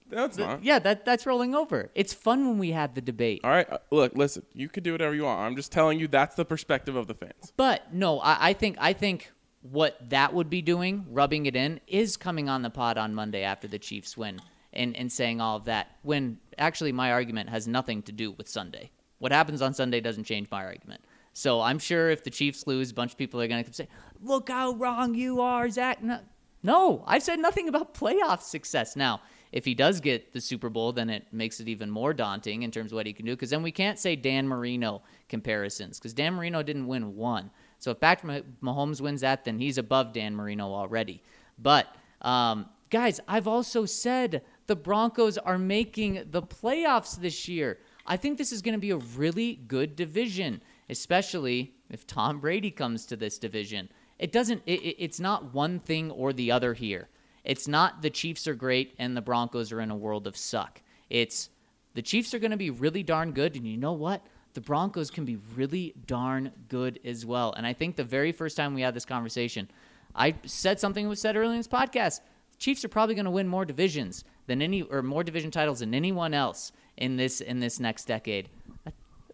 [0.09, 0.63] No, it's not.
[0.63, 1.89] Yeah, that that's rolling over.
[1.93, 3.41] It's fun when we have the debate.
[3.43, 4.43] All right, uh, look, listen.
[4.53, 5.41] You could do whatever you want.
[5.41, 7.51] I'm just telling you that's the perspective of the fans.
[7.57, 9.31] But no, I, I think I think
[9.61, 13.43] what that would be doing, rubbing it in, is coming on the pod on Monday
[13.43, 14.39] after the Chiefs win
[14.71, 15.97] and, and saying all of that.
[16.03, 18.91] When actually my argument has nothing to do with Sunday.
[19.19, 21.01] What happens on Sunday doesn't change my argument.
[21.37, 23.87] So I'm sure if the Chiefs lose, a bunch of people are going to say,
[24.23, 26.19] "Look how wrong you are, Zach." No,
[26.63, 28.95] no, I said nothing about playoff success.
[28.95, 32.63] Now, if he does get the Super Bowl, then it makes it even more daunting
[32.63, 33.35] in terms of what he can do.
[33.35, 37.51] Because then we can't say Dan Marino comparisons, because Dan Marino didn't win one.
[37.77, 41.21] So if Patrick Mah- Mahomes wins that, then he's above Dan Marino already.
[41.59, 47.77] But um, guys, I've also said the Broncos are making the playoffs this year.
[48.07, 52.71] I think this is going to be a really good division, especially if Tom Brady
[52.71, 53.89] comes to this division.
[54.19, 54.61] It doesn't.
[54.65, 57.09] It, it- it's not one thing or the other here.
[57.43, 60.81] It's not the Chiefs are great and the Broncos are in a world of suck.
[61.09, 61.49] It's
[61.93, 64.25] the Chiefs are going to be really darn good, and you know what?
[64.53, 67.53] The Broncos can be really darn good as well.
[67.55, 69.69] And I think the very first time we had this conversation,
[70.15, 72.21] I said something that was said earlier in this podcast.
[72.51, 75.79] The Chiefs are probably going to win more divisions than any, or more division titles
[75.79, 78.49] than anyone else in this in this next decade.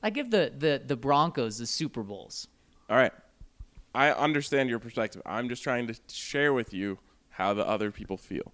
[0.04, 2.48] I, give the, the the Broncos the Super Bowls.
[2.90, 3.14] All right,
[3.96, 5.22] I understand your perspective.
[5.26, 7.00] I'm just trying to share with you
[7.30, 8.52] how the other people feel.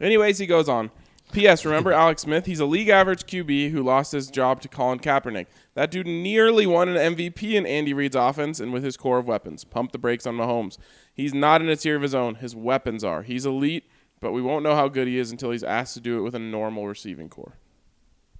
[0.00, 0.90] Anyways, he goes on.
[1.32, 1.64] P.S.
[1.64, 2.46] Remember Alex Smith?
[2.46, 5.46] He's a league average QB who lost his job to Colin Kaepernick.
[5.74, 9.28] That dude nearly won an MVP in Andy Reid's offense and with his core of
[9.28, 9.62] weapons.
[9.62, 10.76] Pump the brakes on Mahomes.
[11.14, 12.36] He's not in a tier of his own.
[12.36, 13.22] His weapons are.
[13.22, 13.84] He's elite,
[14.20, 16.34] but we won't know how good he is until he's asked to do it with
[16.34, 17.56] a normal receiving corps.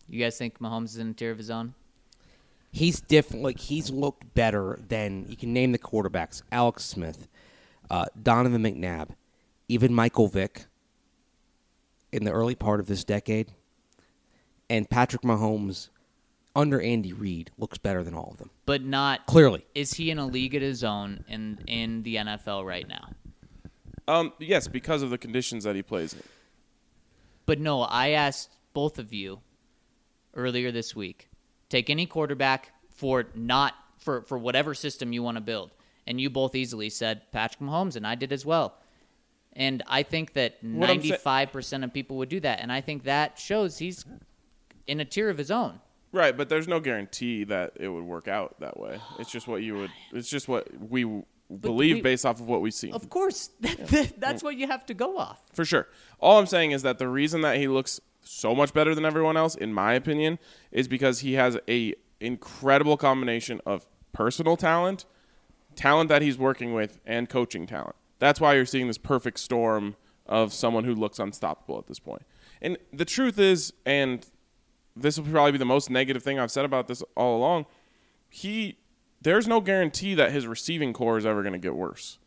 [0.09, 1.75] You guys think Mahomes is in a tier of his own?
[2.71, 3.43] He's different.
[3.43, 7.29] Like he's looked better than you can name the quarterbacks: Alex Smith,
[7.91, 9.11] uh, Donovan McNabb,
[9.69, 10.67] even Michael Vick.
[12.13, 13.53] In the early part of this decade,
[14.69, 15.91] and Patrick Mahomes
[16.57, 18.51] under Andy Reid looks better than all of them.
[18.67, 22.67] But not Clearly, Is he in a league at his own in in the NFL
[22.67, 23.11] right now?
[24.09, 26.23] Um, yes, because of the conditions that he plays in.
[27.47, 29.41] But no, I asked both of you
[30.35, 31.30] earlier this week.
[31.71, 35.71] Take any quarterback for not for for whatever system you want to build,
[36.07, 38.75] and you both easily said Patrick Mahomes, and I did as well.
[39.55, 42.61] And I think that What I'm sa- ninety five percent of people would do that,
[42.61, 44.05] and I think that shows he's
[44.87, 45.81] in a tier of his own.
[46.13, 48.99] Right, but there's no guarantee that it would work out that way.
[49.21, 49.91] It's just what you would.
[50.13, 51.05] It's just what we
[51.61, 52.93] believe we- based off of what we've seen.
[52.95, 55.41] Of course, that, that's what you have to go off.
[55.53, 55.87] For sure.
[56.19, 59.37] All I'm saying is that the reason that he looks so much better than everyone
[59.37, 60.39] else, in my opinion,
[60.71, 65.07] is because he has a incredible combination of personal talent,
[65.75, 67.97] talent that he's working with, and coaching talent.
[68.19, 72.23] That's why you're seeing this perfect storm of someone who looks unstoppable at this point.
[72.63, 74.27] And the truth is, and
[74.95, 77.67] this will probably be the most negative thing I've said about this all along,
[78.29, 78.77] he
[79.23, 82.19] there's no guarantee that his receiving corps is ever going to get worse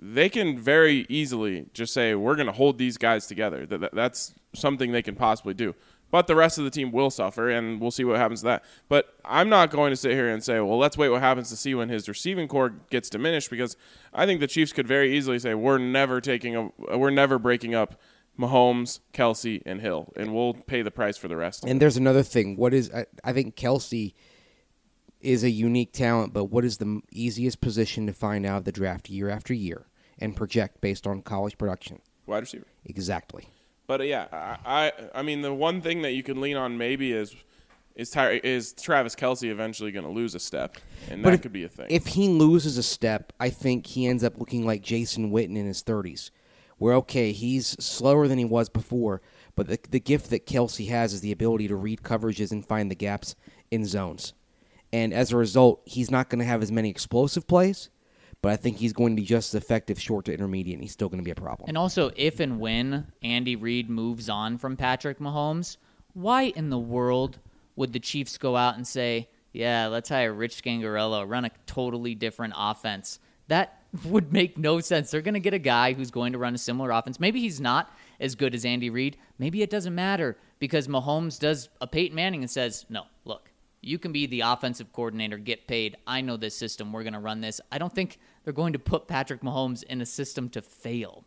[0.00, 3.66] they can very easily just say we're going to hold these guys together.
[3.66, 5.74] That, that that's something they can possibly do.
[6.10, 8.64] But the rest of the team will suffer, and we'll see what happens to that.
[8.88, 11.56] But I'm not going to sit here and say, well, let's wait what happens to
[11.56, 13.76] see when his receiving corps gets diminished, because
[14.14, 17.74] I think the Chiefs could very easily say we're never taking a, we're never breaking
[17.74, 18.00] up
[18.38, 21.64] Mahomes, Kelce, and Hill, and we'll pay the price for the rest.
[21.64, 22.56] and there's another thing.
[22.56, 24.14] What is I, I think Kelce
[25.20, 28.72] is a unique talent, but what is the easiest position to find out of the
[28.72, 29.87] draft year after year
[30.20, 32.00] and project based on college production?
[32.26, 32.66] Wide receiver.
[32.84, 33.48] Exactly.
[33.86, 36.76] But uh, yeah, I, I I mean the one thing that you can lean on
[36.76, 37.34] maybe is
[37.98, 40.76] is Ty, is Travis Kelce eventually going to lose a step,
[41.10, 41.86] and that if, could be a thing.
[41.90, 45.66] If he loses a step, I think he ends up looking like Jason Witten in
[45.66, 46.30] his 30s.
[46.78, 49.20] Where, okay, he's slower than he was before,
[49.56, 52.88] but the, the gift that Kelce has is the ability to read coverages and find
[52.88, 53.34] the gaps
[53.72, 54.32] in zones.
[54.92, 57.90] And as a result, he's not going to have as many explosive plays,
[58.40, 60.92] but I think he's going to be just as effective short to intermediate, and he's
[60.92, 61.68] still going to be a problem.
[61.68, 65.76] And also, if and when Andy Reid moves on from Patrick Mahomes,
[66.14, 67.38] why in the world
[67.76, 72.14] would the Chiefs go out and say, "Yeah, let's hire Rich Scangarello, run a totally
[72.14, 73.18] different offense"?
[73.48, 75.10] That would make no sense.
[75.10, 77.18] They're going to get a guy who's going to run a similar offense.
[77.18, 79.16] Maybe he's not as good as Andy Reid.
[79.38, 83.50] Maybe it doesn't matter because Mahomes does a Peyton Manning and says, "No, look,
[83.80, 85.96] you can be the offensive coordinator, get paid.
[86.06, 86.92] I know this system.
[86.92, 90.00] We're going to run this." I don't think they're going to put Patrick Mahomes in
[90.00, 91.24] a system to fail.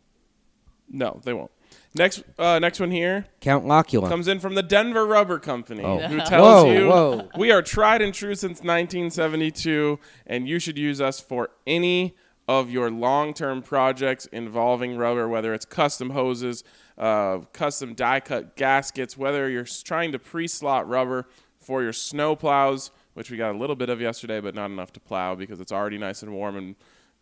[0.90, 1.50] No, they won't.
[1.94, 4.08] Next, uh, next one here Count Locula.
[4.08, 5.98] comes in from the Denver Rubber Company, Oh.
[5.98, 7.28] who tells Whoa, you whoa.
[7.38, 12.14] we are tried and true since 1972, and you should use us for any
[12.48, 16.64] of your long-term projects involving rubber, whether it's custom hoses,
[16.98, 21.26] uh, custom die-cut gaskets, whether you're trying to pre-slot rubber
[21.62, 24.92] for your snow plows, which we got a little bit of yesterday, but not enough
[24.94, 26.74] to plow because it's already nice and warm and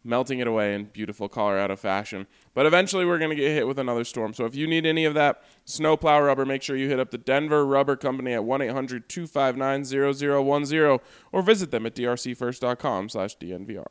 [0.02, 2.26] melting it away in beautiful Colorado fashion.
[2.54, 4.32] But eventually we're going to get hit with another storm.
[4.32, 7.18] So if you need any of that snowplow rubber, make sure you hit up the
[7.18, 11.00] Denver Rubber Company at 1-800-259-0010
[11.32, 13.84] or visit them at drcfirst.com slash DNVR.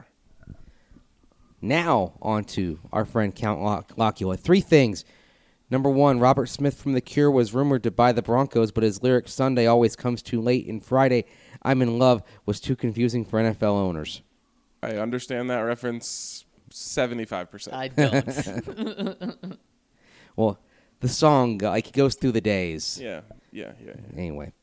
[1.62, 4.38] Now, on to our friend Count Loc- Locula.
[4.38, 5.06] Three things.
[5.72, 9.04] Number one, Robert Smith from The Cure was rumored to buy the Broncos, but his
[9.04, 11.26] lyric Sunday always comes too late, and Friday,
[11.62, 14.22] I'm in love, was too confusing for NFL owners.
[14.82, 17.74] I understand that reference 75%.
[17.74, 19.60] I don't.
[20.40, 20.58] Well,
[21.02, 22.98] the song, uh, like, it goes through the days.
[23.02, 23.22] yeah,
[23.52, 23.92] yeah, yeah.
[23.98, 24.18] yeah.
[24.18, 24.54] Anyway.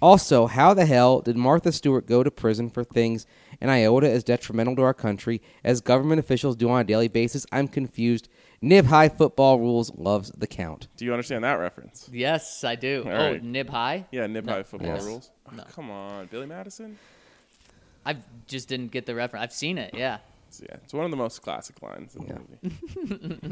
[0.00, 3.26] Also, how the hell did Martha Stewart go to prison for things
[3.60, 7.44] an iota as detrimental to our country as government officials do on a daily basis?
[7.50, 8.28] I'm confused.
[8.60, 10.88] Nib High Football Rules loves the count.
[10.96, 12.08] Do you understand that reference?
[12.12, 13.04] yes, I do.
[13.06, 13.42] All oh, right.
[13.42, 14.06] nib high.
[14.10, 15.04] Yeah, nib high football Yes.
[15.04, 15.30] rules.
[15.50, 15.64] Oh, No.
[15.74, 16.98] Come on, Billy Madison?
[18.04, 18.16] I
[18.46, 19.42] just didn't get the reference.
[19.44, 19.94] I've seen it.
[19.94, 20.18] Yeah.
[20.48, 22.40] It's- yeah, it's one of the most classic lines in the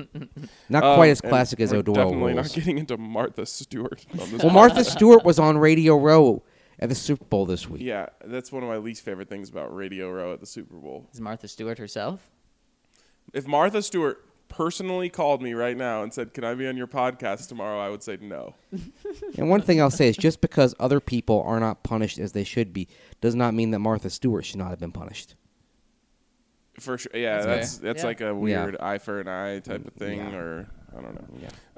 [0.08, 0.28] movie.
[0.70, 2.46] Not Um, quite as and classic as we're O'Doyle Definitely Rules.
[2.48, 4.04] not getting into Martha Stewart.
[4.12, 6.42] on this Well, Martha Stewart was on Radio Row
[6.78, 7.82] at the Super Bowl this week.
[7.82, 11.06] Yeah, that's one of my least favorite things about Radio Row at the Super Bowl.
[11.12, 12.30] Is Martha Stewart herself?
[13.34, 16.86] If Martha Stewart personally called me right now and said, "Can I be on your
[16.86, 18.54] podcast tomorrow?" I would say no.
[19.38, 22.44] And one thing I'll say is just because other people are not punished as they
[22.44, 22.88] should be
[23.20, 25.34] does not mean that Martha Stewart should not have been punished.
[26.80, 28.06] For sure, yeah, That's that's that's Yeah.
[28.06, 30.36] like a weird eye for an eye type of thing, Yeah.
[30.36, 30.66] or
[30.96, 31.14] I don't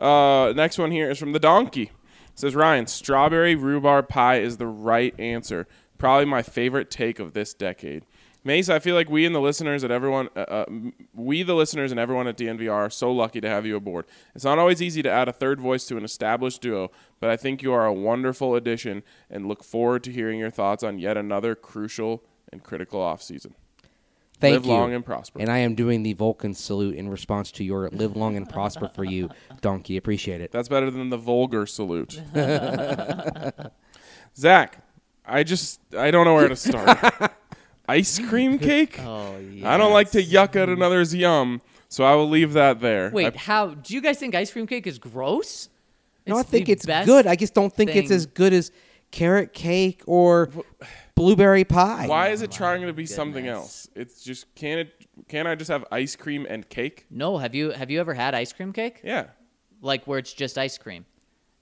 [0.00, 0.06] know.
[0.06, 1.82] Uh, next one here is from the donkey.
[1.84, 1.90] It
[2.34, 5.66] says Ryan, strawberry rhubarb pie is the right answer.
[5.98, 8.04] Probably my favorite take of this decade.
[8.48, 10.64] Mace, I feel like we and the listeners at everyone, uh, uh,
[11.12, 14.06] we the listeners and everyone at DNVR are so lucky to have you aboard.
[14.34, 17.36] It's not always easy to add a third voice to an established duo, but I
[17.36, 21.18] think you are a wonderful addition, and look forward to hearing your thoughts on yet
[21.18, 23.52] another crucial and critical offseason.
[24.40, 24.58] Thank you.
[24.60, 24.72] Live you.
[24.72, 25.40] long and prosper.
[25.40, 28.88] And I am doing the Vulcan salute in response to your live long and prosper
[28.88, 29.28] for you,
[29.60, 29.98] donkey.
[29.98, 30.52] Appreciate it.
[30.52, 32.18] That's better than the vulgar salute.
[34.34, 34.82] Zach,
[35.26, 37.32] I just I don't know where to start.
[37.88, 38.98] Ice cream cake?
[39.00, 39.72] Oh yeah.
[39.72, 43.10] I don't like to yuck at another's yum, so I will leave that there.
[43.10, 45.68] Wait, I- how do you guys think ice cream cake is gross?
[46.26, 47.26] No, I It's think the it's best good.
[47.26, 48.16] I just don't think it's thing.
[48.16, 48.70] as good as
[49.10, 50.50] carrot cake or
[51.14, 52.06] blueberry pie.
[52.06, 53.56] why is oh it trying to be something goodness.
[53.58, 53.88] else?
[53.96, 54.92] It's just can it
[55.28, 57.06] can I just have ice cream and cake?
[57.10, 59.00] No, have you have you ever had ice cream cake?
[59.02, 59.28] Yeah.
[59.80, 61.06] Like where it's just ice cream.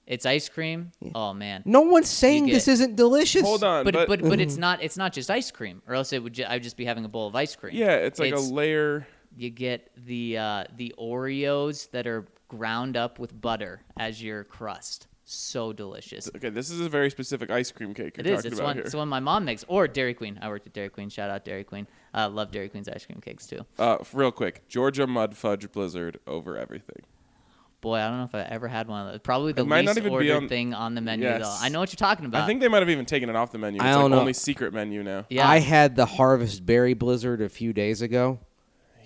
[0.07, 0.91] It's ice cream.
[1.13, 1.61] Oh man.
[1.65, 3.41] No one's saying You this isn't delicious.
[3.43, 6.13] Hold on, But but, but but it's not it's not just ice cream, or else
[6.13, 7.75] it would ju- I would just be having a bowl of ice cream.
[7.75, 9.05] yeah, it's like a layer.
[9.35, 15.07] you get the uh, the Oreos that are ground up with butter as your crust.
[15.29, 16.29] So delicious.
[16.37, 18.35] Okay, this is a very specific ice cream cake you're It is.
[18.37, 18.75] talking It's about one.
[18.77, 18.85] here.
[18.85, 20.39] It's one my mom makes, or Dairy Queen.
[20.41, 21.09] I worked at Dairy Queen.
[21.09, 21.85] Shout out Dairy Queen.
[22.13, 23.65] Uh, love Dairy Queen's ice cream cakes too.
[23.77, 27.01] Uh, real quick, Georgia Mud Fudge Blizzard over everything.
[27.79, 29.19] Boy, I don't know if I ever had one of those.
[29.21, 31.41] Probably the It might not least even be ordered on- thing on the menu Yes.
[31.43, 31.65] though.
[31.65, 32.43] I know what you're talking about.
[32.43, 33.77] I think they might have even taken it off the menu.
[33.77, 34.19] It's I like don't know.
[34.19, 35.25] only secret menu now.
[35.29, 35.47] yeah.
[35.47, 38.39] I had the harvest berry blizzard a few days ago,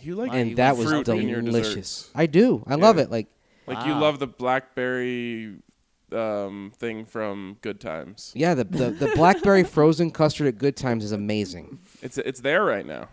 [0.02, 2.10] You like and you that was fruit in your delicious.
[2.16, 2.64] I do.
[2.66, 3.04] I love Yeah.
[3.04, 3.12] it.
[3.12, 3.28] Like
[3.68, 4.02] Like you Wow.
[4.02, 5.58] love the blackberry
[6.14, 8.32] um, thing from Good Times.
[8.36, 11.80] yeah, the the, the blackberry frozen custard at Good Times is amazing.
[12.02, 13.08] It's it's there right now.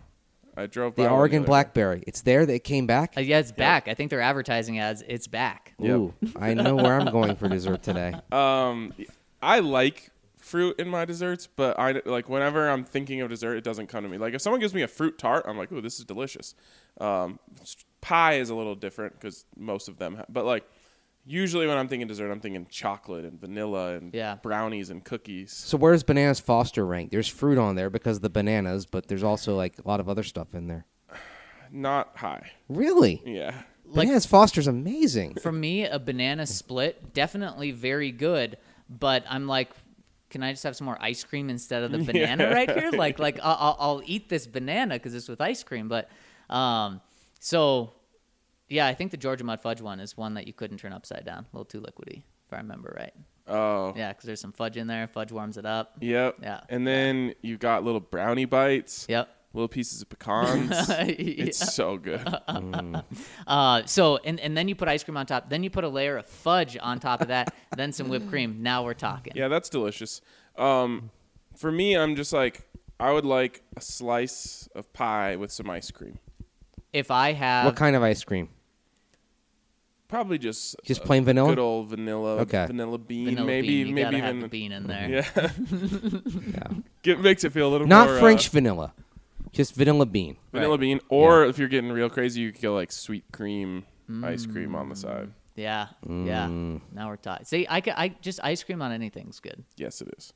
[0.59, 1.49] I drove by The one Oregon other day.
[1.49, 2.03] blackberry.
[2.07, 2.45] It's there.
[2.45, 3.13] That came back.
[3.17, 3.87] Uh, yeah, it's back.
[3.87, 5.73] I think they're advertising as it's back.
[5.79, 5.89] Yep.
[5.97, 8.13] Ooh, I know where I'm going for dessert today.
[8.31, 8.93] Um,
[9.41, 13.63] I like fruit in my desserts, but I like whenever I'm thinking of dessert, it
[13.63, 14.17] doesn't come to me.
[14.17, 16.55] Like if someone gives me a fruit tart, I'm like, "Ooh, this is delicious."
[16.99, 17.39] Um,
[18.01, 20.63] pie is a little different because most of them, ha- but like
[21.25, 24.35] usually when I'm thinking dessert, I'm thinking chocolate and vanilla and Yeah.
[24.35, 25.51] brownies and cookies.
[25.53, 27.11] So where does Bananas Foster rank?
[27.11, 30.09] There's fruit on there because of the bananas, but there's also like a lot of
[30.09, 30.85] other stuff in there.
[31.71, 32.51] Not high.
[32.67, 33.21] Really?
[33.25, 33.53] Yeah.
[33.85, 35.35] Like- Bananas Foster's amazing.
[35.35, 38.57] For me, a banana split definitely very good,
[38.89, 39.69] but I'm like
[40.29, 42.91] can I just have some more ice cream instead of the banana right here?
[42.91, 45.87] Like, like I'll, I'll, I'll eat this banana because it's with ice cream.
[45.87, 46.07] But,
[46.51, 47.01] um,
[47.39, 47.93] so
[48.69, 51.25] yeah, I think the Georgia Mud Fudge one is one that you couldn't turn upside
[51.25, 51.39] down.
[51.51, 53.13] A little too liquidy, if I remember right.
[53.47, 55.07] Oh, Yeah, because there's some fudge in there.
[55.07, 55.97] Fudge warms it up.
[56.01, 56.37] Yep.
[56.41, 56.61] Yeah.
[56.69, 59.07] And then you got little brownie bites.
[59.09, 59.27] Yep.
[59.53, 60.69] Little pieces of pecans.
[60.89, 61.03] Yeah.
[61.07, 62.21] It's so good.
[63.47, 65.49] Uh, so and and then you put ice cream on top.
[65.49, 67.51] Then you put a layer of fudge on top of that.
[67.75, 68.61] then some whipped cream.
[68.61, 69.33] Now we're talking.
[69.35, 70.21] Yeah, that's delicious.
[70.55, 71.09] Um,
[71.57, 72.67] for me, I'm just like
[72.99, 76.19] I would like a slice of pie with some ice cream.
[76.93, 78.49] If I have what kind of ice cream?
[80.09, 81.49] Probably just Just uh, plain vanilla?
[81.49, 82.37] Good old vanilla.
[82.39, 82.65] Okay.
[82.65, 83.25] Vanilla bean.
[83.25, 85.09] vanilla maybe bean, you maybe gotta even have the bean in there.
[85.09, 85.23] Yeah.
[86.53, 86.77] yeah.
[87.03, 88.93] Get, makes it feel a little Not more, uh, French vanilla,
[89.53, 90.35] just vanilla bean.
[90.51, 90.79] vanilla Right.
[90.79, 90.99] bean.
[91.09, 93.85] Or if you're getting real crazy, you could go like sweet cream
[94.23, 94.97] ice cream on the Mm.
[94.97, 95.29] side.
[95.55, 96.47] Yeah, yeah.
[96.47, 96.81] Mm.
[96.93, 97.45] Now we're talking.
[97.45, 99.63] See, I, ca- I just ice cream on anything's good.
[99.77, 100.33] Yes, it is.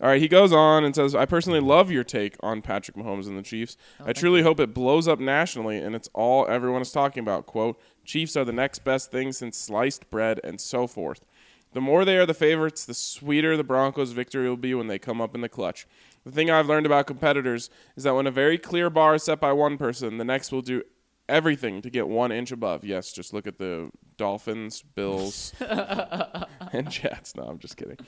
[0.00, 3.26] All right, he goes on and says, I personally love your take on Patrick Mahomes
[3.26, 3.78] and the Chiefs.
[4.00, 7.46] Oh, I truly hope it blows up nationally and it's all everyone is talking about.
[7.46, 11.24] Quote, Chiefs are the next best thing since sliced bread and so forth.
[11.72, 14.98] The more they are the favorites, the sweeter the Broncos' victory will be when they
[14.98, 15.86] come up in the clutch.
[16.24, 19.40] The thing I've learned about competitors is that when a very clear bar is set
[19.40, 20.82] by one person, the next will do
[21.28, 22.84] everything to get one inch above.
[22.84, 27.34] Yes, just look at the Dolphins, Bills, and Jets.
[27.36, 27.98] No, I'm just kidding.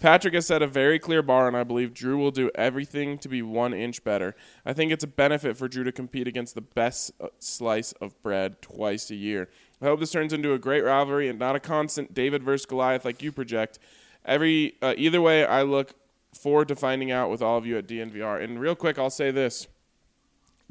[0.00, 3.28] Patrick has set a very clear bar, and I believe Drew will do everything to
[3.28, 4.34] be one inch better.
[4.66, 8.20] I think it's a benefit for Drew to compete against the best uh, slice of
[8.22, 9.48] bread twice a year.
[9.80, 13.04] I hope this turns into a great rivalry and not a constant David versus Goliath
[13.04, 13.78] like you project.
[14.24, 15.94] Every uh, either way, I look
[16.34, 18.42] forward to finding out with all of you at DNVR.
[18.42, 19.66] And real quick, I'll say this: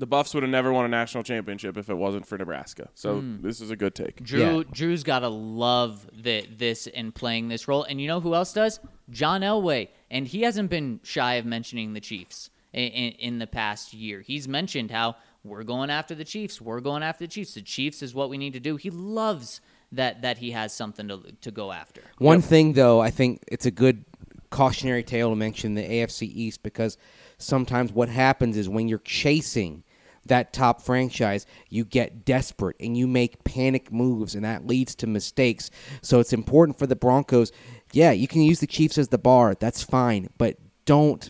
[0.03, 2.89] the Buffs would have never won a national championship if it wasn't for Nebraska.
[2.93, 3.41] So hmm.
[3.41, 4.21] this is a good take.
[4.21, 4.63] Drew Yeah.
[4.69, 7.85] Drew's got to love the, this and playing this role.
[7.85, 8.81] And you know who else does?
[9.09, 9.87] John Elway.
[10.11, 14.19] And he hasn't been shy of mentioning the Chiefs in, in, in the past year.
[14.19, 15.15] He's mentioned how
[15.45, 16.59] we're going after the Chiefs.
[16.59, 17.53] We're going after the Chiefs.
[17.53, 18.75] The Chiefs is what we need to do.
[18.75, 19.61] He loves
[19.93, 22.01] that that he has something to to go after.
[22.17, 24.03] One thing, though, I think it's a good
[24.49, 26.97] cautionary tale to mention the AFC East because
[27.37, 29.83] sometimes what happens is when you're chasing
[30.25, 35.07] that top franchise, you get desperate and you make panic moves, and that leads to
[35.07, 35.69] mistakes.
[36.01, 37.51] So it's important for the Broncos.
[37.91, 41.29] Yeah, you can use the Chiefs as the bar, that's fine, but don't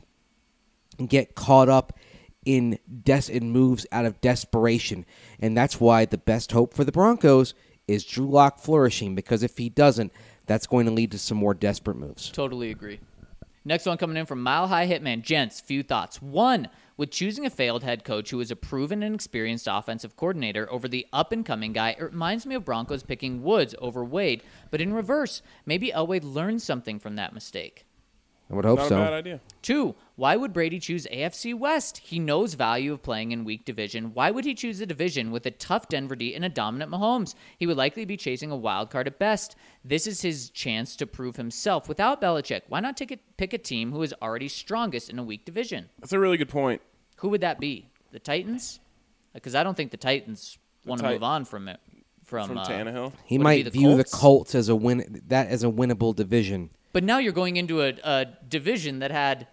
[1.07, 1.97] get caught up
[2.45, 5.05] in des- in moves out of desperation,
[5.39, 7.53] and that's why the best hope for the Broncos
[7.87, 9.15] is Drew Lock flourishing.
[9.15, 10.11] Because if he doesn't,
[10.45, 12.29] that's going to lead to some more desperate moves.
[12.31, 12.99] Totally agree.
[13.65, 15.21] Next one coming in from Mile High Hitman.
[15.21, 16.21] Gents, few thoughts.
[16.21, 16.67] One,
[16.97, 20.89] with choosing a failed head coach who is a proven and experienced offensive coordinator over
[20.89, 24.43] the up and coming guy, it reminds me of Broncos picking Woods over Wade.
[24.69, 27.85] But in reverse, maybe Elway learned something from that mistake.
[28.51, 28.97] I would hope Not so.
[28.97, 29.39] a bad idea.
[29.61, 31.99] Two, why would Brady choose AFC West?
[31.99, 34.13] He knows value of playing in weak division.
[34.13, 37.33] Why would he choose a division with a tough Denver D and a dominant Mahomes?
[37.57, 39.55] He would likely be chasing a wild card at best.
[39.85, 42.61] This is his chance to prove himself without Belichick.
[42.69, 45.89] Why not take a, pick a team who is already strongest in a weak division?
[45.99, 46.81] That's a really good point.
[47.17, 47.89] Who would that be?
[48.11, 48.79] The Titans?
[49.33, 51.79] Because I don't think the Titans want to Tit- move on from it.
[52.23, 53.11] From, From uh, Tannehill.
[53.25, 54.13] He Would it be might the view the Colts?
[54.13, 56.69] Colts as a win that as a winnable division.
[56.93, 59.47] But now you're going into a, a division that had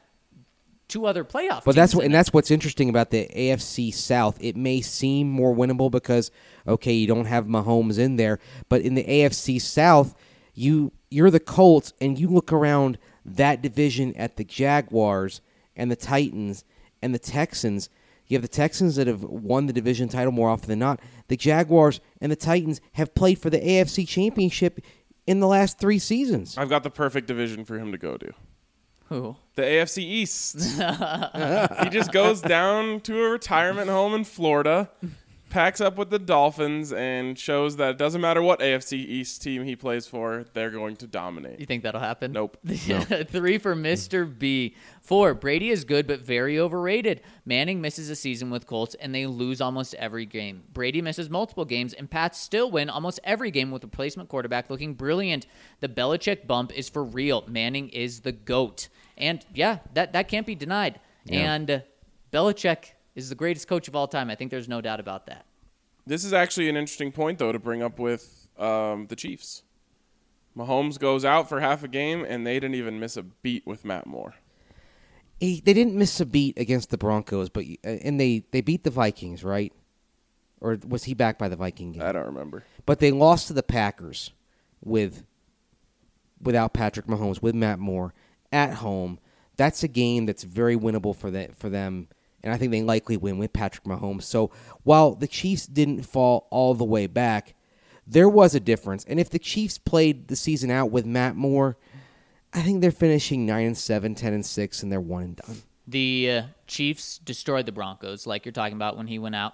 [0.91, 1.65] two other playoff.
[1.65, 2.17] But that's what, and it.
[2.17, 4.37] that's what's interesting about the AFC South.
[4.41, 6.31] It may seem more winnable because
[6.67, 8.39] okay, you don't have Mahomes in there,
[8.69, 10.15] but in the AFC South,
[10.55, 15.41] you you're the Colts, and you look around that division at the Jaguars
[15.77, 16.65] and the Titans
[17.03, 17.89] and the Texans.
[18.27, 21.01] You have the Texans that have won the division title more often than not.
[21.27, 24.81] The Jaguars and the Titans have played for the AFC Championship
[25.27, 26.57] in the last three seasons.
[26.57, 28.33] I've got the perfect division for him to go to.
[29.11, 29.37] Who?
[29.57, 30.55] The AFC East.
[31.83, 34.89] he just goes down to a retirement home in Florida,
[35.51, 39.65] packs up with the Dolphins, and shows that it doesn't matter what AFC East team
[39.65, 41.59] he plays for, they're going to dominate.
[41.59, 42.31] You think that'll happen?
[42.31, 42.57] Nope.
[42.67, 44.39] Three for Mr.
[44.39, 44.77] B.
[45.03, 47.21] Four, Brady is good but very overrated.
[47.45, 50.63] Manning misses a season with Colts and they lose almost every game.
[50.73, 54.71] Brady misses multiple games and Pats still win almost every game with a replacement quarterback
[54.71, 55.49] looking brilliant.
[55.81, 57.43] The Belichick bump is for real.
[57.49, 58.89] Manning is the GOAT.
[59.21, 60.99] And yeah, that, that can't be denied.
[61.31, 61.81] And uh,
[62.33, 64.31] Belichick is the greatest coach of all time.
[64.31, 65.45] I think there's no doubt about that.
[66.07, 69.63] This is actually an interesting point, though, to bring up with um, the Chiefs.
[70.57, 73.85] Mahomes goes out for half a game, and they didn't even miss a beat with
[73.85, 74.35] Matt Moore.
[75.39, 78.83] he, they didn't miss a beat against the Broncos, but uh, and they they beat
[78.83, 79.73] the Vikings, right?
[80.61, 82.03] Or was he back by the Viking game?
[82.03, 82.65] I don't remember.
[82.87, 84.33] But they lost to the Packers
[84.83, 85.25] with
[86.43, 88.13] without Patrick Mahomes, with Matt Moore
[88.53, 89.19] at home.
[89.57, 92.09] that's a game that's very winnable for the, for them,
[92.43, 94.23] and I think they likely win with Patrick Mahomes.
[94.23, 94.51] So
[94.85, 97.55] while the Chiefs didn't fall all the way back,
[98.07, 99.05] there was a difference.
[99.05, 101.77] And if the Chiefs played the season out with Matt Moore,
[102.55, 105.63] I think they're finishing nine and seven, 10 and six, and they're one and done.
[105.87, 109.53] The uh, Chiefs destroyed the Broncos, like you're talking about when he went out.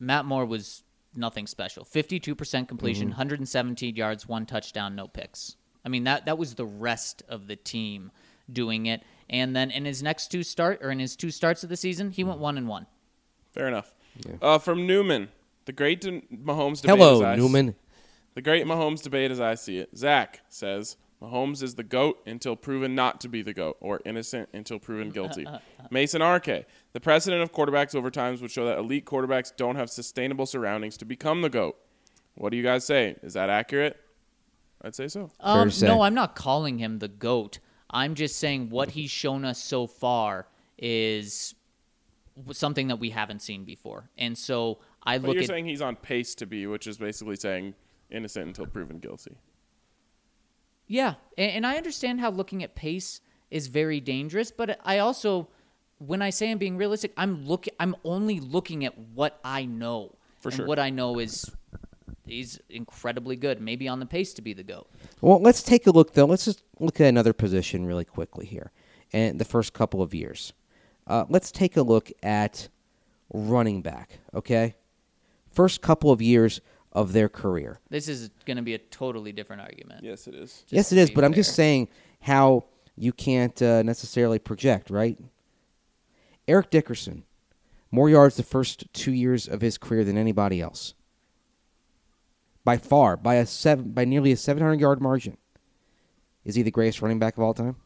[0.00, 0.82] Matt Moore was
[1.14, 1.84] nothing special.
[1.84, 3.10] 52% completion, Mm-hmm.
[3.10, 5.56] 117 yards, one touchdown, no picks.
[5.84, 8.10] I mean that that was the rest of the team
[8.52, 9.02] doing it.
[9.30, 12.10] And then in his next two start or in his two starts of the season,
[12.10, 12.86] he went one and one.
[13.52, 13.94] Fair enough.
[14.42, 15.28] Uh, from Newman,
[15.66, 16.98] the great D- Mahomes debate.
[16.98, 17.74] Hello, as I s- Newman.
[18.34, 19.96] The great Mahomes debate as I see it.
[19.96, 24.48] Zach says Mahomes is the GOAT until proven not to be the GOAT, or innocent
[24.52, 25.46] until proven guilty.
[25.90, 26.64] Mason RK.
[26.92, 30.96] The precedent of quarterbacks over times would show that elite quarterbacks don't have sustainable surroundings
[30.98, 31.76] to become the GOAT.
[32.34, 33.16] What do you guys say?
[33.22, 33.96] Is that accurate?
[34.82, 35.30] I'd say so.
[35.40, 35.86] Um, say.
[35.86, 37.58] no, I'm not calling him the goat.
[37.90, 40.46] I'm just saying what he's shown us so far
[40.78, 41.54] is
[42.52, 44.10] something that we haven't seen before.
[44.16, 46.98] And so I But look you're at saying he's on pace to be, which is
[46.98, 47.74] basically saying
[48.10, 49.36] innocent until proven guilty.
[50.86, 55.48] Yeah, and, and I understand how looking at pace is very dangerous, but I also,
[55.98, 60.14] when I say I'm being realistic, I'm look, I'm only looking at what I know.
[60.40, 60.66] For and sure.
[60.66, 61.50] What I know is
[62.28, 64.88] he's incredibly good, maybe on the pace to be the goat.
[65.20, 66.26] Well, let's take a look though.
[66.26, 68.70] Let's just look at another position really quickly here,
[69.12, 70.52] and the first couple of years.
[71.06, 72.68] Uh, let's take a look at
[73.32, 74.18] running back.
[74.34, 74.74] Okay,
[75.50, 76.60] first couple of years
[76.92, 77.80] of their career.
[77.90, 80.04] This is going to be a totally different argument.
[80.04, 80.64] Yes, it is.
[80.68, 81.88] yes, it is, be but I'm just saying
[82.20, 82.64] how
[82.96, 85.18] you can't uh, necessarily project, right?
[86.46, 87.24] Eric Dickerson,
[87.90, 90.94] more yards the first two years of his career than anybody else.
[92.68, 95.38] By far, by a seven, by nearly a 700 yard margin.
[96.44, 97.76] Is he the greatest running back of all time?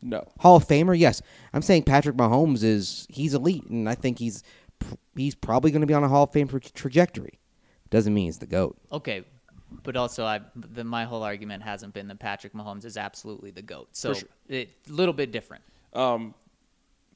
[0.00, 0.28] No.
[0.38, 1.20] Hall of Famer, yes.
[1.52, 4.44] I'm saying Patrick Mahomes is he's elite, and I think he's
[5.16, 7.40] he's probably going to be on a Hall of Fame tra- trajectory.
[7.90, 8.78] Doesn't mean he's the goat.
[8.92, 9.24] Okay,
[9.82, 13.62] but also I, the, my whole argument hasn't been that Patrick Mahomes is absolutely the
[13.62, 13.88] goat.
[13.90, 14.28] So sure.
[14.52, 15.64] a little bit different.
[15.94, 16.32] Um,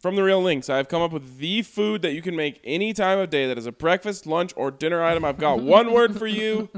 [0.02, 2.92] from the real links, I've come up with the food that you can make any
[2.92, 5.24] time of day that is a breakfast, lunch, or dinner item.
[5.24, 6.68] I've got one word for you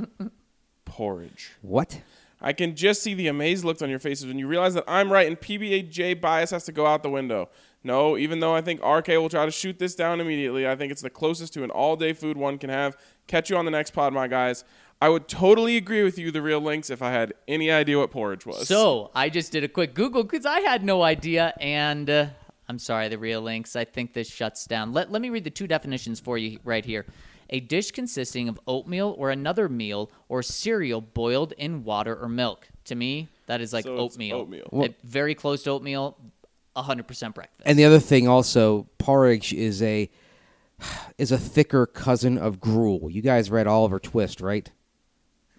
[0.84, 1.52] porridge.
[1.62, 2.02] What?
[2.42, 5.10] I can just see the amazed looks on your faces when you realize that I'm
[5.10, 7.48] right and PBAJ bias has to go out the window.
[7.82, 10.92] No, even though I think RK will try to shoot this down immediately, I think
[10.92, 12.96] it's the closest to an all day food one can have.
[13.26, 14.64] Catch you on the next pod, my guys.
[15.01, 18.10] I would totally agree with you, the real links, if I had any idea what
[18.10, 18.68] porridge was.
[18.68, 22.26] So I just did a quick Google because I had no idea, and uh,
[22.69, 23.77] I'm sorry, the real links.
[23.77, 24.93] I think this shuts down.
[24.93, 27.05] Let Let me read the two definitions for you right here.
[27.51, 32.69] A dish consisting of oatmeal or another meal or cereal boiled in water or milk.
[32.86, 34.36] To me, that is like So it's oatmeal.
[34.39, 34.69] oatmeal.
[34.73, 36.16] Uh, very close to oatmeal.
[36.74, 37.62] 100% breakfast.
[37.66, 40.11] And the other thing also, porridge is a
[41.19, 43.09] is a thicker cousin of gruel.
[43.11, 44.69] You guys read Oliver Twist, right?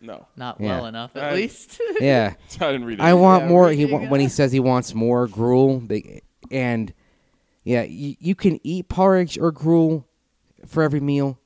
[0.01, 0.27] no.
[0.35, 0.67] Not Yeah.
[0.75, 1.79] well enough, at I- least.
[2.01, 2.33] Yeah.
[2.59, 3.01] I didn't read it.
[3.03, 3.69] I want Yeah, more.
[3.71, 6.21] He when he says he wants more gruel, they,
[6.55, 6.93] and
[7.63, 10.07] yeah, you, you can eat porridge or gruel
[10.65, 11.39] for every meal,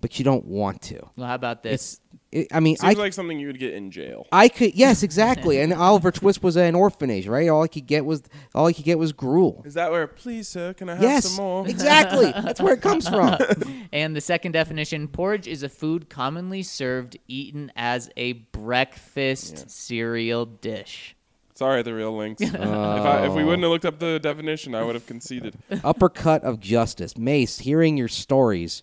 [0.00, 1.00] but you don't want to.
[1.16, 2.00] well, how about this?
[2.32, 4.26] It, I mean, I Seems like something you would get in jail.
[4.32, 5.60] I could yes, exactly.
[5.60, 7.48] and Oliver Twist was an orphanage, right?
[7.48, 8.22] All I could get was
[8.54, 9.62] all I could get was gruel.
[9.64, 11.68] Is that where, please, sir, can I have Yes, some more?
[11.68, 12.32] exactly.
[12.32, 13.36] That's where it comes from.
[13.92, 20.44] And the second definition porridge is a food commonly served, eaten as a breakfast cereal
[20.46, 21.15] dish.
[21.56, 22.42] Sorry, the real links.
[22.42, 23.46] if, I, if we oh.
[23.46, 25.56] wouldn't have looked up the definition, I would have conceded.
[25.84, 27.16] Uppercut of justice.
[27.16, 28.82] Mace, hearing your stories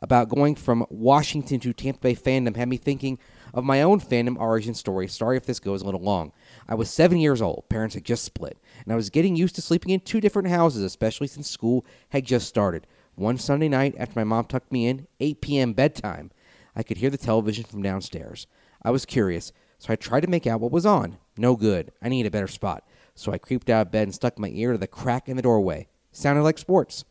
[0.00, 3.18] about going from Washington to Tampa Bay fandom had me thinking
[3.52, 5.08] of my own fandom origin story.
[5.08, 6.32] Sorry if this goes a little long.
[6.68, 7.64] I was seven years old.
[7.68, 10.84] Parents had just split, and I was getting used to sleeping in two different houses,
[10.84, 12.86] especially since school had just started.
[13.16, 15.72] One Sunday night, after my mom tucked me in, 8 p.m.
[15.72, 16.30] bedtime,
[16.76, 18.46] I could hear the television from downstairs.
[18.82, 21.18] I was curious, so I tried to make out what was on.
[21.36, 21.92] No good.
[22.02, 22.86] I needed a better spot.
[23.14, 25.42] So I creeped out of bed and stuck my ear to the crack in the
[25.42, 25.88] doorway.
[26.12, 27.04] Sounded like sports.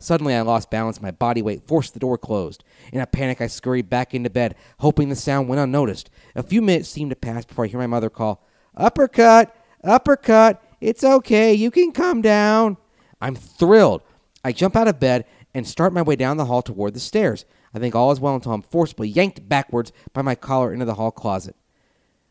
[0.00, 1.02] Suddenly, I lost balance.
[1.02, 2.62] My body weight forced the door closed.
[2.92, 6.10] In a panic, I scurried back into bed, hoping the sound went unnoticed.
[6.36, 8.44] A few minutes seemed to pass before I hear my mother call,
[8.76, 9.54] Uppercut!
[9.82, 10.62] Uppercut!
[10.80, 11.52] It's okay.
[11.52, 12.76] You can come down.
[13.20, 14.02] I'm thrilled.
[14.44, 17.44] I jump out of bed and start my way down the hall toward the stairs.
[17.74, 20.94] I think all is well until I'm forcibly yanked backwards by my collar into the
[20.94, 21.56] hall closet.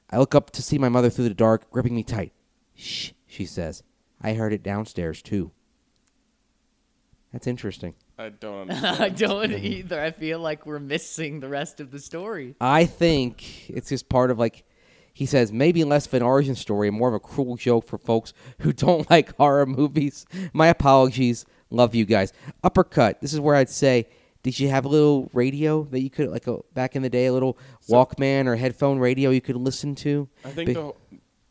[0.09, 2.33] I look up to see my mother through the dark, gripping me tight.
[2.75, 3.83] Shh, she says.
[4.21, 5.51] I heard it downstairs, too.
[7.33, 7.93] That's interesting.
[8.17, 9.03] I don't understand.
[9.03, 10.01] I don't either.
[10.01, 12.55] I feel like we're missing the rest of the story.
[12.59, 14.63] I think it's just part of like
[15.13, 17.97] He says maybe less of an origin story and more of a cruel joke for
[17.97, 20.25] folks who don't like horror movies.
[20.53, 21.45] My apologies.
[21.69, 22.31] Love you guys.
[22.63, 23.19] Uppercut.
[23.19, 24.07] This is where I'd say,
[24.47, 27.25] did you have a little radio that you could like a, back in the day,
[27.25, 27.57] a little
[27.89, 30.29] Walkman or headphone radio you could listen to?
[30.45, 30.93] I think Be- the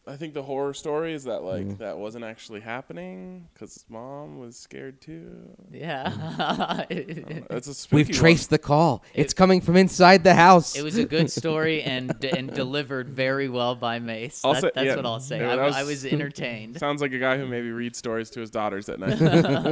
[0.08, 4.56] I think the horror story is that like that wasn't actually happening because mom was
[4.56, 5.50] scared too.
[5.70, 6.84] Yeah.
[7.50, 8.14] That's a spooky We've one.
[8.14, 9.02] traced the call.
[9.14, 10.76] it's coming from inside the house.
[10.76, 14.40] It was a good story and and delivered very well by Mace.
[14.44, 14.96] I'll That- say- that's yeah.
[14.96, 15.40] what I'll say.
[15.40, 16.78] Yeah, I, was- I was entertained.
[16.78, 19.18] Sounds like a guy who maybe reads stories to his daughters at night.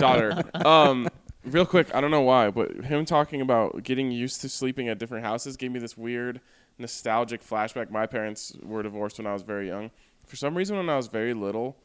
[0.01, 0.43] Daughter.
[0.55, 1.09] Um,
[1.45, 4.99] real quick, I don't know why, but him talking about getting used to sleeping at
[4.99, 6.41] different houses gave me this weird
[6.79, 7.91] nostalgic flashback.
[7.91, 9.91] My parents were divorced when I was very young.
[10.27, 11.77] For some reason, when I was very little,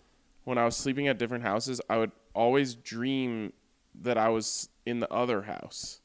[0.46, 3.54] when I was sleeping at different houses, I would always dream
[4.02, 6.00] that I was in the other house.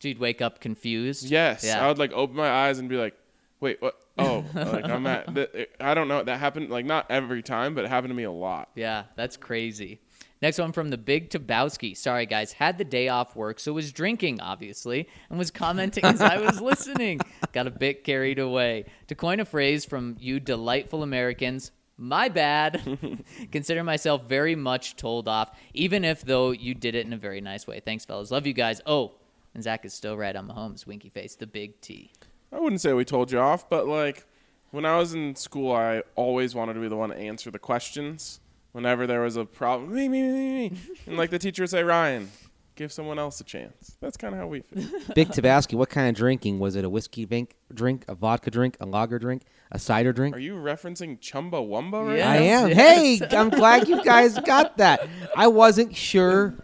[0.00, 1.24] So you'd wake up confused.
[1.30, 1.84] Yes, Yeah.
[1.84, 3.14] I would like open my eyes and be like,
[3.58, 3.98] "Wait, what?
[4.16, 6.22] Oh, like I'm at." th- I don't know.
[6.22, 8.68] That happened like not every time, but it happened to me a lot.
[8.76, 10.00] Yeah, that's crazy.
[10.40, 11.96] Next one from the Big Tabowski.
[11.96, 12.52] Sorry, guys.
[12.52, 16.60] Had the day off work, so was drinking, obviously, and was commenting as I was
[16.60, 17.20] listening.
[17.52, 18.84] Got a bit carried away.
[19.08, 23.24] To coin a phrase from you delightful Americans, my bad.
[23.52, 27.40] Consider myself very much told off, even if, though, you did it in a very
[27.40, 27.80] nice way.
[27.80, 28.30] Thanks, fellas.
[28.30, 28.80] Love you guys.
[28.86, 29.14] Oh,
[29.54, 30.86] and Zach is still right on Mahomes.
[30.86, 31.34] Winky face.
[31.34, 32.12] The Big T.
[32.52, 34.24] I wouldn't say we told you off, but like
[34.70, 37.58] when I was in school, I always wanted to be the one to answer the
[37.58, 38.38] questions
[38.72, 39.94] whenever there was a problem.
[39.94, 40.78] Me, me, me, me.
[41.06, 42.30] And like the teacher would say, Ryan,
[42.76, 43.96] give someone else a chance.
[44.00, 44.84] That's kind of how we feel.
[45.14, 45.76] Big Tabasco.
[45.76, 46.84] What kind of drinking was it?
[46.84, 49.42] A whiskey drink, drink, a vodka drink, a lager drink,
[49.72, 50.34] a cider drink?
[50.36, 52.30] Are you referencing Chumbawamba right Yeah.
[52.30, 52.66] I now?
[52.66, 52.70] am.
[52.72, 55.06] Hey, I'm glad you guys got that.
[55.36, 56.54] I wasn't sure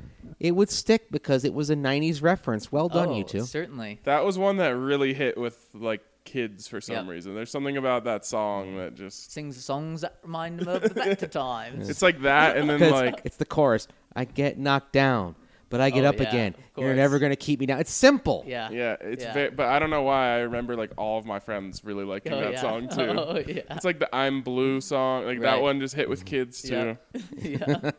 [0.40, 2.70] it would stick because it was a '90s reference.
[2.70, 3.42] Well done, oh, you two.
[3.44, 4.00] Certainly.
[4.04, 7.06] That was one that really hit with like kids for some Yep.
[7.08, 7.34] reason.
[7.34, 8.76] There's something about that song mm.
[8.78, 11.88] that just Sings songs that remind them of the better times.
[11.88, 13.86] it's like that, and then like it's the chorus.
[14.16, 15.34] I get knocked down,
[15.70, 16.54] but I get Oh, up yeah, again.
[16.54, 16.96] of You're course.
[16.96, 17.80] never gonna keep me down.
[17.80, 18.44] It's simple.
[18.46, 18.70] Yeah.
[18.70, 19.32] yeah, it's Yeah.
[19.32, 22.32] Very, but I don't know why I remember like all of my friends really liking
[22.32, 22.60] Oh, that yeah.
[22.60, 23.02] song too.
[23.02, 23.62] Oh, yeah.
[23.70, 25.24] It's like the I'm Blue song.
[25.24, 25.50] Like Right.
[25.56, 26.28] that one just hit with mm-hmm.
[26.28, 26.96] kids too.
[27.38, 27.58] Yeah.
[27.68, 27.90] yeah.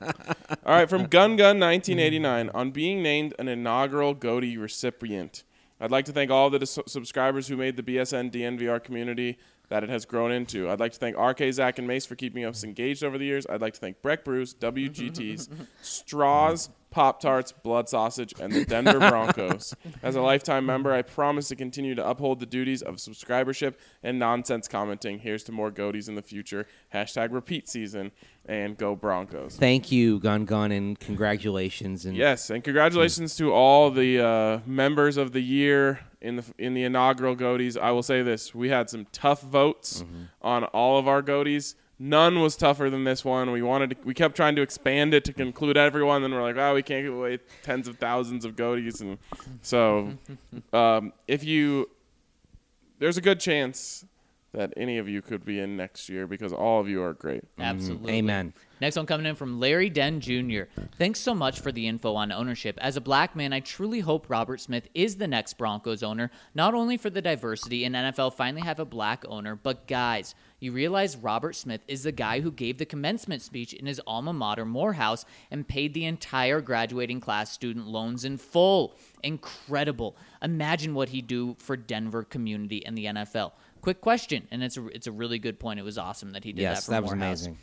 [0.65, 2.51] All right, from Gun Gun 1989 mm.
[2.55, 5.43] on being named an inaugural Goatee recipient.
[5.79, 9.37] I'd like to thank all the dis- subscribers who made the BSN DNVR community
[9.69, 10.69] that it has grown into.
[10.69, 13.45] I'd like to thank RK, Zach, and Mace for keeping us engaged over the years.
[13.49, 15.49] I'd like to thank Breck Bruce, WGTs,
[15.81, 19.75] Straws, Pop Tarts, Blood Sausage, and the Denver Broncos.
[20.01, 24.17] As a lifetime member, I promise to continue to uphold the duties of subscribership and
[24.17, 25.19] nonsense commenting.
[25.19, 26.67] Here's to more Goatees in the future.
[26.93, 28.13] Hashtag repeat season
[28.45, 29.57] and go Broncos.
[29.57, 32.05] Thank you, Gun Gun, and congratulations.
[32.05, 36.73] And Yes, and congratulations to all the uh, members of the year in the in
[36.75, 37.77] the inaugural Goatees.
[37.77, 40.23] I will say this: we had some tough votes Mm-hmm.
[40.43, 41.75] on all of our Goatees.
[41.97, 43.51] None was tougher than this one.
[43.51, 46.21] We wanted to, we kept trying to expand it to conclude everyone.
[46.21, 49.17] Then we're like, oh, we can't give away tens of thousands of Goatees, and
[49.61, 50.11] so
[50.73, 51.89] um, if you
[52.99, 54.05] there's a good chance
[54.55, 57.43] that any of you could be in next year because all of you are great.
[57.59, 58.13] Absolutely.
[58.13, 58.53] Amen.
[58.81, 60.63] Next one coming in from Larry Den Jr.
[60.97, 62.77] Thanks so much for the info on ownership.
[62.81, 66.73] As a black man, I truly hope Robert Smith is the next Broncos owner, not
[66.73, 70.35] only for the diversity and NFL finally have a black owner, but guys,
[70.65, 74.33] you realize Robert Smith is the guy who gave the commencement speech in his alma
[74.33, 78.95] mater, Morehouse, and paid the entire graduating class student loans in full.
[79.23, 80.17] Incredible.
[80.41, 83.53] Imagine what he'd do for Denver community and the NFL.
[83.81, 85.79] Quick question, and it's a, it's a really good point.
[85.79, 87.45] It was awesome that he did yes, that for that was Morehouse.
[87.45, 87.57] amazing.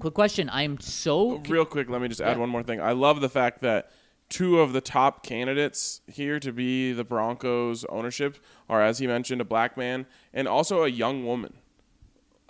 [0.00, 0.48] Quick question.
[0.48, 2.40] I am so oh, Real quick, let me just add Yeah.
[2.40, 2.80] one more thing.
[2.80, 3.90] I love the fact that
[4.28, 8.38] two of the top candidates here to be the Broncos ownership
[8.68, 11.54] are, as he mentioned, a black man and also a young woman.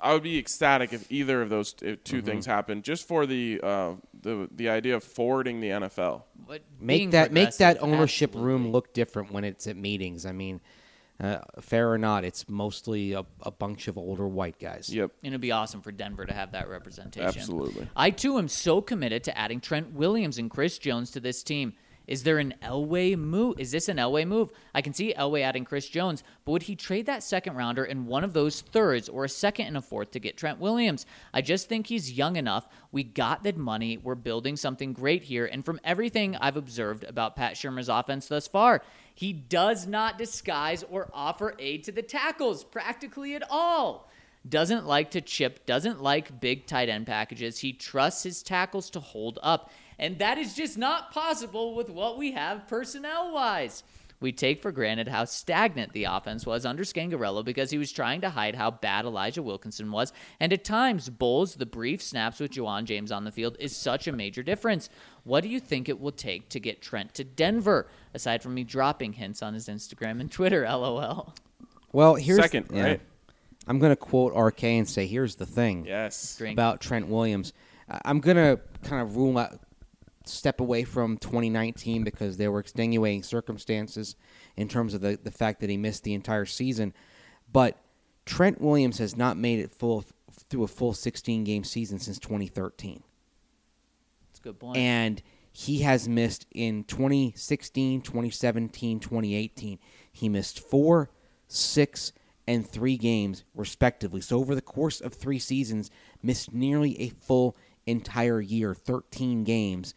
[0.05, 2.20] I would be ecstatic if either of those 2 Mm-hmm.
[2.20, 6.22] things happened, just for the uh, the the idea of forwarding the NFL.
[6.47, 10.26] but Make that make that progressive, ownership room look different when it's at meetings.
[10.26, 10.60] I mean,
[11.20, 14.93] uh, fair or not, it's mostly a, a bunch of older white guys.
[14.93, 15.10] Yep.
[15.22, 17.26] And it'd be awesome for Denver to have that representation.
[17.40, 17.89] Absolutely.
[17.97, 21.72] I too am so committed to adding Trent Williams and Chris Jones to this team.
[22.06, 23.59] Is there an Elway move?
[23.59, 24.51] Is this an Elway move?
[24.74, 28.06] I can see Elway adding Chris Jones, but would he trade that second rounder and
[28.06, 31.06] one of those thirds or a second and a fourth to get Trent Williams?
[31.32, 32.68] I just think he's young enough.
[32.93, 33.97] We got the money.
[33.97, 35.47] We're building something great here.
[35.47, 38.82] And from everything I've observed about Pat Shurmur's offense thus far,
[39.14, 44.10] he does not disguise or offer aid to the tackles practically at all
[44.48, 47.59] doesn't like to chip, doesn't like big tight end packages.
[47.59, 49.70] He trusts his tackles to hold up.
[49.98, 53.84] And that is just not possible with what we have personnel wise.
[54.20, 58.22] We take for granted how stagnant the offense was under Scangarello because he was trying
[58.22, 60.12] to hide how bad Elijah Wilkinson was.
[60.40, 64.08] And at times, Bolles, the brief snaps with Ja'Wuan James on the field, is such
[64.08, 64.88] a major difference.
[65.24, 67.86] What do you think it will take to get Trent to Denver?
[68.14, 71.34] Aside from me dropping hints on his Instagram and Twitter, lol.
[71.92, 72.82] Well, here's Second, yeah.
[72.82, 73.00] right?
[73.66, 76.36] I'm going to quote RK and say, here's the thing Yes.
[76.38, 76.54] Drink.
[76.54, 77.52] about Trent Williams.
[77.88, 79.58] I'm going to kind of rule out,
[80.24, 84.16] step away from 2019 because there were extenuating circumstances
[84.56, 86.92] in terms of the, the fact that he missed the entire season.
[87.52, 87.78] But
[88.24, 90.05] Trent Williams has not made it full
[90.48, 93.02] through a full 16 game season since 2013.
[94.28, 94.76] That's a good point.
[94.76, 95.22] And
[95.52, 99.78] he has missed in 2016, 2017, 2018.
[100.12, 101.10] He missed four,
[101.48, 102.12] six,
[102.46, 104.20] and three games, respectively.
[104.20, 105.90] So, over the course of three seasons,
[106.22, 107.56] missed nearly a full
[107.86, 109.94] entire year, 13 games.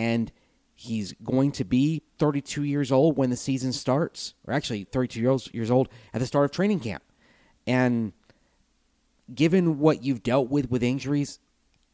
[0.00, 0.32] And
[0.74, 5.50] he's going to be 32 years old when the season starts, or actually 32 years,
[5.52, 7.02] years old at the start of training camp.
[7.66, 8.14] And
[9.34, 11.38] given what you've dealt with with injuries,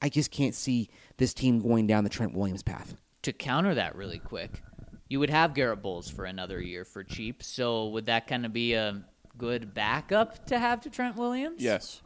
[0.01, 2.95] I just can't see this team going down the Trent Williams path.
[3.27, 4.63] to counter that really quick,
[5.09, 7.43] you would have Garrett Bolles for another year for cheap.
[7.43, 9.03] So would that kind of be a
[9.37, 11.61] good backup to have to Trent Williams?
[11.61, 12.03] Yes.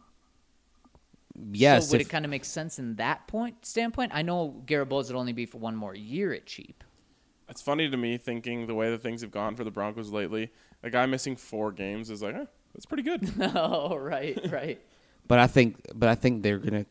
[1.52, 4.12] Yes, So would if- it kind of make sense in that point standpoint?
[4.14, 6.84] I know Garrett Bolles would only be for one more year at cheap.
[7.48, 10.50] It's funny to me thinking the way that things have gone for the Broncos lately.
[10.82, 12.44] A guy missing four games is like, eh,
[12.74, 13.32] that's pretty good.
[13.54, 14.80] oh, right, right.
[15.26, 16.86] but I think, but I think they're going to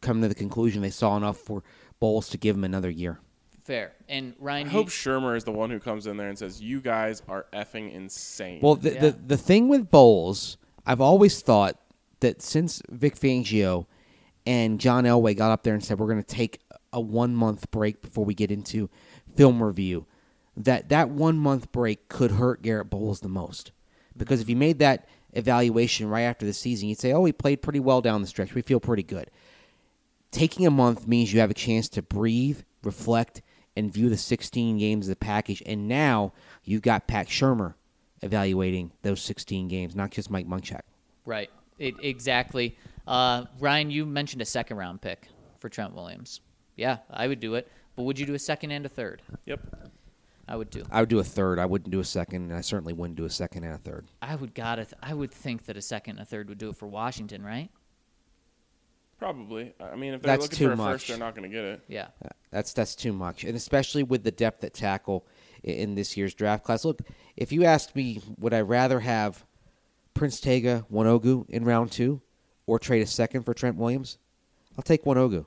[0.00, 1.62] come to the conclusion they saw enough for
[2.00, 3.18] Bolles to give him another year.
[3.64, 3.92] Fair.
[4.08, 6.60] And I Ryan, hope you- Shurmur is the one who comes in there and says,
[6.60, 9.00] "You guys are effing insane." Well, the, Yeah.
[9.00, 10.56] the the thing with Bolles,
[10.86, 11.78] I've always thought
[12.20, 13.86] that since Vic Fangio
[14.46, 16.60] and John Elway got up there and said we're going to take
[16.92, 18.88] a one month break before we get into
[19.36, 20.06] film review,
[20.56, 23.72] that that one month break could hurt Garrett Bolles the most
[24.16, 27.62] because if you made that evaluation right after the season, you'd say, "Oh, he played
[27.62, 28.54] pretty well down the stretch.
[28.54, 29.30] We feel pretty good."
[30.30, 33.40] Taking a month means you have a chance to breathe, reflect,
[33.76, 35.62] and view the 16 games of the package.
[35.64, 36.32] And now
[36.64, 37.74] you've got Pat Shurmur
[38.20, 40.82] evaluating those 16 games, not just Mike Munchak.
[41.24, 41.50] right.
[41.78, 42.76] It, exactly.
[43.06, 45.28] Uh, Ryan, you mentioned a second round pick
[45.58, 46.40] for Trent Williams.
[46.76, 47.70] Yeah, I would do it.
[47.96, 49.22] But would you do a second and a third?
[49.46, 49.60] yep.
[50.50, 50.84] I would too.
[50.90, 51.58] I would do a third.
[51.58, 54.06] I wouldn't do a second, and I certainly wouldn't do a second and a third.
[54.22, 54.86] I would gotta.
[54.86, 57.44] Th- I would think that a second and a third would do it for Washington,
[57.44, 57.68] right?
[59.18, 59.74] Probably.
[59.80, 60.92] I mean, if they're That's looking too for a much.
[60.92, 61.80] first, they're not going to get it.
[61.88, 62.06] Yeah.
[62.24, 65.26] Uh, That's that's too much, and especially with the depth at tackle
[65.66, 66.84] i- in this year's draft class.
[66.84, 67.02] Look,
[67.36, 69.44] if you asked me, would I rather have
[70.18, 72.20] Prince Tega Wanogho in round two,
[72.66, 74.18] or trade a second for Trent Williams?
[74.76, 75.46] I'll take Wanogho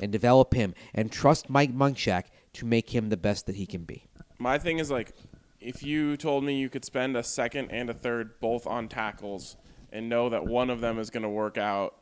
[0.00, 2.24] and develop him, and trust Mike Munchak
[2.54, 4.06] to make him the best that he can be.
[4.38, 5.12] My thing is like,
[5.60, 9.58] if you told me you could spend a second and a third both on tackles
[9.92, 11.94] and know that one of them is going to work out,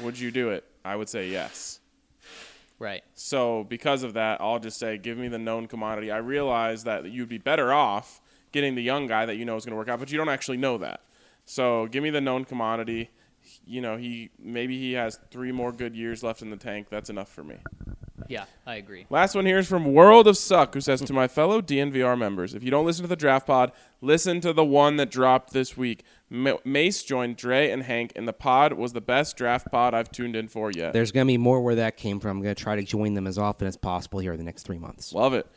[0.00, 0.64] would you do it?
[0.86, 1.80] I would say yes.
[2.78, 3.02] Right.
[3.12, 6.10] So because of that, I'll just say, give me the known commodity.
[6.10, 8.22] I realize that you'd be better off
[8.52, 10.30] getting the young guy that you know is going to work out, but you don't
[10.30, 11.02] actually know that.
[11.50, 13.10] So give me the known commodity.
[13.66, 16.86] You know, he maybe he has three more good years left in the tank.
[16.90, 17.56] That's enough for me.
[18.28, 19.06] Yeah, I agree.
[19.10, 22.54] Last one here is from World of Suck, who says to my fellow DNVR members,
[22.54, 25.76] if you don't listen to the draft pod, listen to the one that dropped this
[25.76, 26.04] week.
[26.28, 30.12] Ma- Mace joined Dre and Hank, and the pod was the best draft pod I've
[30.12, 30.92] tuned in for yet.
[30.92, 32.36] There's going to be more where that came from.
[32.36, 34.62] I'm going to try to join them as often as possible here in the next
[34.62, 35.12] three months.
[35.12, 35.48] Love it.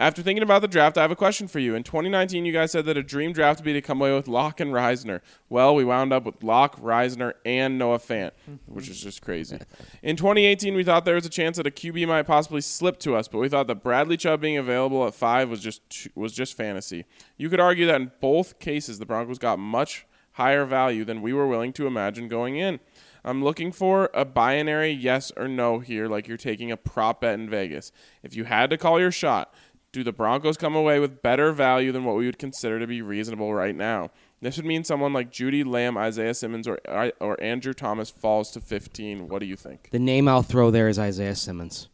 [0.00, 1.76] After thinking about the draft, I have a question for you.
[1.76, 4.26] In 2019, you guys said that a dream draft would be to come away with
[4.26, 5.20] Lock and Risner.
[5.48, 8.32] Well, we wound up with Lock, Risner, and Noah Fant,
[8.66, 9.58] which is just crazy.
[10.02, 13.14] In 2018, we thought there was a chance that a QB might possibly slip to
[13.14, 15.80] us, but we thought that Bradley Chubb being available at five was just
[16.16, 17.04] was just fantasy.
[17.36, 21.32] You could argue that in both cases, the Broncos got much higher value than we
[21.32, 22.80] were willing to imagine going in.
[23.24, 27.38] I'm looking for a binary yes or no here, like you're taking a prop bet
[27.38, 27.90] in Vegas.
[28.22, 29.54] If you had to call your shot,
[29.94, 33.00] do the Broncos come away with better value than what we would consider to be
[33.00, 34.10] reasonable right now?
[34.42, 36.78] This would mean someone like CeeDee Lamb, Isaiah Simmons, or
[37.20, 39.28] or Andrew Thomas falls to 15.
[39.28, 39.88] What do you think?
[39.90, 41.88] The name I'll throw there is Isaiah Simmons.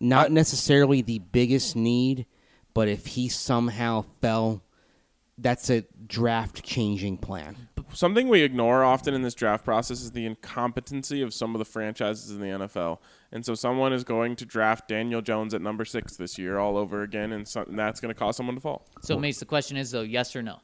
[0.00, 2.24] Not necessarily the biggest need,
[2.72, 4.62] but if he somehow fell,
[5.36, 7.68] that's a draft changing plan.
[7.92, 11.64] Something we ignore often in this draft process is the incompetency of some of the
[11.64, 12.98] franchises in the NFL.
[13.32, 16.76] And so someone is going to draft Daniel Jones at number six this year all
[16.76, 18.86] over again, and, so, and that's going to cause someone to fall.
[19.02, 20.60] So, Mace, the question is though, yes or no?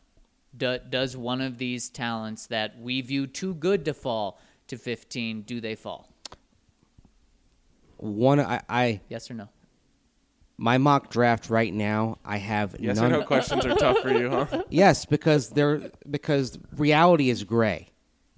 [0.56, 5.42] Do, does one of these talents that we view too good to fall to 15,
[5.42, 6.08] do they fall?
[7.98, 9.48] One, I, I Yes or no?
[10.58, 13.12] My mock draft right now, I have Yes none.
[13.12, 14.62] or no questions are tough for you, huh?
[14.70, 17.90] Yes, because they're because reality is gray.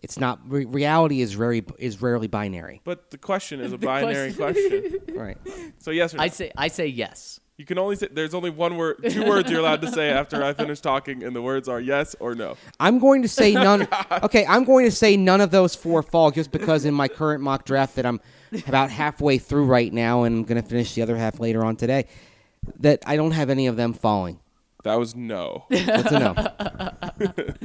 [0.03, 2.81] It's not re- reality is very is rarely binary.
[2.85, 4.95] But the question is a binary question.
[5.15, 5.37] Right.
[5.81, 6.23] So yes or no?
[6.23, 7.41] I say I say yes.
[7.57, 10.45] You can only say there's only one word, two words you're allowed to say after
[10.45, 12.57] I finish talking, and the words are yes or no.
[12.79, 13.89] I'm going to say none.
[13.91, 17.09] Oh okay, I'm going to say none of those four fall just because in my
[17.09, 18.21] current mock draft that I'm
[18.69, 21.75] about halfway through right now, and I'm going to finish the other half later on
[21.75, 22.07] today.
[22.79, 24.39] That I don't have any of them falling.
[24.85, 25.65] That was no.
[25.71, 26.19] That's a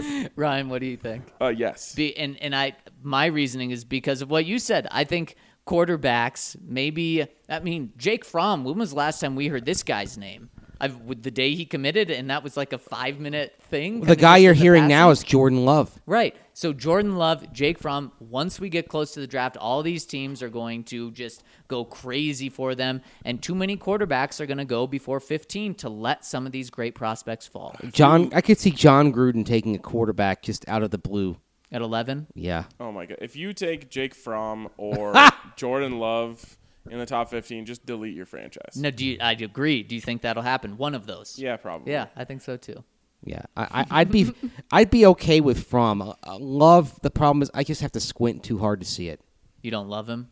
[0.03, 0.29] no.
[0.35, 1.23] Ryan, what do you think?
[1.39, 1.93] Uh, yes.
[1.93, 4.87] Be, and and I my reasoning is because of what you said.
[4.89, 5.35] I think
[5.67, 7.25] quarterbacks maybe.
[7.47, 8.63] I mean, Jake Fromm.
[8.63, 10.49] When was the last time we heard this guy's name?
[10.81, 14.01] I've the day he committed, and that was like a five minute thing.
[14.01, 15.97] the guy you're the hearing now is Jordan Love.
[16.05, 16.35] Right.
[16.53, 20.43] So Jordan Love, Jake Fromm, once we get close to the draft, all these teams
[20.43, 23.01] are going to just go crazy for them.
[23.25, 26.69] And too many quarterbacks are going to go before 15 to let some of these
[26.69, 27.75] great prospects fall.
[27.91, 31.37] John, I could see Jon Gruden taking a quarterback just out of the blue.
[31.71, 32.27] At 11?
[32.35, 32.65] Yeah.
[32.79, 33.17] Oh my god!
[33.19, 35.15] If you take Jake Fromm or
[35.55, 36.57] Jordan Love
[36.87, 38.75] in the top 15, just delete your franchise.
[38.75, 39.81] No, do you, I agree.
[39.81, 40.77] Do you think that'll happen?
[40.77, 41.39] One of those.
[41.39, 41.91] Yeah, probably.
[41.91, 42.83] Yeah, I think so too.
[43.25, 44.33] Yeah, I, I, I'd be,
[44.71, 46.99] I'd be okay with Fromm I, uh, Love.
[47.01, 49.21] The problem is I just have to squint too hard to see it,
[49.61, 50.29] You don't love him?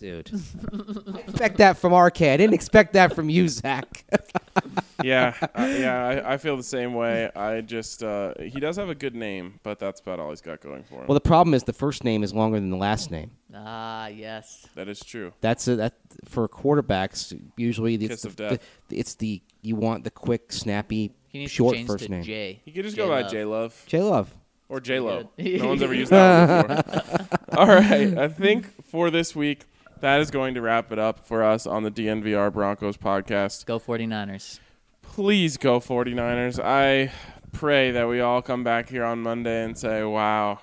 [0.00, 0.30] dude.
[1.28, 2.22] expect that from RK.
[2.22, 4.04] I didn't expect that from you, Zach.
[5.04, 6.06] yeah, uh, yeah.
[6.26, 7.30] I, I feel the same way.
[7.36, 10.60] I just uh, he does have a good name, but that's about all he's got
[10.60, 11.06] going for him.
[11.06, 13.30] well, the problem is the first name is longer than the last name.
[13.54, 14.66] Ah, yes.
[14.74, 15.32] that is true.
[15.40, 17.38] That's a, that for quarterbacks.
[17.56, 18.60] Usually, it's Kiss the, of death.
[18.88, 22.10] the- it's the you want the quick, snappy, He needs short to change first to
[22.10, 22.22] name.
[22.22, 22.60] J.
[22.64, 24.34] He could just go by J Love J Love.
[24.68, 25.30] or J Lo.
[25.38, 27.58] No one's ever used that one before.
[27.58, 29.64] all right, I think for this week
[30.00, 33.66] that is going to wrap it up for us on the DNVR Broncos podcast.
[33.66, 34.58] Go 49ers.
[35.02, 36.58] please go 49ers.
[36.62, 37.12] I
[37.52, 40.60] pray that we all come back here on Monday and say, wow,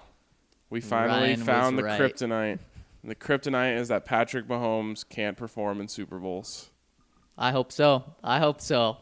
[0.70, 2.00] we finally Ryan was found the right.
[2.02, 2.60] kryptonite.
[3.04, 6.72] And the kryptonite is that Patrick Mahomes can't perform in Super Bowls.
[7.38, 8.16] I hope so.
[8.24, 8.98] I hope so.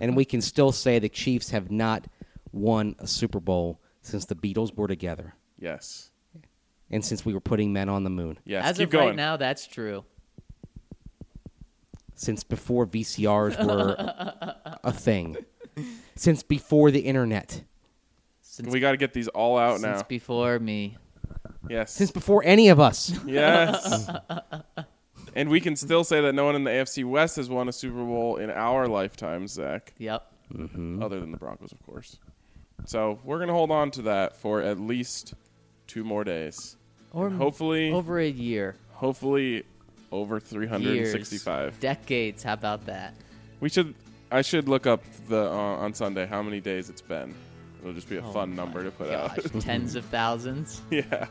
[0.00, 2.06] And we can still say the Chiefs have not
[2.52, 6.10] won a Super Bowl since the Beatles were together, Yes.
[6.90, 8.64] and since we were putting men on the moon, Yes.
[8.64, 9.06] As Keep of going.
[9.08, 10.04] right now, that's true.
[12.14, 13.94] since before VCRs were
[14.84, 15.36] a thing,
[16.14, 17.62] since before the internet,
[18.40, 19.92] Since, we got to get these all out now.
[19.96, 20.96] since before me.
[21.68, 21.92] yes.
[21.92, 23.12] since before any of us.
[23.26, 24.08] yes.
[25.36, 27.72] and we can still say that no one in the AFC West has won a
[27.72, 29.92] Super Bowl in our lifetime, Zach.
[29.98, 30.32] Yep.
[31.00, 32.18] other than the Broncos, of course.
[32.86, 35.34] So we're gonna hold on to that for at least
[35.86, 36.76] two more days,
[37.12, 38.74] Or And hopefully, over a year.
[38.92, 39.62] hopefully
[40.12, 40.48] over Years.
[40.50, 41.80] 365.
[41.80, 42.42] Decades.
[42.42, 43.14] How about that?
[43.60, 43.94] We should.
[44.30, 45.54] I should look up the uh,
[45.84, 47.34] on Sunday how many days it's been.
[47.80, 49.60] It'll just be a fun number to put Oh Gosh, out.
[49.60, 50.80] tens of thousands.
[50.90, 51.26] yeah.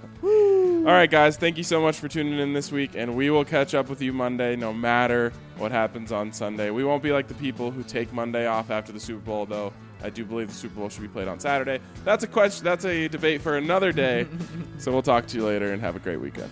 [0.86, 1.36] All right, guys.
[1.36, 4.04] Thank you so much for tuning in this week, and we will catch up with
[4.04, 6.70] you Monday, no matter what happens on Sunday.
[6.70, 9.74] We won't be like the people who take Monday off after the Super Bowl, though.
[10.04, 11.80] I do believe the Super Bowl should be played on Saturday.
[12.04, 12.66] That's a question.
[12.66, 14.28] That's a debate for another day.
[14.78, 16.52] so we'll talk to you later, and have a great weekend.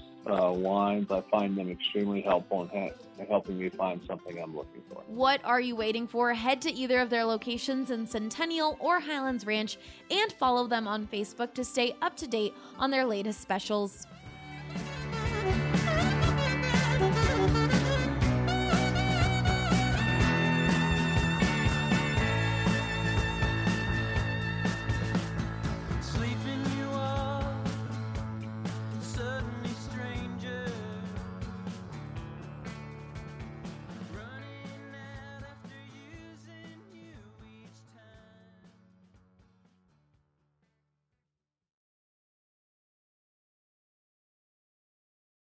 [0.25, 4.55] Uh, wines, I find them extremely helpful in, ha- in helping me find something I'm
[4.55, 5.01] looking for.
[5.07, 6.33] What are you waiting for?
[6.33, 9.77] Head to either of their locations in Centennial or Highlands Ranch
[10.11, 14.05] and follow them on Facebook to stay up to date on their latest specials.